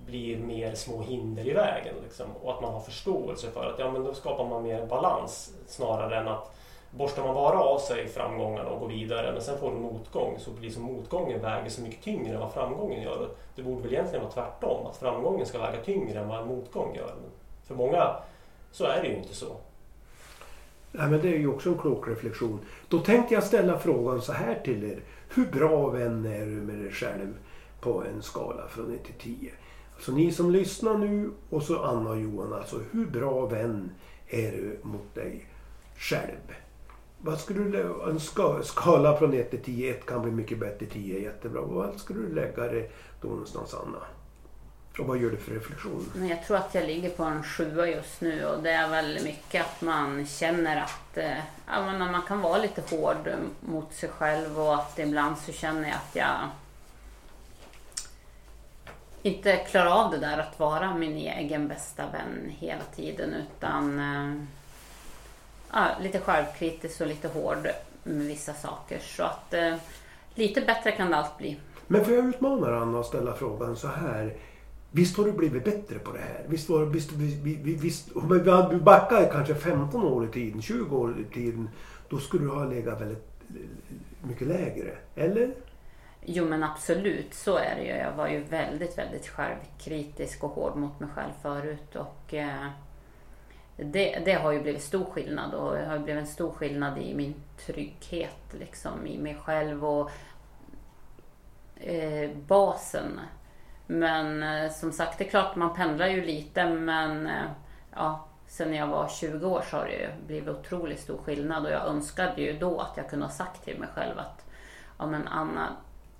blir 0.05 0.37
mer 0.37 0.75
små 0.75 1.01
hinder 1.01 1.47
i 1.47 1.53
vägen. 1.53 1.95
Liksom, 2.03 2.25
och 2.43 2.53
att 2.53 2.61
man 2.61 2.73
har 2.73 2.79
förståelse 2.79 3.51
för 3.51 3.65
att 3.65 3.79
ja, 3.79 3.91
men 3.91 4.03
då 4.03 4.13
skapar 4.13 4.45
man 4.45 4.63
mer 4.63 4.85
balans 4.85 5.53
snarare 5.67 6.19
än 6.19 6.27
att 6.27 6.55
borstar 6.91 7.23
man 7.23 7.33
bara 7.33 7.59
av 7.59 7.79
sig 7.79 8.07
framgångarna 8.07 8.69
och 8.69 8.79
går 8.79 8.87
vidare 8.87 9.31
men 9.31 9.41
sen 9.41 9.59
får 9.59 9.71
du 9.71 9.77
motgång 9.77 10.39
så 10.39 10.51
blir 10.51 10.69
som 10.69 10.83
motgången 10.83 11.41
väger 11.41 11.69
så 11.69 11.81
mycket 11.81 12.03
tyngre 12.03 12.33
än 12.33 12.39
vad 12.39 12.53
framgången 12.53 13.01
gör. 13.01 13.29
Det 13.55 13.63
borde 13.63 13.81
väl 13.81 13.93
egentligen 13.93 14.23
vara 14.23 14.33
tvärtom, 14.33 14.85
att 14.85 14.97
framgången 14.97 15.45
ska 15.45 15.59
väga 15.59 15.83
tyngre 15.83 16.19
än 16.19 16.27
vad 16.27 16.41
en 16.41 16.47
motgång 16.47 16.95
gör. 16.95 17.13
Men 17.21 17.31
för 17.67 17.75
många 17.75 18.15
så 18.71 18.85
är 18.85 19.01
det 19.01 19.07
ju 19.07 19.15
inte 19.15 19.35
så. 19.35 19.55
Nej, 20.91 21.09
men 21.09 21.21
det 21.21 21.27
är 21.27 21.37
ju 21.37 21.47
också 21.47 21.69
en 21.69 21.77
klok 21.77 22.07
reflektion. 22.07 22.59
Då 22.87 22.99
tänkte 22.99 23.33
jag 23.33 23.43
ställa 23.43 23.79
frågan 23.79 24.21
så 24.21 24.33
här 24.33 24.61
till 24.63 24.83
er. 24.83 24.99
Hur 25.29 25.45
bra 25.45 25.89
vän 25.89 26.25
är 26.25 26.45
du 26.45 26.61
med 26.61 26.75
dig 26.75 26.91
själv 26.91 27.33
på 27.81 28.03
en 28.03 28.21
skala 28.21 28.67
från 28.67 28.93
1 28.93 29.03
till 29.03 29.37
10? 29.39 29.51
Alltså 29.95 30.11
ni 30.11 30.31
som 30.31 30.51
lyssnar 30.51 30.97
nu 30.97 31.31
och 31.49 31.63
så 31.63 31.83
Anna 31.83 32.09
och 32.09 32.19
Johan. 32.19 32.53
Alltså 32.53 32.79
hur 32.91 33.05
bra 33.05 33.45
vän 33.45 33.91
är 34.27 34.51
du 34.51 34.79
mot 34.83 35.15
dig 35.15 35.45
själv? 35.97 36.55
Vad 37.23 37.39
skulle 37.39 37.63
du, 37.63 38.09
en 38.09 38.19
skala 38.63 39.17
från 39.17 39.33
1 39.33 39.49
till 39.49 39.63
10, 39.63 39.91
1 39.91 40.05
kan 40.05 40.21
bli 40.21 40.31
mycket 40.31 40.59
bättre, 40.59 40.85
10 40.85 41.17
är 41.17 41.21
jättebra. 41.21 41.61
Vad 41.61 41.99
skulle 41.99 42.19
du 42.19 42.35
lägga 42.35 42.63
det 42.63 42.91
då 43.21 43.27
någonstans 43.27 43.73
Anna? 43.73 43.97
Och 44.99 45.05
vad 45.07 45.17
gör 45.17 45.29
du 45.29 45.37
för 45.37 45.51
reflektion? 45.51 46.11
Men 46.15 46.27
jag 46.27 46.43
tror 46.43 46.57
att 46.57 46.75
jag 46.75 46.85
ligger 46.85 47.09
på 47.09 47.23
en 47.23 47.43
sjua 47.43 47.87
just 47.87 48.21
nu 48.21 48.45
och 48.45 48.63
det 48.63 48.71
är 48.71 48.89
väl 48.89 49.23
mycket 49.23 49.61
att 49.61 49.81
man 49.81 50.25
känner 50.25 50.81
att 50.81 51.17
eh, 51.17 51.37
menar, 51.67 52.11
man 52.11 52.21
kan 52.21 52.41
vara 52.41 52.57
lite 52.57 52.95
hård 52.95 53.29
mot 53.59 53.93
sig 53.93 54.09
själv 54.09 54.59
och 54.59 54.75
att 54.75 54.99
ibland 54.99 55.37
så 55.37 55.51
känner 55.51 55.87
jag 55.87 55.97
att 55.97 56.15
jag 56.15 56.49
inte 59.21 59.55
klarar 59.55 60.05
av 60.05 60.11
det 60.11 60.17
där 60.17 60.37
att 60.37 60.59
vara 60.59 60.95
min 60.95 61.17
egen 61.17 61.67
bästa 61.67 62.03
vän 62.11 62.55
hela 62.59 62.83
tiden 62.95 63.33
utan 63.33 63.99
eh, 63.99 64.45
ja, 65.73 65.87
lite 66.01 66.19
självkritisk 66.19 67.01
och 67.01 67.07
lite 67.07 67.27
hård 67.27 67.67
med 68.03 68.27
vissa 68.27 68.53
saker. 68.53 68.99
Så 68.99 69.23
att 69.23 69.53
eh, 69.53 69.75
lite 70.35 70.61
bättre 70.61 70.91
kan 70.91 71.11
det 71.11 71.17
allt 71.17 71.37
bli. 71.37 71.59
Men 71.87 72.05
får 72.05 72.13
jag 72.13 72.25
utmana 72.25 72.77
Anna 72.77 72.99
och 72.99 73.05
ställa 73.05 73.33
frågan 73.33 73.75
så 73.75 73.87
här. 73.87 74.33
Visst 74.91 75.17
har 75.17 75.25
du 75.25 75.31
blivit 75.31 75.63
bättre 75.63 75.99
på 75.99 76.11
det 76.11 76.19
här? 76.19 76.45
Visst 76.47 76.69
var, 76.69 76.85
visst, 76.85 77.11
visst, 77.11 77.63
visst, 77.83 78.11
om 78.11 78.29
vi 78.69 78.77
backar 78.77 79.31
kanske 79.31 79.55
15 79.55 80.03
år 80.03 80.25
i 80.25 80.27
tiden, 80.27 80.61
20 80.61 80.97
år 80.97 81.15
i 81.19 81.33
tiden. 81.33 81.69
Då 82.09 82.17
skulle 82.17 82.43
du 82.43 82.49
ha 82.49 82.65
legat 82.65 83.01
väldigt 83.01 83.31
mycket 84.21 84.47
lägre, 84.47 84.97
eller? 85.15 85.53
Jo 86.25 86.45
men 86.45 86.63
absolut, 86.63 87.33
så 87.33 87.57
är 87.57 87.75
det 87.75 87.83
ju. 87.83 87.93
Jag 87.93 88.11
var 88.11 88.27
ju 88.27 88.43
väldigt, 88.43 88.97
väldigt 88.97 89.27
självkritisk 89.27 90.43
och 90.43 90.49
hård 90.49 90.75
mot 90.75 90.99
mig 90.99 91.09
själv 91.15 91.31
förut. 91.41 91.95
Och 91.95 92.33
eh, 92.33 92.67
det, 93.83 94.19
det, 94.25 94.33
har 94.33 94.51
ju 94.51 94.61
blivit 94.61 94.83
stor 94.83 95.05
skillnad 95.05 95.53
och 95.53 95.73
det 95.73 95.85
har 95.85 95.99
blivit 95.99 96.21
en 96.21 96.27
stor 96.27 96.51
skillnad 96.51 96.97
i 96.97 97.15
min 97.15 97.35
trygghet 97.65 98.53
liksom, 98.59 99.07
i 99.07 99.17
mig 99.17 99.35
själv 99.35 99.85
och 99.85 100.11
eh, 101.75 102.31
basen 102.47 103.19
men 103.87 104.43
eh, 104.43 104.71
som 104.71 104.91
sagt, 104.91 105.17
det 105.17 105.25
är 105.25 105.29
klart 105.29 105.55
man 105.55 105.75
pendlar 105.75 106.07
ju 106.07 106.25
lite 106.25 106.65
men 106.65 107.27
eh, 107.27 107.51
ja, 107.95 108.27
sen 108.47 108.73
jag 108.73 108.87
var 108.87 109.07
20 109.07 109.47
år 109.47 109.63
så 109.69 109.77
har 109.77 109.85
det 109.85 109.93
ju 109.93 110.07
blivit 110.27 110.49
otroligt 110.49 110.99
stor 110.99 111.17
skillnad 111.17 111.65
och 111.65 111.71
jag 111.71 111.87
önskade 111.87 112.41
ju 112.41 112.57
då 112.57 112.79
att 112.79 112.97
jag 112.97 113.09
kunde 113.09 113.25
ha 113.25 113.31
sagt 113.31 113.63
till 113.63 113.79
mig 113.79 113.89
själv 113.95 114.19
att 114.19 114.45
ja 114.97 115.05
men 115.05 115.27
Anna, 115.27 115.69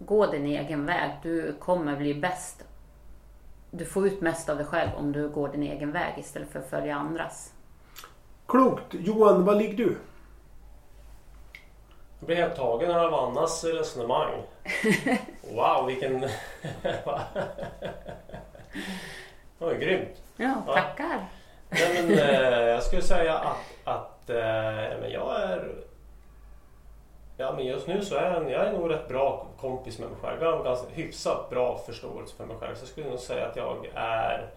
gå 0.06 0.26
din 0.26 0.46
egen 0.46 0.86
väg. 0.86 1.12
Du 1.24 1.56
kommer 1.60 1.96
bli 1.96 2.14
bäst. 2.14 2.66
Du 3.74 3.86
får 3.86 4.08
ut 4.08 4.22
mest 4.22 4.50
av 4.50 4.58
dig 4.58 4.66
själv 4.66 4.90
om 4.98 5.12
du 5.12 5.30
går 5.30 5.48
din 5.48 5.64
egen 5.64 5.92
väg 5.92 6.14
istället 6.18 6.52
för 6.52 6.60
att 6.60 6.70
följa 6.70 6.96
andras. 6.96 7.54
Klokt! 8.48 8.86
Johan, 8.90 9.46
var 9.46 9.56
ligger 9.56 9.78
du? 9.78 9.98
Jag 12.20 12.28
blir 12.28 12.36
helt 12.36 12.56
tagen 12.56 12.92
av 12.92 13.14
Annas 13.14 13.64
resonemang. 13.64 14.44
Wow, 15.56 15.86
vilken... 15.88 16.20
det 16.82 17.06
var 19.58 19.72
ju 19.74 19.80
grymt. 19.80 20.22
Ja, 20.38 20.64
tackar. 20.68 21.06
Ja. 21.10 21.26
Nej, 21.70 22.04
men, 22.04 22.20
eh, 22.20 22.60
jag 22.60 22.84
skulle 22.84 23.02
säga 23.02 23.38
att, 23.38 23.58
att 23.84 24.30
eh, 24.30 25.00
men 25.02 25.12
jag 25.12 25.42
är... 25.42 25.76
Ja, 27.42 27.54
men 27.56 27.66
just 27.66 27.88
nu 27.88 28.06
så 28.06 28.16
är 28.16 28.34
jag, 28.34 28.52
jag 28.52 28.68
är 28.68 28.74
nog 28.74 28.90
rätt 28.90 29.08
bra 29.08 29.48
kompis 29.60 30.00
med 30.00 30.10
mig 30.10 30.18
själv. 30.22 30.42
Jag 30.42 30.52
har 30.52 30.58
en 30.58 30.64
ganska 30.64 30.88
hyfsat 30.90 31.50
bra 31.50 31.78
förståelse 31.86 32.36
för 32.36 32.46
mig 32.46 32.58
själv. 32.60 32.76
Så 32.76 32.82
jag 32.82 32.90
skulle 32.90 33.10
nog 33.10 33.20
säga 33.20 33.48
att 33.48 33.56
jag 33.56 33.86
är 33.96 34.52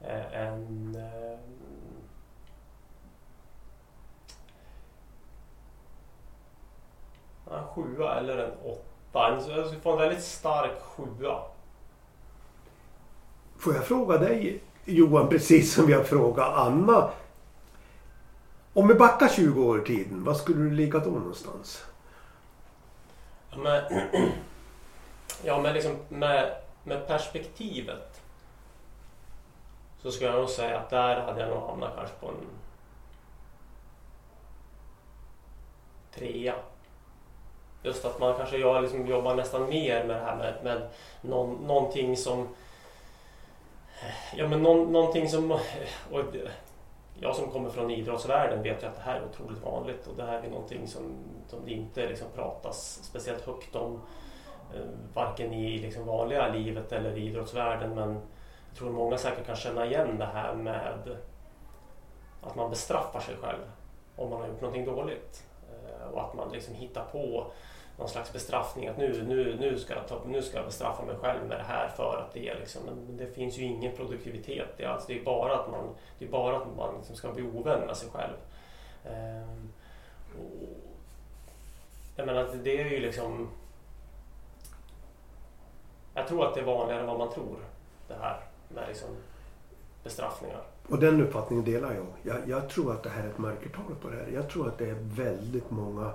eh, 0.00 0.40
en... 0.40 0.94
Eh, 0.96 1.38
en 7.56 7.66
sjua 7.74 8.18
eller 8.18 8.38
en 8.38 8.52
åtta. 8.64 9.30
Jag 9.48 9.66
skulle 9.66 9.80
få 9.82 9.92
en 9.92 9.98
väldigt 9.98 10.24
stark 10.24 10.82
sjua. 10.82 11.42
Får 13.58 13.74
jag 13.74 13.84
fråga 13.84 14.18
dig 14.18 14.62
Johan, 14.84 15.28
precis 15.28 15.74
som 15.74 15.90
jag 15.90 16.06
frågade 16.06 16.50
Anna. 16.50 17.10
Om 18.72 18.88
vi 18.88 18.94
backar 18.94 19.28
20 19.28 19.64
år 19.64 19.82
i 19.82 19.84
tiden, 19.84 20.24
vad 20.24 20.36
skulle 20.36 20.62
du 20.62 20.70
ligga 20.70 20.98
då 20.98 21.10
någonstans? 21.10 21.84
Ja, 23.50 23.58
men, 23.58 24.10
ja, 25.44 25.60
men 25.60 25.74
liksom 25.74 25.98
med, 26.08 26.56
med 26.84 27.06
perspektivet 27.06 28.20
så 30.02 30.10
skulle 30.10 30.30
jag 30.30 30.38
nog 30.38 30.50
säga 30.50 30.78
att 30.78 30.90
där 30.90 31.20
hade 31.20 31.40
jag 31.40 31.50
nog 31.50 31.68
hamnat 31.68 31.96
kanske 31.96 32.16
på 32.16 32.28
en 32.28 32.46
trea. 36.14 36.54
Just 37.82 38.04
att 38.04 38.20
man 38.20 38.36
kanske 38.36 38.56
jag 38.56 38.82
liksom 38.82 39.06
jobbar 39.06 39.34
nästan 39.34 39.68
mer 39.68 40.04
med 40.04 40.16
det 40.16 40.24
här 40.24 40.36
med, 40.36 40.54
med 40.64 40.88
någon, 41.20 41.66
någonting 41.66 42.16
som... 42.16 42.48
Ja 44.34 44.48
men 44.48 44.62
någon, 44.62 44.92
någonting 44.92 45.28
som... 45.28 45.50
Och 46.10 46.24
jag 47.20 47.36
som 47.36 47.50
kommer 47.50 47.70
från 47.70 47.90
idrottsvärlden 47.90 48.62
vet 48.62 48.82
ju 48.82 48.86
att 48.86 48.94
det 48.94 49.02
här 49.02 49.16
är 49.20 49.24
otroligt 49.24 49.62
vanligt 49.62 50.06
och 50.06 50.16
det 50.16 50.24
här 50.24 50.42
är 50.42 50.50
någonting 50.50 50.86
som, 50.86 51.02
som 51.48 51.64
det 51.64 51.70
inte 51.70 52.08
liksom 52.08 52.28
pratas 52.34 53.00
speciellt 53.02 53.46
högt 53.46 53.76
om. 53.76 54.00
Eh, 54.74 54.80
varken 55.14 55.52
i 55.52 55.78
liksom 55.78 56.06
vanliga 56.06 56.48
livet 56.48 56.92
eller 56.92 57.18
i 57.18 57.26
idrottsvärlden 57.26 57.94
men 57.94 58.12
jag 58.68 58.78
tror 58.78 58.90
många 58.90 59.18
säkert 59.18 59.46
kan 59.46 59.56
känna 59.56 59.86
igen 59.86 60.18
det 60.18 60.24
här 60.24 60.54
med 60.54 61.16
att 62.42 62.54
man 62.54 62.70
bestraffar 62.70 63.20
sig 63.20 63.36
själv 63.36 63.70
om 64.16 64.30
man 64.30 64.40
har 64.40 64.48
gjort 64.48 64.60
någonting 64.60 64.84
dåligt. 64.84 65.46
Eh, 65.70 66.08
och 66.08 66.20
att 66.20 66.34
man 66.34 66.52
liksom 66.52 66.74
hittar 66.74 67.04
på 67.04 67.46
någon 68.00 68.08
slags 68.08 68.32
bestraffning. 68.32 68.88
Att 68.88 68.98
nu, 68.98 69.24
nu, 69.28 69.56
nu, 69.60 69.78
ska 69.78 69.94
jag 69.94 70.08
ta, 70.08 70.22
nu 70.26 70.42
ska 70.42 70.56
jag 70.56 70.66
bestraffa 70.66 71.04
mig 71.04 71.16
själv 71.16 71.46
med 71.48 71.58
det 71.58 71.64
här 71.64 71.88
för 71.88 72.16
att 72.16 72.32
det 72.32 72.48
är 72.48 72.58
liksom, 72.58 72.82
men 72.84 73.16
det 73.16 73.26
finns 73.26 73.58
ju 73.58 73.62
ingen 73.62 73.96
produktivitet. 73.96 74.68
Det 74.76 74.84
är, 74.84 74.88
alltså, 74.88 75.08
det 75.08 75.20
är 75.20 75.24
bara 75.24 75.60
att 75.60 75.70
man, 75.70 75.94
det 76.18 76.24
är 76.24 76.28
bara 76.28 76.56
att 76.56 76.76
man 76.76 76.94
liksom 76.96 77.16
ska 77.16 77.32
bli 77.32 77.42
ovän 77.42 77.86
med 77.86 77.96
sig 77.96 78.08
själv. 78.10 78.36
Ehm, 79.04 79.72
och, 80.38 80.68
jag 82.16 82.26
menar, 82.26 82.48
det 82.62 82.80
är 82.80 82.90
ju 82.90 83.00
liksom... 83.00 83.48
Jag 86.14 86.28
tror 86.28 86.46
att 86.46 86.54
det 86.54 86.60
är 86.60 86.64
vanligare 86.64 87.00
än 87.00 87.06
vad 87.06 87.18
man 87.18 87.32
tror, 87.32 87.56
det 88.08 88.14
här 88.14 88.40
med 88.68 88.84
liksom 88.88 89.08
bestraffningar. 90.04 90.62
Och 90.88 90.98
den 90.98 91.20
uppfattningen 91.20 91.64
delar 91.64 91.94
jag. 91.94 92.06
jag. 92.22 92.48
Jag 92.48 92.68
tror 92.68 92.92
att 92.92 93.02
det 93.02 93.10
här 93.10 93.24
är 93.24 93.28
ett 93.28 93.38
mörkertal 93.38 93.94
på 94.02 94.08
det 94.08 94.16
här. 94.16 94.28
Jag 94.34 94.50
tror 94.50 94.68
att 94.68 94.78
det 94.78 94.90
är 94.90 94.96
väldigt 95.00 95.70
många 95.70 96.12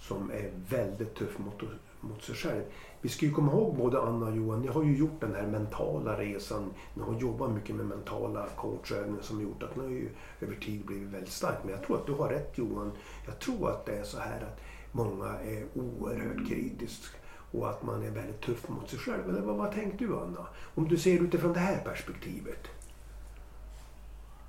som 0.00 0.30
är 0.30 0.50
väldigt 0.68 1.14
tuff 1.14 1.38
mot, 1.38 1.62
mot 2.00 2.22
sig 2.22 2.34
själv. 2.34 2.62
Vi 3.00 3.08
ska 3.08 3.26
ju 3.26 3.32
komma 3.32 3.52
ihåg 3.52 3.76
både 3.76 4.00
Anna 4.00 4.26
och 4.26 4.36
Johan, 4.36 4.62
ni 4.62 4.68
har 4.68 4.84
ju 4.84 4.96
gjort 4.96 5.20
den 5.20 5.34
här 5.34 5.46
mentala 5.46 6.18
resan. 6.18 6.74
Ni 6.94 7.02
har 7.02 7.20
jobbat 7.20 7.50
mycket 7.50 7.76
med 7.76 7.86
mentala 7.86 8.46
coachövningar 8.56 9.22
som 9.22 9.42
gjort 9.42 9.62
att 9.62 9.76
ni 9.76 9.82
har 9.82 9.90
ju 9.90 10.08
över 10.40 10.54
tid 10.54 10.84
blivit 10.84 11.08
väldigt 11.08 11.32
stark. 11.32 11.58
Men 11.62 11.72
jag 11.72 11.82
tror 11.82 11.96
att 11.96 12.06
du 12.06 12.12
har 12.12 12.28
rätt 12.28 12.58
Johan. 12.58 12.92
Jag 13.26 13.38
tror 13.38 13.70
att 13.70 13.86
det 13.86 13.98
är 13.98 14.04
så 14.04 14.18
här 14.18 14.40
att 14.40 14.60
många 14.92 15.26
är 15.26 15.66
oerhört 15.74 16.48
kritiska 16.48 17.18
och 17.52 17.70
att 17.70 17.82
man 17.82 18.02
är 18.02 18.10
väldigt 18.10 18.40
tuff 18.40 18.68
mot 18.68 18.90
sig 18.90 18.98
själv. 18.98 19.28
Eller 19.28 19.40
vad, 19.40 19.56
vad 19.56 19.72
tänkte 19.72 20.04
du 20.04 20.16
Anna? 20.16 20.46
Om 20.74 20.88
du 20.88 20.96
ser 20.96 21.22
utifrån 21.22 21.52
det 21.52 21.60
här 21.60 21.78
perspektivet. 21.84 22.68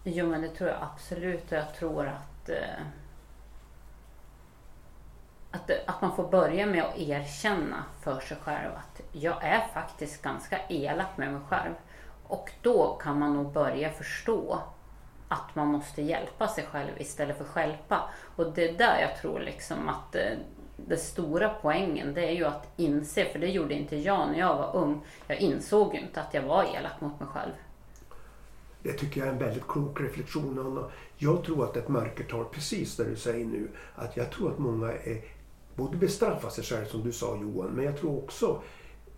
Jo 0.03 0.27
men 0.27 0.41
det 0.41 0.49
tror 0.49 0.69
jag 0.69 0.77
absolut 0.81 1.51
och 1.51 1.57
jag 1.57 1.75
tror 1.75 2.05
att 2.05 2.49
eh 2.49 2.85
att, 5.57 5.89
att 5.89 6.01
man 6.01 6.15
får 6.15 6.27
börja 6.27 6.65
med 6.65 6.83
att 6.83 6.97
erkänna 6.97 7.83
för 8.01 8.19
sig 8.19 8.37
själv 8.41 8.71
att 8.75 9.01
jag 9.11 9.43
är 9.43 9.67
faktiskt 9.73 10.21
ganska 10.21 10.59
elak 10.69 11.17
med 11.17 11.31
mig 11.31 11.41
själv. 11.49 11.73
Och 12.23 12.51
då 12.61 12.97
kan 13.03 13.19
man 13.19 13.33
nog 13.33 13.53
börja 13.53 13.91
förstå 13.91 14.59
att 15.27 15.55
man 15.55 15.67
måste 15.67 16.01
hjälpa 16.01 16.47
sig 16.47 16.63
själv 16.71 16.91
istället 16.97 17.37
för 17.37 17.43
skälpa. 17.45 18.09
Och 18.35 18.51
det 18.51 18.69
är 18.69 18.77
där 18.77 19.01
jag 19.01 19.17
tror 19.21 19.39
liksom 19.39 19.89
att 19.89 20.15
eh, 20.15 20.31
den 20.75 20.97
stora 20.97 21.49
poängen 21.49 22.13
det 22.13 22.27
är 22.27 22.31
ju 22.31 22.45
att 22.45 22.67
inse, 22.75 23.25
för 23.25 23.39
det 23.39 23.47
gjorde 23.47 23.73
inte 23.73 23.95
jag 23.95 24.31
när 24.31 24.39
jag 24.39 24.57
var 24.57 24.75
ung. 24.75 25.05
Jag 25.27 25.37
insåg 25.37 25.93
ju 25.93 25.99
inte 25.99 26.21
att 26.21 26.33
jag 26.33 26.41
var 26.41 26.63
elak 26.63 27.01
mot 27.01 27.19
mig 27.19 27.29
själv. 27.29 27.51
det 28.83 28.93
tycker 28.93 29.19
jag 29.19 29.27
är 29.27 29.33
en 29.33 29.39
väldigt 29.39 29.67
klok 29.67 30.01
reflektion 30.01 30.59
Anna. 30.59 30.87
Jag 31.17 31.43
tror 31.43 31.63
att 31.63 31.77
ett 31.77 31.87
mörkertal, 31.87 32.45
precis 32.45 32.95
det 32.95 33.03
du 33.03 33.15
säger 33.15 33.45
nu, 33.45 33.67
att 33.95 34.17
jag 34.17 34.31
tror 34.31 34.51
att 34.51 34.57
många 34.57 34.91
är, 34.91 35.21
både 35.78 35.97
bestraffa 35.97 36.49
sig 36.49 36.63
själv 36.63 36.86
som 36.86 37.03
du 37.03 37.11
sa 37.11 37.38
Johan, 37.41 37.69
men 37.69 37.86
jag 37.86 37.97
tror 37.97 38.17
också 38.17 38.61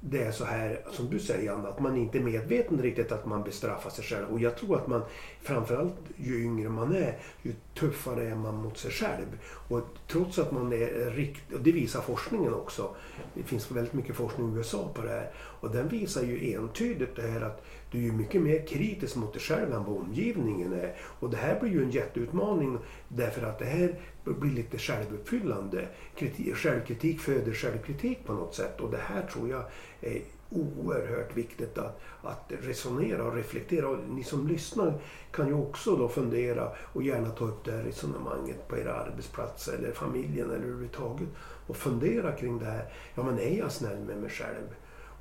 det 0.02 0.24
är 0.24 0.32
så 0.32 0.46
här 0.46 0.82
som 0.92 1.10
du 1.10 1.20
säger 1.20 1.52
Anna, 1.52 1.70
att 1.70 1.80
man 1.80 1.98
inte 1.98 2.18
är 2.18 2.22
medveten 2.22 2.82
riktigt 2.82 3.12
att 3.12 3.26
man 3.26 3.44
bestraffar 3.44 3.90
sig 3.90 4.04
själv. 4.04 4.28
Och 4.28 4.40
jag 4.40 4.58
tror 4.58 4.76
att 4.78 4.88
man, 4.88 5.02
framförallt 5.42 5.96
ju 6.16 6.44
yngre 6.44 6.70
man 6.70 6.96
är, 6.96 7.18
ju 7.42 7.54
tuffare 7.80 8.30
är 8.30 8.36
man 8.36 8.56
mot 8.56 8.78
sig 8.78 8.92
själv. 8.92 9.26
Och 9.68 9.82
trots 10.08 10.40
att 10.40 10.52
man 10.52 10.74
är 10.74 11.12
riktigt, 11.12 11.54
och 11.54 11.64
det 11.64 11.72
visar 11.72 12.02
forskningen 12.02 12.54
också, 12.54 12.96
det 13.34 13.44
finns 13.44 13.72
väldigt 13.72 13.94
mycket 13.94 14.16
forskning 14.16 14.54
i 14.54 14.58
USA 14.58 14.92
på 14.94 15.02
det 15.02 15.10
här. 15.10 15.32
Och 15.60 15.72
den 15.72 15.88
visar 15.88 16.24
ju 16.24 16.54
entydigt 16.54 17.16
det 17.16 17.22
här 17.22 17.42
att 17.42 17.66
du 17.92 18.08
är 18.08 18.12
mycket 18.12 18.42
mer 18.42 18.68
kritisk 18.68 19.16
mot 19.16 19.34
dig 19.34 19.42
själv 19.42 19.74
än 19.74 19.84
vad 19.84 19.98
omgivningen 19.98 20.74
är. 20.74 20.96
Och 21.20 21.30
det 21.30 21.38
här 21.38 21.60
blir 21.60 21.72
ju 21.72 21.84
en 21.84 21.92
jätteutmaning 21.92 22.78
därför 23.08 23.42
att 23.42 23.60
det 23.60 23.66
här 23.66 23.96
blir 24.24 24.52
lite 24.52 24.78
självuppfyllande. 24.78 25.88
Kritik, 26.16 26.56
självkritik 26.56 27.20
föder 27.20 27.54
självkritik 27.54 28.26
på 28.26 28.34
något 28.34 28.56
sätt 28.56 28.80
och 28.80 28.92
det 28.92 28.98
här 28.98 29.22
tror 29.22 29.50
jag 29.50 29.64
är 30.02 30.22
oerhört 30.50 31.38
viktigt 31.38 31.78
att, 31.78 32.02
att 32.22 32.52
resonera 32.62 33.24
och 33.24 33.36
reflektera. 33.36 33.88
Och 33.90 33.98
ni 34.10 34.24
som 34.24 34.48
lyssnar 34.48 34.94
kan 35.32 35.48
ju 35.48 35.54
också 35.54 35.96
då 35.96 36.10
fundera 36.10 36.72
och 36.94 37.04
gärna 37.04 37.30
ta 37.30 37.46
upp 37.46 37.66
det 37.66 37.72
här 37.72 37.84
resonemanget 37.84 38.68
på 38.68 38.78
era 38.78 38.94
arbetsplatser 38.94 39.74
eller 39.74 39.92
familjen 39.92 40.46
eller 40.46 40.56
överhuvudtaget 40.56 41.30
och 41.68 41.76
fundera 41.76 42.32
kring 42.32 42.60
det 42.60 42.66
här. 42.66 42.94
Ja 43.16 43.24
men 43.24 43.40
är 43.40 43.58
jag 43.58 43.72
snäll 43.72 44.00
med 44.00 44.18
mig 44.18 44.30
själv? 44.30 44.68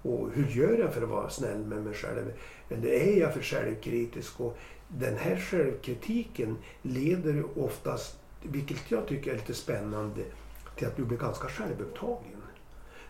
Och 0.02 0.30
hur 0.32 0.46
gör 0.46 0.78
jag 0.78 0.94
för 0.94 1.02
att 1.02 1.08
vara 1.08 1.30
snäll 1.30 1.64
med 1.64 1.82
mig 1.82 1.94
själv? 1.94 2.32
Eller 2.68 2.88
är 2.88 3.20
jag 3.20 3.34
för 3.34 3.42
självkritisk? 3.42 4.40
Och 4.40 4.58
den 4.88 5.16
här 5.16 5.36
självkritiken 5.36 6.56
leder 6.82 7.44
oftast, 7.58 8.18
vilket 8.42 8.90
jag 8.90 9.06
tycker 9.06 9.30
är 9.30 9.34
lite 9.34 9.54
spännande, 9.54 10.22
till 10.76 10.86
att 10.86 10.96
du 10.96 11.04
blir 11.04 11.18
ganska 11.18 11.48
självupptagen. 11.48 12.42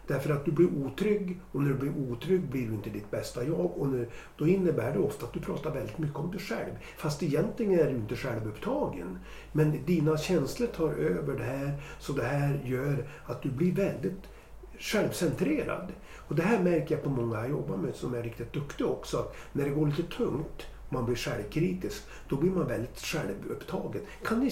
Därför 0.06 0.30
att 0.30 0.44
du 0.44 0.52
blir 0.52 0.68
otrygg 0.86 1.40
och 1.52 1.62
när 1.62 1.70
du 1.70 1.74
blir 1.74 1.92
otrygg 2.10 2.40
blir 2.40 2.66
du 2.66 2.74
inte 2.74 2.90
ditt 2.90 3.10
bästa 3.10 3.44
jag. 3.44 3.78
Och 3.78 3.88
nu, 3.88 4.08
då 4.36 4.48
innebär 4.48 4.92
det 4.92 4.98
ofta 4.98 5.26
att 5.26 5.32
du 5.32 5.40
pratar 5.40 5.70
väldigt 5.70 5.98
mycket 5.98 6.16
om 6.16 6.30
dig 6.30 6.40
själv. 6.40 6.72
Fast 6.96 7.22
egentligen 7.22 7.78
är 7.78 7.84
du 7.84 7.96
inte 7.96 8.16
självupptagen. 8.16 9.18
Men 9.52 9.84
dina 9.86 10.18
känslor 10.18 10.66
tar 10.66 10.92
över 10.92 11.38
det 11.38 11.44
här 11.44 11.82
så 11.98 12.12
det 12.12 12.22
här 12.22 12.60
gör 12.64 13.08
att 13.26 13.42
du 13.42 13.50
blir 13.50 13.72
väldigt 13.72 14.22
självcentrerad. 14.78 15.92
Och 16.28 16.34
det 16.34 16.42
här 16.42 16.58
märker 16.58 16.94
jag 16.94 17.04
på 17.04 17.10
många 17.10 17.40
jag 17.40 17.50
jobbar 17.50 17.76
med 17.76 17.94
som 17.94 18.14
är 18.14 18.22
riktigt 18.22 18.52
duktiga 18.52 18.86
också. 18.86 19.18
Att 19.18 19.34
när 19.52 19.64
det 19.64 19.70
går 19.70 19.86
lite 19.86 20.02
tungt, 20.02 20.66
man 20.88 21.04
blir 21.04 21.16
självkritisk, 21.16 22.02
då 22.28 22.36
blir 22.36 22.50
man 22.50 22.66
väldigt 22.66 22.98
självupptagen. 22.98 24.02
Kan 24.24 24.40
ni 24.40 24.50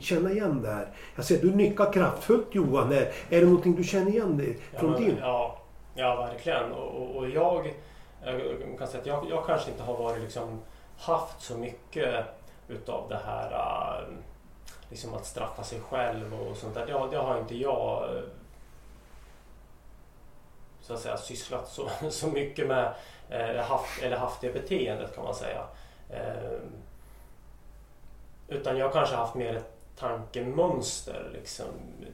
känna 0.00 0.30
igen 0.30 0.62
det 0.62 0.70
här? 0.70 0.88
Jag 1.16 1.24
ser 1.24 1.42
du 1.42 1.54
nickar 1.54 1.92
kraftfullt 1.92 2.54
Johan. 2.54 2.92
Är, 2.92 3.12
det 3.28 3.40
någonting 3.40 3.76
du 3.76 3.84
känner 3.84 4.10
igen 4.10 4.56
från 4.78 4.92
ja, 4.92 4.98
din? 4.98 5.16
Ja, 5.20 5.58
ja 5.94 6.16
verkligen. 6.16 6.72
Och, 6.72 7.16
och 7.16 7.28
jag, 7.28 7.74
jag 8.24 8.78
kan 8.78 8.88
säga 8.88 9.00
att 9.00 9.06
jag, 9.06 9.26
jag 9.30 9.46
kanske 9.46 9.70
inte 9.70 9.82
har 9.82 9.96
varit 9.96 10.22
liksom, 10.22 10.60
haft 10.98 11.42
så 11.42 11.58
mycket 11.58 12.24
utav 12.68 13.08
det 13.08 13.20
här 13.26 13.50
liksom 14.90 15.14
att 15.14 15.26
straffa 15.26 15.62
sig 15.62 15.80
själv 15.80 16.34
och 16.34 16.56
sånt 16.56 16.74
där. 16.74 16.86
Det, 16.86 16.92
det 17.10 17.22
har 17.22 17.38
inte 17.38 17.56
jag 17.56 18.08
så 20.84 20.94
att 20.94 21.00
säga 21.00 21.16
sysslat 21.16 21.68
så, 21.68 21.90
så 22.10 22.26
mycket 22.26 22.66
med 22.66 22.94
eh, 23.28 23.64
haft, 23.64 24.02
eller 24.02 24.16
haft 24.16 24.40
det 24.40 24.52
beteendet 24.52 25.14
kan 25.14 25.24
man 25.24 25.34
säga. 25.34 25.66
Eh, 26.10 26.58
utan 28.48 28.78
jag 28.78 28.92
kanske 28.92 29.16
haft 29.16 29.34
mer 29.34 29.56
ett 29.56 29.76
tankemönster 29.96 31.30
liksom, 31.32 31.66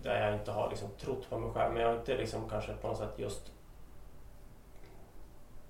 där 0.02 0.26
jag 0.26 0.34
inte 0.34 0.52
har 0.52 0.70
liksom, 0.70 0.88
trott 1.00 1.30
på 1.30 1.38
mig 1.38 1.50
själv 1.52 1.72
men 1.72 1.82
jag 1.82 1.88
har 1.88 1.96
inte 1.96 2.16
liksom, 2.16 2.48
kanske 2.48 2.72
på 2.72 2.88
något 2.88 2.98
sätt 2.98 3.14
just 3.16 3.52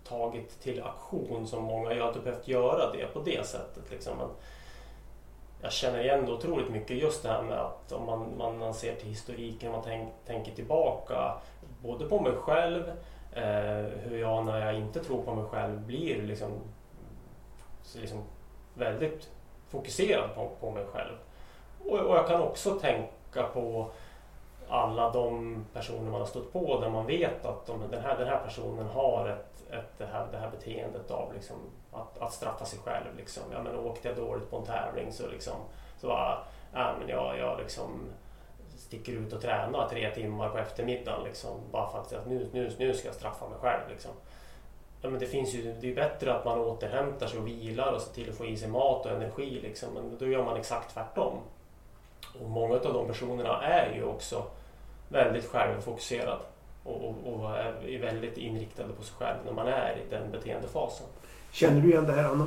tagit 0.05 0.61
till 0.61 0.83
aktion 0.83 1.47
som 1.47 1.65
många. 1.65 1.93
Jag 1.93 2.03
har 2.03 2.09
inte 2.09 2.21
behövt 2.21 2.49
göra 2.49 2.93
det 2.93 3.07
på 3.07 3.21
det 3.21 3.47
sättet. 3.47 3.91
Liksom. 3.91 4.17
Men 4.17 4.29
jag 5.63 5.73
känner 5.73 6.01
igen 6.01 6.27
det 6.27 6.33
otroligt 6.33 6.71
mycket 6.71 6.97
just 6.97 7.23
det 7.23 7.29
här 7.29 7.43
med 7.43 7.59
att 7.59 7.93
om 7.93 8.07
man, 8.07 8.39
man, 8.39 8.59
man 8.59 8.75
ser 8.75 8.95
till 8.95 9.09
historiken, 9.09 9.73
man 9.73 9.83
tänk, 9.85 10.13
tänker 10.27 10.53
tillbaka 10.53 11.35
både 11.83 12.09
på 12.09 12.21
mig 12.21 12.33
själv, 12.33 12.89
eh, 13.33 13.85
hur 14.01 14.19
jag 14.19 14.45
när 14.45 14.67
jag 14.67 14.75
inte 14.75 15.05
tror 15.05 15.23
på 15.23 15.35
mig 15.35 15.45
själv 15.45 15.81
blir 15.81 16.23
liksom, 16.23 16.51
liksom 17.95 18.23
väldigt 18.75 19.31
fokuserad 19.69 20.35
på, 20.35 20.51
på 20.61 20.71
mig 20.71 20.87
själv. 20.93 21.15
Och, 21.85 21.99
och, 21.99 22.17
jag 22.17 22.27
kan 22.27 22.41
också 22.41 22.71
tänka 22.71 23.43
på 23.55 23.91
alla 24.69 25.11
de 25.11 25.57
personer 25.73 26.11
man 26.11 26.21
har 26.21 26.27
stött 26.27 26.53
på 26.53 26.81
där 26.81 26.91
man 26.91 27.07
vet 27.07 27.47
att 27.47 27.67
de, 27.67 27.91
den, 27.91 28.03
här, 28.03 28.19
den 28.19 28.29
här 28.29 28.41
personen 28.45 28.87
har 28.87 29.29
ett, 29.29 29.73
ett, 29.73 29.99
det, 29.99 30.07
här, 30.07 30.27
det 30.33 30.39
här 30.39 30.51
beteendet 30.51 31.11
av 31.11 31.35
liksom, 31.35 31.57
att, 31.93 32.19
att 32.19 32.33
straffa 32.33 32.65
sig 32.65 32.79
själv. 32.79 33.17
Liksom. 33.17 33.43
Ja, 33.53 33.63
men 33.63 33.79
åkte 33.79 34.09
jag 34.09 34.17
dåligt 34.17 34.51
på 34.51 34.57
en 34.57 34.65
tävling 34.65 35.13
så, 35.13 35.29
liksom, 35.29 35.57
så 35.99 36.11
ah, 36.11 36.45
bara, 36.73 36.91
äh, 36.91 36.99
men 36.99 37.09
jag, 37.09 37.39
jag 37.39 37.59
liksom, 37.59 38.11
sticker 38.91 39.13
ut 39.13 39.33
och 39.33 39.41
tränar 39.41 39.89
tre 39.89 40.11
timmar 40.11 40.49
på 40.49 40.59
eftermiddagen 40.59 41.25
liksom, 41.25 41.61
bara 41.73 41.91
för 41.91 41.99
att 41.99 42.27
nu, 42.27 42.49
nu, 42.53 42.73
nu 42.79 42.95
ska 42.95 43.09
jag 43.09 43.15
straffa 43.15 43.49
mig 43.49 43.59
själv. 43.59 43.89
Liksom. 43.89 44.11
Ja, 45.03 45.11
men 45.11 45.21
det, 45.21 45.27
finns 45.27 45.55
ju, 45.55 45.75
det 45.81 45.91
är 45.91 45.95
bättre 45.95 46.35
att 46.35 46.45
man 46.45 46.59
återhämtar 46.59 47.27
sig 47.27 47.39
och 47.39 47.47
vilar 47.47 47.93
och 47.93 48.01
ser 48.01 48.15
till 48.15 48.31
att 48.31 48.37
få 48.37 48.47
i 48.47 48.57
sig 48.57 48.69
mat 48.69 49.07
och 49.07 49.13
energi. 49.13 49.61
Liksom. 49.63 49.95
Men 49.95 50.17
då 50.19 50.27
gör 50.27 50.45
man 50.45 50.57
exakt 50.57 50.95
tvärtom. 50.95 51.39
Och 52.41 52.51
många 52.51 52.75
av 52.75 52.93
de 52.93 53.07
personerna 53.07 53.63
är 53.63 53.95
ju 53.95 54.05
också 54.05 54.45
väldigt 55.09 55.47
självfokuserade 55.47 56.43
och, 56.85 57.05
och, 57.05 57.35
och 57.35 57.59
är 57.59 57.99
väldigt 58.01 58.39
inriktade 58.39 58.93
på 58.93 59.03
sig 59.03 59.15
själv 59.19 59.39
när 59.45 59.53
man 59.53 59.69
är 59.69 59.97
i 59.97 60.11
den 60.11 60.31
beteendefasen. 60.31 61.07
Känner 61.53 61.81
du 61.81 61.91
igen 61.91 62.07
det 62.07 62.13
här 62.13 62.25
Anna? 62.25 62.47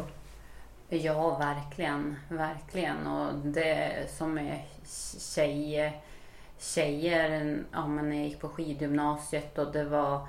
Ja, 0.90 1.38
verkligen. 1.38 2.16
Verkligen. 2.30 3.08
Och 3.08 3.34
det 3.34 4.10
som 4.18 4.38
är 4.38 4.66
tjej 5.36 5.94
tjejer, 6.64 7.64
ja, 7.72 7.88
men 7.88 8.10
när 8.10 8.16
jag 8.16 8.26
gick 8.26 8.40
på 8.40 8.50
skidgymnasiet 8.50 9.58
och 9.58 9.72
det 9.72 9.84
var 9.84 10.28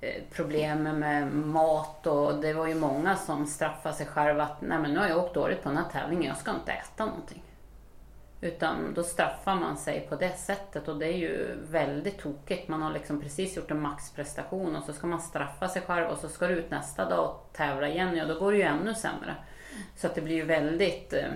eh, 0.00 0.22
problem 0.32 0.82
med 0.82 1.32
mat 1.32 2.06
och 2.06 2.34
det 2.40 2.52
var 2.52 2.66
ju 2.66 2.74
många 2.74 3.16
som 3.16 3.46
straffade 3.46 3.94
sig 3.94 4.06
själva 4.06 4.42
att 4.42 4.60
nej 4.60 4.78
men 4.78 4.90
nu 4.90 4.98
har 4.98 5.06
jag 5.06 5.18
åkt 5.18 5.34
dåligt 5.34 5.62
på 5.62 5.68
den 5.68 5.78
här 5.78 5.90
tävlingen, 5.92 6.24
jag 6.24 6.36
ska 6.36 6.50
inte 6.50 6.72
äta 6.72 7.06
någonting. 7.06 7.42
Utan 8.44 8.94
då 8.94 9.02
straffar 9.02 9.54
man 9.54 9.76
sig 9.76 10.06
på 10.08 10.16
det 10.16 10.38
sättet 10.38 10.88
och 10.88 10.98
det 10.98 11.06
är 11.06 11.16
ju 11.16 11.56
väldigt 11.70 12.18
tokigt. 12.18 12.68
Man 12.68 12.82
har 12.82 12.92
liksom 12.92 13.20
precis 13.20 13.56
gjort 13.56 13.70
en 13.70 13.80
maxprestation 13.80 14.76
och 14.76 14.84
så 14.84 14.92
ska 14.92 15.06
man 15.06 15.20
straffa 15.20 15.68
sig 15.68 15.82
själv 15.82 16.08
och 16.08 16.18
så 16.18 16.28
ska 16.28 16.46
du 16.46 16.54
ut 16.54 16.70
nästa 16.70 17.08
dag 17.08 17.30
och 17.30 17.50
tävla 17.52 17.88
igen. 17.88 18.16
Ja, 18.16 18.24
då 18.24 18.38
går 18.38 18.52
det 18.52 18.58
ju 18.58 18.64
ännu 18.64 18.94
sämre. 18.94 19.36
Så 19.96 20.06
att 20.06 20.14
det 20.14 20.20
blir 20.20 20.34
ju 20.36 20.44
väldigt, 20.44 21.12
eh, 21.12 21.30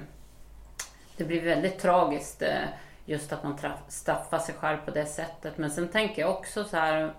det 1.17 1.25
blir 1.25 1.45
väldigt 1.45 1.79
tragiskt 1.79 2.43
eh, 2.43 2.63
just 3.07 3.33
att 3.33 3.43
man 3.43 3.59
straffar 3.89 4.39
sig 4.39 4.55
själv 4.55 4.77
på 4.85 4.91
det 4.91 5.07
sättet. 5.07 5.59
Men 5.59 5.71
sen 5.71 5.89
tänker 5.89 6.23
jag 6.23 6.31
också 6.31 6.65
så 6.65 6.77
här, 6.77 7.13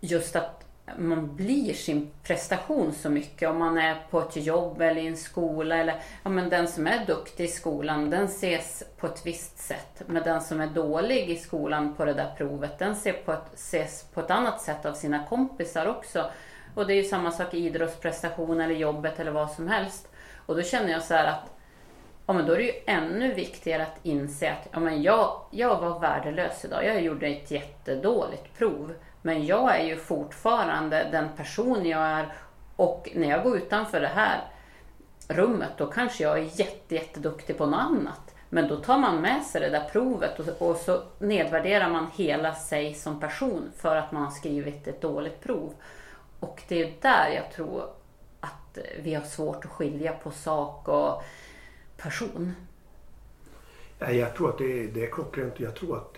just 0.00 0.36
att 0.36 0.64
man 0.98 1.36
blir 1.36 1.74
sin 1.74 2.10
prestation 2.22 2.92
så 2.92 3.10
mycket 3.10 3.48
om 3.48 3.58
man 3.58 3.78
är 3.78 3.96
på 4.10 4.20
ett 4.20 4.36
jobb 4.36 4.80
eller 4.80 5.00
i 5.00 5.06
en 5.06 5.16
skola. 5.16 5.76
Eller, 5.76 6.00
ja, 6.22 6.30
men 6.30 6.48
den 6.48 6.68
som 6.68 6.86
är 6.86 7.06
duktig 7.06 7.44
i 7.44 7.48
skolan 7.48 8.10
den 8.10 8.24
ses 8.24 8.82
på 8.96 9.06
ett 9.06 9.26
visst 9.26 9.58
sätt. 9.58 10.02
Men 10.06 10.22
den 10.22 10.40
som 10.40 10.60
är 10.60 10.66
dålig 10.66 11.30
i 11.30 11.36
skolan 11.36 11.94
på 11.94 12.04
det 12.04 12.14
där 12.14 12.34
provet 12.36 12.78
den 12.78 12.92
ses 12.92 13.24
på 13.24 13.32
ett, 13.32 13.54
ses 13.54 14.04
på 14.04 14.20
ett 14.20 14.30
annat 14.30 14.62
sätt 14.62 14.86
av 14.86 14.94
sina 14.94 15.26
kompisar 15.26 15.86
också. 15.86 16.30
Och 16.74 16.86
det 16.86 16.94
är 16.94 16.96
ju 16.96 17.04
samma 17.04 17.30
sak 17.30 17.54
i 17.54 17.66
idrottsprestation 17.66 18.60
eller 18.60 18.74
jobbet 18.74 19.20
eller 19.20 19.30
vad 19.30 19.50
som 19.50 19.68
helst. 19.68 20.08
Och 20.46 20.56
då 20.56 20.62
känner 20.62 20.92
jag 20.92 21.02
så 21.02 21.14
här 21.14 21.26
att 21.26 21.53
ja, 22.26 22.32
men 22.32 22.46
då 22.46 22.52
är 22.52 22.56
det 22.56 22.64
ju 22.64 22.82
ännu 22.86 23.34
viktigare 23.34 23.82
att 23.82 23.98
inse 24.02 24.52
att 24.52 24.68
ja, 24.72 24.80
men 24.80 25.02
jag, 25.02 25.40
jag 25.50 25.80
var 25.80 25.98
värdelös 25.98 26.64
idag. 26.64 26.84
Jag 26.84 27.02
gjorde 27.02 27.26
ett 27.26 27.50
jättedåligt 27.50 28.58
prov. 28.58 28.94
Men 29.22 29.46
jag 29.46 29.80
är 29.80 29.84
ju 29.84 29.96
fortfarande 29.96 31.08
den 31.12 31.28
person 31.36 31.86
jag 31.86 32.00
är 32.00 32.32
och 32.76 33.08
när 33.14 33.30
jag 33.30 33.42
går 33.42 33.56
utanför 33.56 34.00
det 34.00 34.06
här 34.06 34.40
rummet 35.28 35.70
då 35.76 35.86
kanske 35.86 36.22
jag 36.24 36.38
är 36.38 36.60
jätte, 36.60 36.94
jätteduktig 36.94 37.58
på 37.58 37.66
något 37.66 37.80
annat. 37.80 38.34
Men 38.48 38.68
då 38.68 38.76
tar 38.76 38.98
man 38.98 39.20
med 39.20 39.42
sig 39.42 39.60
det 39.60 39.70
där 39.70 39.88
provet 39.92 40.40
och, 40.40 40.68
och 40.68 40.76
så 40.76 41.02
nedvärderar 41.18 41.90
man 41.90 42.06
hela 42.14 42.54
sig 42.54 42.94
som 42.94 43.20
person 43.20 43.72
för 43.76 43.96
att 43.96 44.12
man 44.12 44.22
har 44.22 44.30
skrivit 44.30 44.88
ett 44.88 45.00
dåligt 45.00 45.40
prov. 45.40 45.74
Och 46.40 46.62
det 46.68 46.82
är 46.82 46.92
där 47.00 47.28
jag 47.34 47.52
tror 47.52 47.82
att 48.40 48.78
vi 48.98 49.14
har 49.14 49.22
svårt 49.22 49.64
att 49.64 49.70
skilja 49.70 50.12
på 50.12 50.30
sak 50.30 50.88
och 50.88 51.22
person? 51.96 52.52
Jag 53.98 54.36
tror 54.36 54.50
att 54.50 54.58
det 54.58 54.84
är, 54.84 54.88
det 54.88 55.04
är 55.04 55.10
klockrent. 55.10 55.60
Jag 55.60 55.76
tror 55.76 55.96
att 55.96 56.16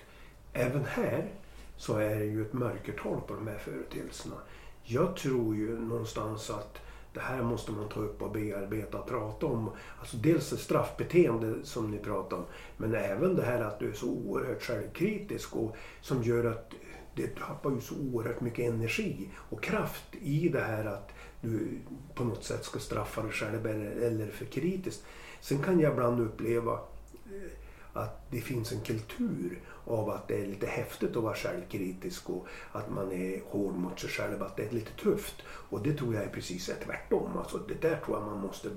även 0.53 0.85
här 0.85 1.29
så 1.77 1.97
är 1.97 2.17
det 2.17 2.25
ju 2.25 2.43
ett 2.43 2.53
mörkertal 2.53 3.21
på 3.21 3.35
de 3.35 3.47
här 3.47 3.59
företeelserna. 3.59 4.37
Jag 4.83 5.17
tror 5.17 5.57
ju 5.57 5.79
någonstans 5.79 6.51
att 6.51 6.79
det 7.13 7.21
här 7.21 7.43
måste 7.43 7.73
man 7.73 7.89
ta 7.89 8.01
upp 8.01 8.23
och 8.23 8.31
bearbeta 8.31 8.99
och 8.99 9.09
prata 9.09 9.47
om. 9.47 9.71
Alltså 10.01 10.17
dels 10.17 10.51
det 10.51 10.57
straffbeteende 10.57 11.55
som 11.65 11.91
ni 11.91 11.99
pratar 11.99 12.37
om 12.37 12.45
men 12.77 12.95
även 12.95 13.37
det 13.37 13.43
här 13.43 13.61
att 13.61 13.79
du 13.79 13.89
är 13.89 13.93
så 13.93 14.07
oerhört 14.07 14.63
självkritisk 14.63 15.57
och 15.57 15.77
som 16.01 16.23
gör 16.23 16.45
att 16.45 16.73
det 17.15 17.37
tappar 17.37 17.71
ju 17.71 17.81
så 17.81 17.95
oerhört 18.13 18.41
mycket 18.41 18.69
energi 18.69 19.29
och 19.35 19.63
kraft 19.63 20.15
i 20.23 20.49
det 20.49 20.61
här 20.61 20.85
att 20.85 21.13
du 21.41 21.79
på 22.15 22.25
något 22.25 22.45
sätt 22.45 22.65
ska 22.65 22.79
straffa 22.79 23.23
dig 23.23 23.33
själv 23.33 23.67
eller, 23.67 23.91
eller 23.91 24.27
för 24.27 24.45
kritiskt. 24.45 25.05
Sen 25.47 25.59
kan 25.59 25.81
jag 25.81 25.93
ibland 25.93 26.21
uppleva 26.21 26.73
eh, 26.73 27.53
att 27.93 28.31
det 28.31 28.41
finns 28.41 28.73
en 28.73 28.81
kultur 28.81 29.61
av 29.85 30.11
att 30.11 30.29
det 30.29 30.43
är 30.43 30.47
lite 30.47 30.67
häftigt 30.67 31.17
att 31.17 31.23
vara 31.23 31.35
självkritisk 31.35 32.31
och 32.31 32.47
att 32.73 32.91
man 32.91 33.13
är 33.13 33.43
hård 33.47 33.75
mot 33.75 34.01
sig 34.01 34.11
själv, 34.11 34.43
att 34.43 34.57
det 34.57 34.63
är 34.63 34.71
lite 34.71 34.93
tufft. 34.93 35.43
Och 35.47 35.83
det 35.83 35.93
tror 35.93 36.15
jag 36.15 36.25
är 36.25 36.29
precis 36.29 36.71
tvärtom. 36.85 37.37
Alltså 37.39 37.59
det 37.59 37.83
där 37.83 38.01
tror 38.05 38.19
jag 38.19 38.27
man 38.27 38.41
måste, 38.41 38.71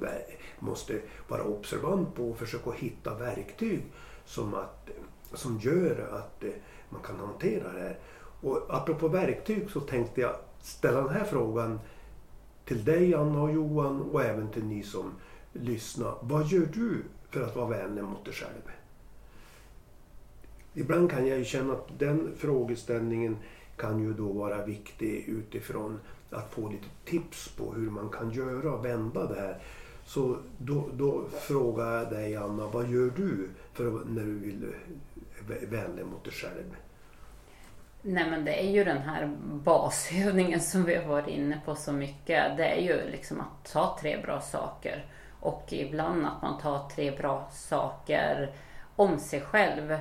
måste 0.59 1.01
vara 1.27 1.43
observant 1.43 2.15
på 2.15 2.29
och 2.29 2.37
försöka 2.37 2.71
hitta 2.71 3.13
verktyg 3.13 3.83
som, 4.25 4.53
att, 4.53 4.89
som 5.33 5.59
gör 5.59 6.09
att 6.11 6.43
eh, 6.43 6.49
man 6.89 7.01
kan 7.01 7.19
hantera 7.19 7.73
det 7.73 7.79
här. 7.79 7.99
Och 8.41 8.65
apropå 8.69 9.07
verktyg 9.07 9.69
så 9.69 9.79
tänkte 9.79 10.21
jag 10.21 10.35
ställa 10.61 11.01
den 11.01 11.13
här 11.13 11.25
frågan 11.25 11.79
till 12.65 12.85
dig 12.85 13.15
Anna 13.15 13.41
och 13.41 13.51
Johan 13.51 14.01
och 14.01 14.23
även 14.23 14.49
till 14.49 14.65
ni 14.65 14.83
som 14.83 15.13
Lyssna, 15.53 16.13
Vad 16.21 16.47
gör 16.47 16.65
du 16.73 17.03
för 17.29 17.41
att 17.41 17.55
vara 17.55 17.67
vänlig 17.67 18.03
mot 18.03 18.25
dig 18.25 18.33
själv? 18.33 18.71
Ibland 20.73 21.11
kan 21.11 21.27
jag 21.27 21.37
ju 21.37 21.45
känna 21.45 21.73
att 21.73 21.99
den 21.99 22.31
frågeställningen 22.37 23.37
kan 23.75 23.99
ju 23.99 24.13
då 24.13 24.31
vara 24.31 24.65
viktig 24.65 25.25
utifrån 25.27 25.99
att 26.29 26.53
få 26.53 26.69
lite 26.69 26.87
tips 27.05 27.49
på 27.49 27.73
hur 27.73 27.89
man 27.89 28.09
kan 28.09 28.31
göra 28.31 28.73
och 28.73 28.85
vända 28.85 29.25
det 29.25 29.41
här. 29.41 29.57
Så 30.05 30.37
då, 30.57 30.89
då 30.93 31.25
frågar 31.39 31.91
jag 31.91 32.09
dig 32.09 32.35
Anna, 32.35 32.67
vad 32.67 32.89
gör 32.89 33.11
du 33.15 33.49
för 33.73 34.05
när 34.05 34.23
du 34.23 34.39
vill 34.39 34.73
vänlig 35.69 36.05
mot 36.05 36.23
dig 36.23 36.33
själv? 36.33 36.75
Nej 38.01 38.29
men 38.29 38.45
det 38.45 38.63
är 38.63 38.71
ju 38.71 38.83
den 38.83 38.97
här 38.97 39.37
basövningen 39.63 40.59
som 40.59 40.83
vi 40.83 40.95
har 40.95 41.07
varit 41.09 41.27
inne 41.27 41.61
på 41.65 41.75
så 41.75 41.91
mycket. 41.91 42.57
Det 42.57 42.65
är 42.65 42.81
ju 42.81 43.11
liksom 43.11 43.41
att 43.41 43.71
ta 43.71 43.97
tre 44.01 44.21
bra 44.21 44.41
saker. 44.41 45.05
Och 45.39 45.65
ibland 45.69 46.25
att 46.25 46.41
man 46.41 46.57
tar 46.61 46.89
tre 46.95 47.11
bra 47.11 47.47
saker 47.51 48.51
om 48.95 49.19
sig 49.19 49.41
själv 49.41 49.91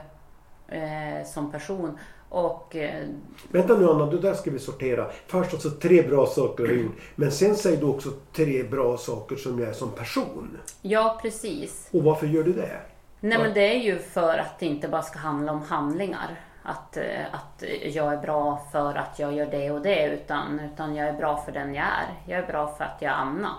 eh, 0.69 1.27
som 1.27 1.53
person. 1.53 1.99
Och, 2.29 2.77
eh, 2.77 3.05
Vänta 3.51 3.77
nu 3.77 3.91
Anna, 3.91 4.07
det 4.07 4.19
där 4.19 4.35
ska 4.35 4.51
vi 4.51 4.59
sortera. 4.59 5.07
Först 5.27 5.53
alltså 5.53 5.71
tre 5.71 6.03
bra 6.03 6.27
saker 6.27 6.67
har 6.67 6.73
gjort. 6.73 6.97
Men 7.15 7.33
sen 7.33 7.57
säger 7.57 7.81
du 7.81 7.87
också 7.87 8.09
tre 8.33 8.63
bra 8.63 8.97
saker 8.97 9.37
som 9.37 9.59
jag 9.59 9.69
är 9.69 9.73
som 9.73 9.91
person. 9.91 10.59
Ja, 10.83 11.19
precis. 11.23 11.89
Och 11.93 12.03
varför 12.03 12.27
gör 12.27 12.43
du 12.43 12.53
det? 12.53 12.81
Nej, 13.21 13.39
men 13.39 13.55
det 13.55 13.75
är 13.75 13.79
ju 13.79 13.99
för 13.99 14.39
att 14.39 14.59
det 14.59 14.67
inte 14.67 14.89
bara 14.89 15.03
ska 15.03 15.19
handla 15.19 15.53
om 15.53 15.63
handlingar. 15.63 16.41
Att, 16.63 16.97
eh, 16.97 17.25
att 17.33 17.65
jag 17.83 18.13
är 18.13 18.17
bra 18.17 18.67
för 18.73 18.95
att 18.95 19.19
jag 19.19 19.33
gör 19.33 19.47
det 19.47 19.71
och 19.71 19.81
det. 19.81 20.07
Utan, 20.07 20.61
utan 20.61 20.95
jag 20.95 21.09
är 21.09 21.13
bra 21.13 21.37
för 21.37 21.53
den 21.53 21.75
jag 21.75 21.85
är. 21.85 22.15
Jag 22.27 22.39
är 22.39 22.47
bra 22.47 22.75
för 22.79 22.85
att 22.85 22.97
jag 23.03 23.13
är 23.13 23.17
Anna. 23.17 23.55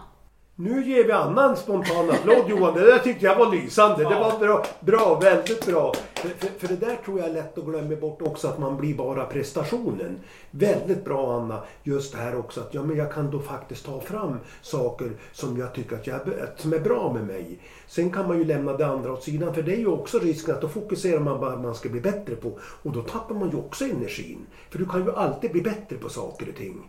Nu 0.61 0.85
ger 0.85 1.03
vi 1.03 1.11
Anna 1.11 1.49
en 1.49 1.55
spontan 1.55 2.09
applåd 2.09 2.49
Johan. 2.49 2.73
Det 2.73 2.85
där 2.85 2.99
tyckte 2.99 3.25
jag 3.25 3.35
var 3.35 3.51
lysande. 3.51 4.03
Det 4.03 4.15
var 4.15 4.39
bra, 4.39 4.65
bra 4.79 5.19
väldigt 5.19 5.65
bra. 5.65 5.93
För, 6.13 6.29
för, 6.29 6.47
för, 6.59 6.67
det 6.67 6.75
där 6.75 6.95
tror 7.05 7.19
jag 7.19 7.29
är 7.29 7.33
lätt 7.33 7.57
att 7.57 7.65
glömma 7.65 7.95
bort 7.95 8.21
också 8.21 8.47
att 8.47 8.59
man 8.59 8.77
blir 8.77 8.95
bara 8.95 9.25
prestationen. 9.25 10.19
Väldigt 10.51 11.05
bra 11.05 11.39
Anna. 11.39 11.63
Just 11.83 12.11
det 12.11 12.17
här 12.17 12.39
också 12.39 12.61
att 12.61 12.73
ja, 12.73 12.83
men 12.83 12.97
jag 12.97 13.13
kan 13.13 13.31
då 13.31 13.39
faktiskt 13.39 13.85
ta 13.85 13.99
fram 13.99 14.37
saker 14.61 15.11
som 15.31 15.57
jag 15.57 15.73
tycker 15.73 15.95
att 15.95 16.07
jag, 16.07 16.19
som 16.57 16.73
är 16.73 16.79
bra 16.79 17.13
med 17.13 17.27
mig. 17.27 17.59
Sen 17.87 18.11
kan 18.11 18.27
man 18.27 18.37
ju 18.37 18.45
lämna 18.45 18.73
det 18.73 18.87
andra 18.87 19.13
åt 19.13 19.23
sidan 19.23 19.53
för 19.53 19.61
det 19.61 19.73
är 19.73 19.79
ju 19.79 19.87
också 19.87 20.19
risken 20.19 20.55
att 20.55 20.61
då 20.61 20.67
fokuserar 20.67 21.19
man 21.19 21.39
bara 21.39 21.55
på 21.55 21.61
man 21.61 21.75
ska 21.75 21.89
bli 21.89 22.01
bättre 22.01 22.35
på. 22.35 22.59
Och 22.61 22.91
då 22.91 23.01
tappar 23.01 23.35
man 23.35 23.49
ju 23.49 23.57
också 23.57 23.85
energin. 23.85 24.45
För 24.69 24.79
du 24.79 24.85
kan 24.85 25.05
ju 25.05 25.11
alltid 25.11 25.51
bli 25.51 25.61
bättre 25.61 25.97
på 25.97 26.09
saker 26.09 26.49
och 26.49 26.55
ting. 26.55 26.83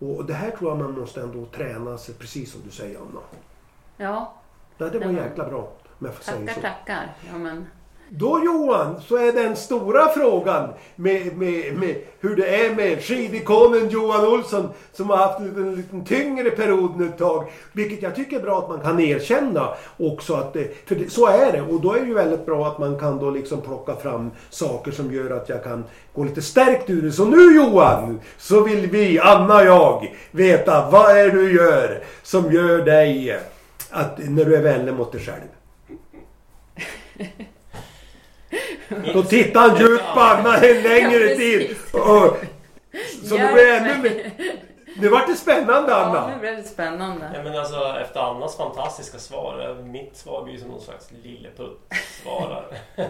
Och 0.00 0.24
det 0.24 0.34
här 0.34 0.50
tror 0.50 0.70
jag 0.70 0.78
man 0.78 1.00
måste 1.00 1.20
ändå 1.20 1.46
träna 1.46 1.98
sig, 1.98 2.14
precis 2.14 2.52
som 2.52 2.60
du 2.64 2.70
säger 2.70 2.98
Anna. 2.98 3.20
Ja. 3.96 4.34
ja 4.78 4.88
det 4.88 4.98
var 4.98 5.12
jäkla 5.12 5.48
bra. 5.48 5.72
Om 5.98 6.06
jag 6.06 6.14
får 6.14 6.24
tackar, 6.24 6.38
säga 6.38 6.54
så. 6.54 6.60
tackar. 6.60 7.14
Ja, 7.32 7.38
men... 7.38 7.66
Då 8.12 8.40
Johan, 8.44 9.00
så 9.08 9.16
är 9.16 9.32
den 9.32 9.56
stora 9.56 10.08
frågan 10.08 10.68
med, 10.96 11.36
med, 11.36 11.74
med 11.74 11.96
hur 12.20 12.36
det 12.36 12.64
är 12.66 12.74
med 12.74 13.02
skidikonen 13.02 13.88
Johan 13.88 14.26
Olsson 14.26 14.68
som 14.92 15.10
har 15.10 15.16
haft 15.16 15.38
en 15.40 15.74
liten, 15.74 16.04
tyngre 16.04 16.50
period 16.50 16.90
nu 16.96 17.06
ett 17.06 17.18
tag. 17.18 17.50
Vilket 17.72 18.02
jag 18.02 18.16
tycker 18.16 18.38
är 18.38 18.42
bra 18.42 18.58
att 18.58 18.68
man 18.68 18.80
kan 18.80 19.00
erkänna 19.00 19.68
också 19.96 20.34
att 20.34 20.52
det, 20.52 20.88
för 20.88 20.94
det, 20.94 21.10
så 21.10 21.26
är 21.26 21.52
det. 21.52 21.62
Och 21.62 21.80
då 21.80 21.94
är 21.94 22.00
det 22.00 22.06
ju 22.06 22.14
väldigt 22.14 22.46
bra 22.46 22.66
att 22.66 22.78
man 22.78 22.98
kan 22.98 23.18
då 23.18 23.30
liksom 23.30 23.60
plocka 23.60 23.96
fram 23.96 24.30
saker 24.50 24.90
som 24.92 25.14
gör 25.14 25.30
att 25.30 25.48
jag 25.48 25.64
kan 25.64 25.84
gå 26.14 26.24
lite 26.24 26.42
stärkt 26.42 26.90
ur 26.90 27.02
det. 27.02 27.12
Så 27.12 27.24
nu 27.24 27.56
Johan, 27.56 28.20
så 28.38 28.62
vill 28.62 28.86
vi, 28.86 29.18
Anna 29.18 29.56
och 29.56 29.64
jag, 29.64 30.16
veta 30.30 30.90
vad 30.90 31.10
är 31.10 31.24
det 31.24 31.30
du 31.30 31.54
gör 31.54 32.04
som 32.22 32.52
gör 32.52 32.84
dig 32.84 33.38
att, 33.90 34.18
när 34.18 34.44
du 34.44 34.56
är 34.56 34.62
vänlig 34.62 34.94
mot 34.94 35.12
dig 35.12 35.20
själv? 35.20 35.48
Då 39.14 39.22
tittar 39.22 39.60
han 39.60 39.78
djupt 39.78 40.04
på 40.14 40.20
Anna 40.20 40.56
en 40.56 40.82
längre 40.82 41.30
ja, 41.30 41.36
tid. 41.36 41.76
Och, 41.92 42.36
så 43.28 43.36
det 43.36 43.50
blev 43.52 43.68
ännu 43.68 44.02
mer... 44.02 44.32
Nu 45.00 45.08
vart 45.08 45.26
det 45.26 45.34
spännande 45.34 45.94
Anna. 45.94 46.14
Ja, 46.14 46.30
nu 46.34 46.40
blev 46.40 46.56
det 46.56 46.62
spännande. 46.62 47.30
Ja, 47.34 47.42
men 47.42 47.58
alltså, 47.58 47.96
efter 48.02 48.20
Annas 48.20 48.56
fantastiska 48.56 49.18
svar, 49.18 49.76
mitt 49.82 50.16
svar 50.16 50.44
blir 50.44 50.58
som 50.58 50.68
någon 50.68 50.80
slags 50.80 51.08
lilleputt-svar. 51.22 52.64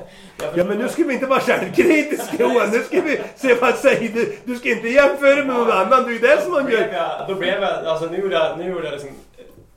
ja 0.54 0.64
men 0.64 0.78
nu 0.78 0.88
ska 0.88 1.04
vi 1.04 1.14
inte 1.14 1.26
vara 1.26 1.40
självkritiska 1.40 2.36
Johan. 2.38 2.70
Nu 2.70 2.82
ska 2.82 3.00
vi 3.00 3.20
se 3.36 3.54
vad 3.54 3.68
jag 3.68 3.78
säger. 3.78 4.08
Du, 4.08 4.36
du 4.44 4.56
ska 4.56 4.70
inte 4.70 4.88
jämföra 4.88 5.44
med 5.44 5.56
någon 5.56 5.70
annan. 5.70 6.04
Det 6.04 6.10
är 6.10 6.12
ju 6.12 6.18
det 6.18 6.42
som 6.42 6.52
man 6.52 6.70
gör. 6.70 7.24
Då 7.28 7.34
blev 7.34 7.62
jag, 7.62 7.86
alltså 7.86 8.06
nu 8.06 8.18
gjorde 8.18 8.34
jag, 8.34 8.58
nu 8.58 8.70
gjorde 8.70 8.84
jag 8.84 8.92
liksom 8.92 9.10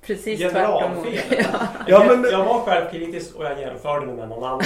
Precis 0.08 0.39
tvärtom. 0.39 0.91
Ja. 1.30 1.45
ja, 1.88 2.04
men, 2.08 2.32
jag 2.32 2.45
var 2.45 2.60
självkritisk 2.60 3.36
och 3.36 3.45
jag 3.45 3.60
jämförde 3.60 4.06
mig 4.06 4.16
med 4.16 4.30
någon 4.30 4.43
annan. 4.43 4.62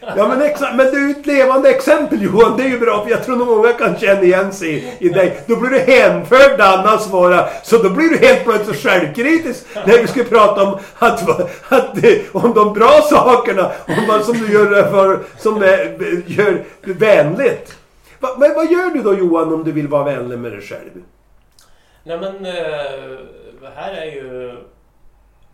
ja 0.16 0.28
men 0.28 0.42
exakt, 0.42 0.76
men 0.76 0.86
du 0.86 1.06
är 1.06 1.10
ett 1.10 1.26
levande 1.26 1.70
exempel 1.70 2.22
Johan. 2.22 2.56
Det 2.56 2.62
är 2.62 2.68
ju 2.68 2.78
bra 2.78 3.04
för 3.04 3.10
jag 3.10 3.24
tror 3.24 3.36
nog 3.36 3.46
många 3.46 3.72
kan 3.72 3.96
känna 3.96 4.22
igen 4.22 4.52
sig 4.52 4.96
i 4.98 5.08
dig. 5.08 5.40
Då 5.46 5.56
blir 5.56 5.70
du 5.70 5.78
hänförd 5.78 6.58
där 6.58 6.78
Anna 6.78 6.98
svarar. 6.98 7.50
Så 7.62 7.78
då 7.78 7.90
blir 7.90 8.08
du 8.08 8.16
helt 8.16 8.44
plötsligt 8.44 8.76
självkritisk 8.76 9.66
när 9.86 9.98
vi 9.98 10.06
ska 10.06 10.24
prata 10.24 10.62
om 10.62 10.78
att, 10.98 11.28
att, 11.72 11.96
om 12.32 12.54
de 12.54 12.72
bra 12.72 13.00
sakerna. 13.10 13.70
Om 13.86 14.06
vad 14.08 14.24
som 14.24 14.38
du 14.38 14.52
gör 14.52 14.90
för, 14.90 15.20
som 15.38 15.62
är, 15.62 16.22
gör 16.26 16.64
vänligt. 16.82 17.78
Va, 18.20 18.28
men 18.38 18.54
vad 18.54 18.72
gör 18.72 18.90
du 18.90 19.02
då 19.02 19.14
Johan 19.14 19.52
om 19.52 19.64
du 19.64 19.72
vill 19.72 19.88
vara 19.88 20.04
vänlig 20.04 20.38
med 20.38 20.52
dig 20.52 20.60
själv? 20.60 21.02
Nej 22.04 22.18
men 22.18 22.42
det 22.42 22.60
eh, 23.62 23.70
här 23.76 23.92
är 23.92 24.04
ju 24.04 24.56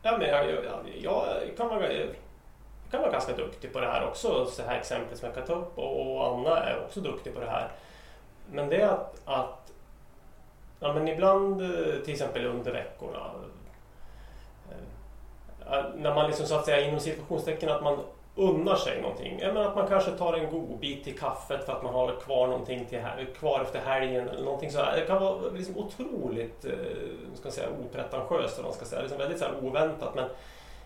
Ja, 0.02 0.18
men 0.18 0.28
jag, 0.28 0.46
jag, 0.50 0.64
jag, 1.02 1.26
kan 1.56 1.68
vara, 1.68 1.92
jag 1.92 2.08
kan 2.90 3.00
vara 3.00 3.12
ganska 3.12 3.32
duktig 3.32 3.72
på 3.72 3.80
det 3.80 3.86
här 3.86 4.06
också, 4.06 4.46
så 4.46 4.62
här 4.62 4.78
exempel 4.78 5.18
som 5.18 5.26
jag 5.26 5.34
kan 5.34 5.46
ta 5.46 5.54
upp. 5.54 5.78
Och, 5.78 6.26
Anna 6.26 6.64
är 6.64 6.84
också 6.84 7.00
duktig 7.00 7.34
på 7.34 7.40
det 7.40 7.50
här. 7.50 7.68
Men 8.50 8.68
det 8.68 8.80
är 8.80 8.88
att, 8.88 9.22
att 9.24 9.72
ja, 10.80 10.92
men 10.92 11.08
ibland, 11.08 11.60
till 12.04 12.12
exempel 12.12 12.46
under 12.46 12.72
veckorna, 12.72 13.30
eh, 14.70 15.84
när 15.96 16.14
man 16.14 16.26
liksom 16.26 16.46
så 16.46 16.54
att 16.54 16.64
säga 16.64 16.88
inom 16.88 17.00
situationstecken 17.00 17.68
att 17.68 17.82
man 17.82 17.98
unnar 18.38 18.76
sig 18.76 19.02
någonting. 19.02 19.38
Jag 19.40 19.54
menar 19.54 19.68
att 19.68 19.76
man 19.76 19.88
kanske 19.88 20.10
tar 20.10 20.34
en 20.34 20.50
god 20.50 20.78
bit 20.78 21.04
till 21.04 21.18
kaffet 21.18 21.64
för 21.64 21.72
att 21.72 21.82
man 21.82 21.94
har 21.94 22.20
kvar 22.20 22.46
någonting 22.46 22.84
till, 22.84 23.00
kvar 23.38 23.60
efter 23.60 23.80
helgen. 23.80 24.28
Eller 24.28 24.44
någonting 24.44 24.70
så 24.70 24.78
Det 24.78 25.06
kan 25.06 25.22
vara 25.22 25.38
liksom 25.56 25.76
otroligt 25.76 26.64
eh, 26.64 26.72
ska 27.34 27.50
säga, 27.50 27.68
opretentiöst, 27.84 28.62
man 28.62 28.72
ska 28.72 28.84
säga. 28.84 29.02
Liksom 29.02 29.18
väldigt 29.18 29.38
så 29.38 29.44
här 29.44 29.54
oväntat. 29.62 30.14
Men, 30.14 30.24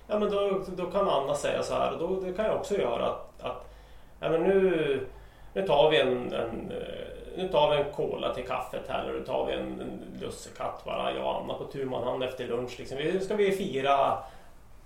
ja, 0.07 0.19
men 0.19 0.31
då, 0.31 0.61
då 0.77 0.87
kan 0.87 1.09
Anna 1.09 1.35
säga 1.35 1.63
så 1.63 1.75
här 1.75 1.93
och 1.93 1.99
då, 1.99 2.21
det 2.21 2.33
kan 2.33 2.45
jag 2.45 2.57
också 2.57 2.79
göra 2.79 3.07
att, 3.07 3.43
att 3.43 3.75
ja, 4.21 4.29
men 4.29 4.43
nu, 4.43 5.07
nu 5.53 5.67
tar 5.67 5.91
vi 5.91 6.01
en, 6.01 6.33
en 6.33 6.71
eh, 6.71 7.13
nu 7.37 7.49
tar 7.49 7.71
vi 7.71 7.77
en 7.77 7.93
cola 7.93 8.35
till 8.35 8.47
kaffet 8.47 8.89
här 8.89 9.05
eller 9.05 9.19
nu 9.19 9.25
tar 9.25 9.47
vi 9.47 9.53
en, 9.53 9.81
en 9.81 10.21
lussekatt 10.21 10.85
bara, 10.85 11.15
jag 11.15 11.25
och 11.25 11.41
Anna 11.41 11.55
på 11.55 11.65
tu 11.65 11.85
man 11.85 12.05
hand 12.05 12.23
efter 12.23 12.49
lunch. 12.49 12.79
Liksom. 12.79 12.99
Nu 12.99 13.21
ska 13.21 13.35
vi 13.35 13.53
fira 13.53 14.19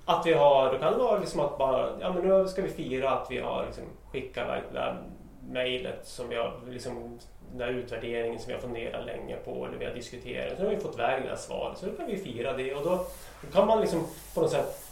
att 0.06 0.26
vi 0.26 0.32
har, 0.32 0.72
då 0.72 0.78
kan 0.78 0.92
det 0.92 0.98
vara 0.98 1.18
liksom 1.18 1.40
att 1.40 1.58
bara, 1.58 1.90
ja 2.00 2.12
men 2.12 2.28
nu 2.28 2.48
ska 2.48 2.62
vi 2.62 2.68
fira 2.68 3.10
att 3.10 3.30
vi 3.30 3.38
har 3.38 3.66
liksom 3.66 3.84
skickat 4.12 4.46
det 4.72 4.78
där 4.78 5.02
mejlet 5.50 6.06
som 6.06 6.28
vi 6.28 6.36
har, 6.36 6.60
liksom, 6.68 7.18
den 7.50 7.58
där 7.58 7.68
utvärderingen 7.68 8.38
som 8.38 8.48
vi 8.48 8.54
har 8.54 8.60
funderat 8.60 9.06
länge 9.06 9.36
på 9.36 9.66
eller 9.66 9.78
vi 9.78 9.84
har 9.84 9.94
diskuterat. 9.94 10.58
Så 10.58 10.64
har 10.64 10.70
vi 10.70 10.76
fått 10.76 10.94
iväg 10.94 11.22
det 11.22 11.28
här 11.28 11.36
svaret, 11.36 11.78
så 11.78 11.86
då 11.86 11.92
kan 11.92 12.06
vi 12.06 12.16
fira 12.16 12.52
det 12.52 12.74
och 12.74 12.84
då, 12.84 13.06
då 13.40 13.52
kan 13.52 13.66
man 13.66 13.80
liksom 13.80 14.06
på 14.34 14.40
något 14.40 14.50
sätt 14.50 14.86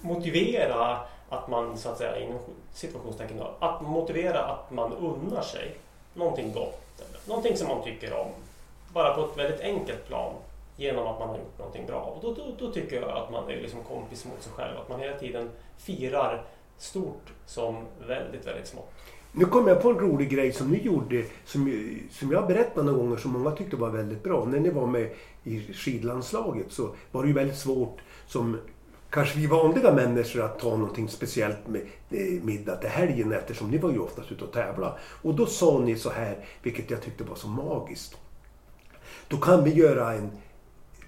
motivera 0.00 0.98
att 1.28 1.48
man 1.48 1.78
så 1.78 1.88
att 1.88 1.98
säga 1.98 2.18
inom 2.18 2.38
situationstecken 2.72 3.42
att 3.60 3.82
motivera 3.82 4.40
att 4.40 4.70
man 4.70 4.92
unnar 4.92 5.42
sig 5.42 5.74
någonting 6.14 6.52
gott, 6.52 7.00
eller 7.08 7.20
någonting 7.26 7.56
som 7.56 7.68
man 7.68 7.82
tycker 7.82 8.12
om. 8.12 8.28
Bara 8.92 9.14
på 9.14 9.24
ett 9.24 9.38
väldigt 9.38 9.60
enkelt 9.60 10.06
plan 10.06 10.34
genom 10.80 11.06
att 11.06 11.18
man 11.18 11.28
har 11.28 11.38
gjort 11.38 11.58
någonting 11.58 11.86
bra. 11.86 12.00
Och 12.00 12.22
då, 12.22 12.34
då, 12.34 12.66
då 12.66 12.72
tycker 12.72 13.00
jag 13.00 13.10
att 13.10 13.30
man 13.30 13.50
är 13.50 13.56
liksom 13.56 13.82
kompis 13.82 14.24
mot 14.24 14.42
sig 14.42 14.52
själv. 14.52 14.78
Att 14.78 14.88
man 14.88 15.00
hela 15.00 15.18
tiden 15.18 15.50
firar 15.78 16.44
stort 16.78 17.32
som 17.46 17.76
väldigt, 18.06 18.46
väldigt 18.46 18.66
smått. 18.66 18.92
Nu 19.32 19.44
kom 19.44 19.66
jag 19.68 19.82
på 19.82 19.90
en 19.90 19.98
rolig 19.98 20.30
grej 20.30 20.52
som 20.52 20.70
ni 20.70 20.82
gjorde, 20.82 21.24
som, 21.44 21.88
som 22.10 22.32
jag 22.32 22.46
berättade 22.46 22.86
några 22.86 22.98
gånger, 22.98 23.16
som 23.16 23.32
många 23.32 23.50
tyckte 23.50 23.76
var 23.76 23.90
väldigt 23.90 24.22
bra. 24.22 24.44
När 24.44 24.60
ni 24.60 24.70
var 24.70 24.86
med 24.86 25.10
i 25.44 25.60
skidlandslaget 25.72 26.72
så 26.72 26.94
var 27.12 27.22
det 27.22 27.28
ju 27.28 27.34
väldigt 27.34 27.58
svårt 27.58 27.98
som 28.26 28.58
kanske 29.10 29.38
vi 29.38 29.46
vanliga 29.46 29.92
människor 29.92 30.42
att 30.42 30.58
ta 30.58 30.76
någonting 30.76 31.08
speciellt 31.08 31.68
med 31.68 31.82
eh, 32.10 32.42
middag 32.42 32.76
till 32.76 32.88
helgen 32.88 33.32
eftersom 33.32 33.70
ni 33.70 33.78
var 33.78 33.90
ju 33.90 33.98
oftast 33.98 34.32
ute 34.32 34.44
och 34.44 34.52
tävla. 34.52 34.98
Och 35.22 35.34
då 35.34 35.46
sa 35.46 35.78
ni 35.78 35.96
så 35.96 36.10
här, 36.10 36.44
vilket 36.62 36.90
jag 36.90 37.02
tyckte 37.02 37.24
var 37.24 37.36
så 37.36 37.48
magiskt. 37.48 38.16
Då 39.28 39.36
kan 39.36 39.64
vi 39.64 39.74
göra 39.74 40.12
en 40.12 40.30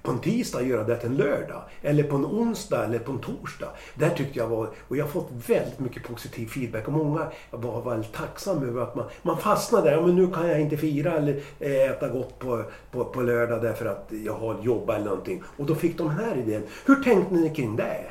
på 0.03 0.11
en 0.11 0.18
tisdag 0.18 0.62
göra 0.62 0.84
det 0.84 0.96
till 0.96 1.09
en 1.09 1.16
lördag. 1.16 1.62
Eller 1.82 2.03
på 2.03 2.16
en 2.16 2.24
onsdag 2.24 2.84
eller 2.84 2.98
på 2.98 3.12
en 3.12 3.18
torsdag. 3.18 3.68
Det 3.94 4.11
tyckte 4.11 4.38
jag 4.38 4.48
var, 4.48 4.68
och 4.88 4.96
jag 4.96 5.05
har 5.05 5.11
fått 5.11 5.30
väldigt 5.48 5.78
mycket 5.78 6.03
positiv 6.03 6.46
feedback 6.46 6.86
och 6.86 6.92
många 6.92 7.26
var 7.50 7.90
väldigt 7.90 8.12
tacksamma 8.12 8.66
över 8.66 8.82
att 8.82 8.94
man, 8.94 9.05
man 9.22 9.38
fastnade 9.38 9.90
där. 9.90 9.96
Ja, 9.96 10.07
men 10.07 10.16
nu 10.16 10.26
kan 10.26 10.48
jag 10.48 10.61
inte 10.61 10.76
fira 10.76 11.12
eller 11.12 11.40
eh, 11.61 11.90
äta 11.90 12.09
gott 12.09 12.38
på, 12.38 12.64
på, 12.90 13.05
på 13.05 13.20
lördag 13.22 13.62
därför 13.62 13.86
att 13.86 14.12
jag 14.24 14.34
har 14.34 14.57
jobb 14.62 14.90
eller 14.90 15.05
någonting. 15.05 15.42
Och 15.57 15.66
då 15.66 15.74
fick 15.74 15.98
de 15.98 16.11
här 16.11 16.36
idén. 16.36 16.62
Hur 16.86 16.96
tänkte 16.96 17.34
ni 17.34 17.55
kring 17.55 17.76
det? 17.76 18.05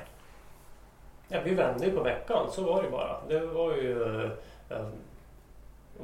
Ja, 1.27 1.39
vi 1.45 1.53
vände 1.53 1.85
ju 1.85 1.91
på 1.91 2.03
veckan, 2.03 2.51
så 2.51 2.63
var 2.63 2.83
det 2.83 2.89
bara. 2.89 3.17
Det 3.27 3.45
var 3.45 3.75
ju... 3.75 4.03
Eh, 4.69 4.77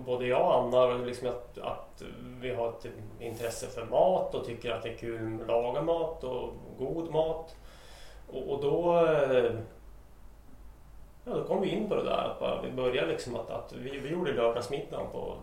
både 0.06 0.28
jag 0.28 0.42
och 0.42 0.56
Anna, 0.56 0.94
liksom 0.94 1.28
att, 1.28 1.58
att 1.58 2.04
vi 2.42 2.54
har 2.54 2.70
ett 2.70 2.86
intresse 3.20 3.68
för 3.68 3.86
mat 3.86 4.36
och 4.36 4.46
tycker 4.46 4.72
att 4.72 4.84
det 4.84 4.90
är 4.90 4.98
kul 4.98 5.42
att 5.42 5.48
laga 5.48 5.82
mat 5.82 6.24
och 6.24 6.54
god 6.78 7.12
mat. 7.12 7.56
Och, 8.32 8.50
och 8.50 8.62
då, 8.62 9.08
ja, 11.26 11.34
då 11.34 11.44
kom 11.44 11.62
vi 11.62 11.70
in 11.70 11.90
på 11.90 11.96
det 11.96 12.04
där 12.04 12.32
att 12.32 12.40
bara, 12.40 12.62
vi 12.62 12.72
började 12.72 13.08
liksom 13.08 13.36
att, 13.36 13.50
att 13.50 13.74
vi, 13.74 13.98
vi 14.00 14.10
gjorde 14.10 14.34
lördagsmiddagen 14.34 15.08
på 15.12 15.36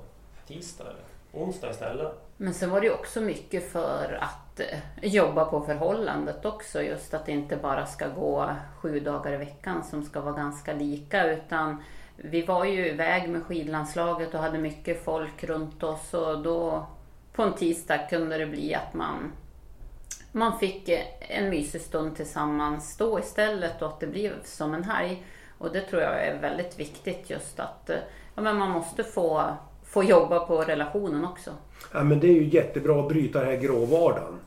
tisdag 0.47 0.85
eller 0.85 1.45
onsdag 1.45 1.71
istället. 1.71 2.13
Men 2.37 2.55
sen 2.55 2.71
var 2.71 2.81
det 2.81 2.87
ju 2.87 2.93
också 2.93 3.21
mycket 3.21 3.73
för 3.73 4.19
att 4.21 4.61
eh, 4.61 4.79
jobba 5.03 5.45
på 5.45 5.61
förhållandet 5.61 6.45
också. 6.45 6.83
Just 6.83 7.15
att 7.15 7.27
det 7.27 7.33
inte 7.33 7.57
bara 7.57 7.87
ska 7.87 8.09
gå 8.09 8.51
sju 8.81 9.01
dagar 9.01 9.33
i 9.33 9.37
veckan 9.37 9.85
som 9.85 10.05
ska 10.05 10.21
vara 10.21 10.35
ganska 10.35 10.73
lika 10.73 11.33
utan 11.33 11.83
vi 12.17 12.43
var 12.43 12.65
ju 12.65 12.89
iväg 12.89 13.29
med 13.29 13.43
skidlandslaget 13.43 14.35
och 14.35 14.41
hade 14.41 14.59
mycket 14.59 15.05
folk 15.05 15.45
runt 15.45 15.83
oss 15.83 16.15
och 16.15 16.43
då 16.43 16.87
på 17.33 17.43
en 17.43 17.53
tisdag 17.53 17.99
kunde 17.99 18.39
det 18.39 18.47
bli 18.47 18.75
att 18.75 18.95
man, 18.95 19.33
man 20.33 20.59
fick 20.59 20.89
en 21.21 21.51
mysig 21.51 21.81
stund 21.81 22.17
tillsammans 22.17 22.97
då 22.97 23.19
istället 23.19 23.83
och 23.83 23.89
att 23.89 24.01
det 24.01 24.07
blev 24.07 24.33
som 24.45 24.75
en 24.75 24.85
helg. 24.85 25.25
Och 25.59 25.73
det 25.73 25.81
tror 25.81 26.03
jag 26.03 26.27
är 26.27 26.39
väldigt 26.41 26.79
viktigt 26.79 27.31
just 27.31 27.61
att 27.61 27.91
ja, 28.35 28.43
men 28.43 28.57
man 28.57 28.71
måste 28.71 29.05
få, 29.05 29.43
få 29.85 30.05
jobba 30.05 30.47
på 30.47 30.61
relationen 30.63 31.25
också. 31.25 31.51
Ja 31.93 32.03
men 32.03 32.21
det 32.21 32.27
är 32.27 32.33
ju 32.33 32.49
jättebra 32.49 33.01
att 33.01 33.09
bryta 33.09 33.39
den 33.39 33.49
här 33.49 33.57
gråvardagen. 33.57 34.41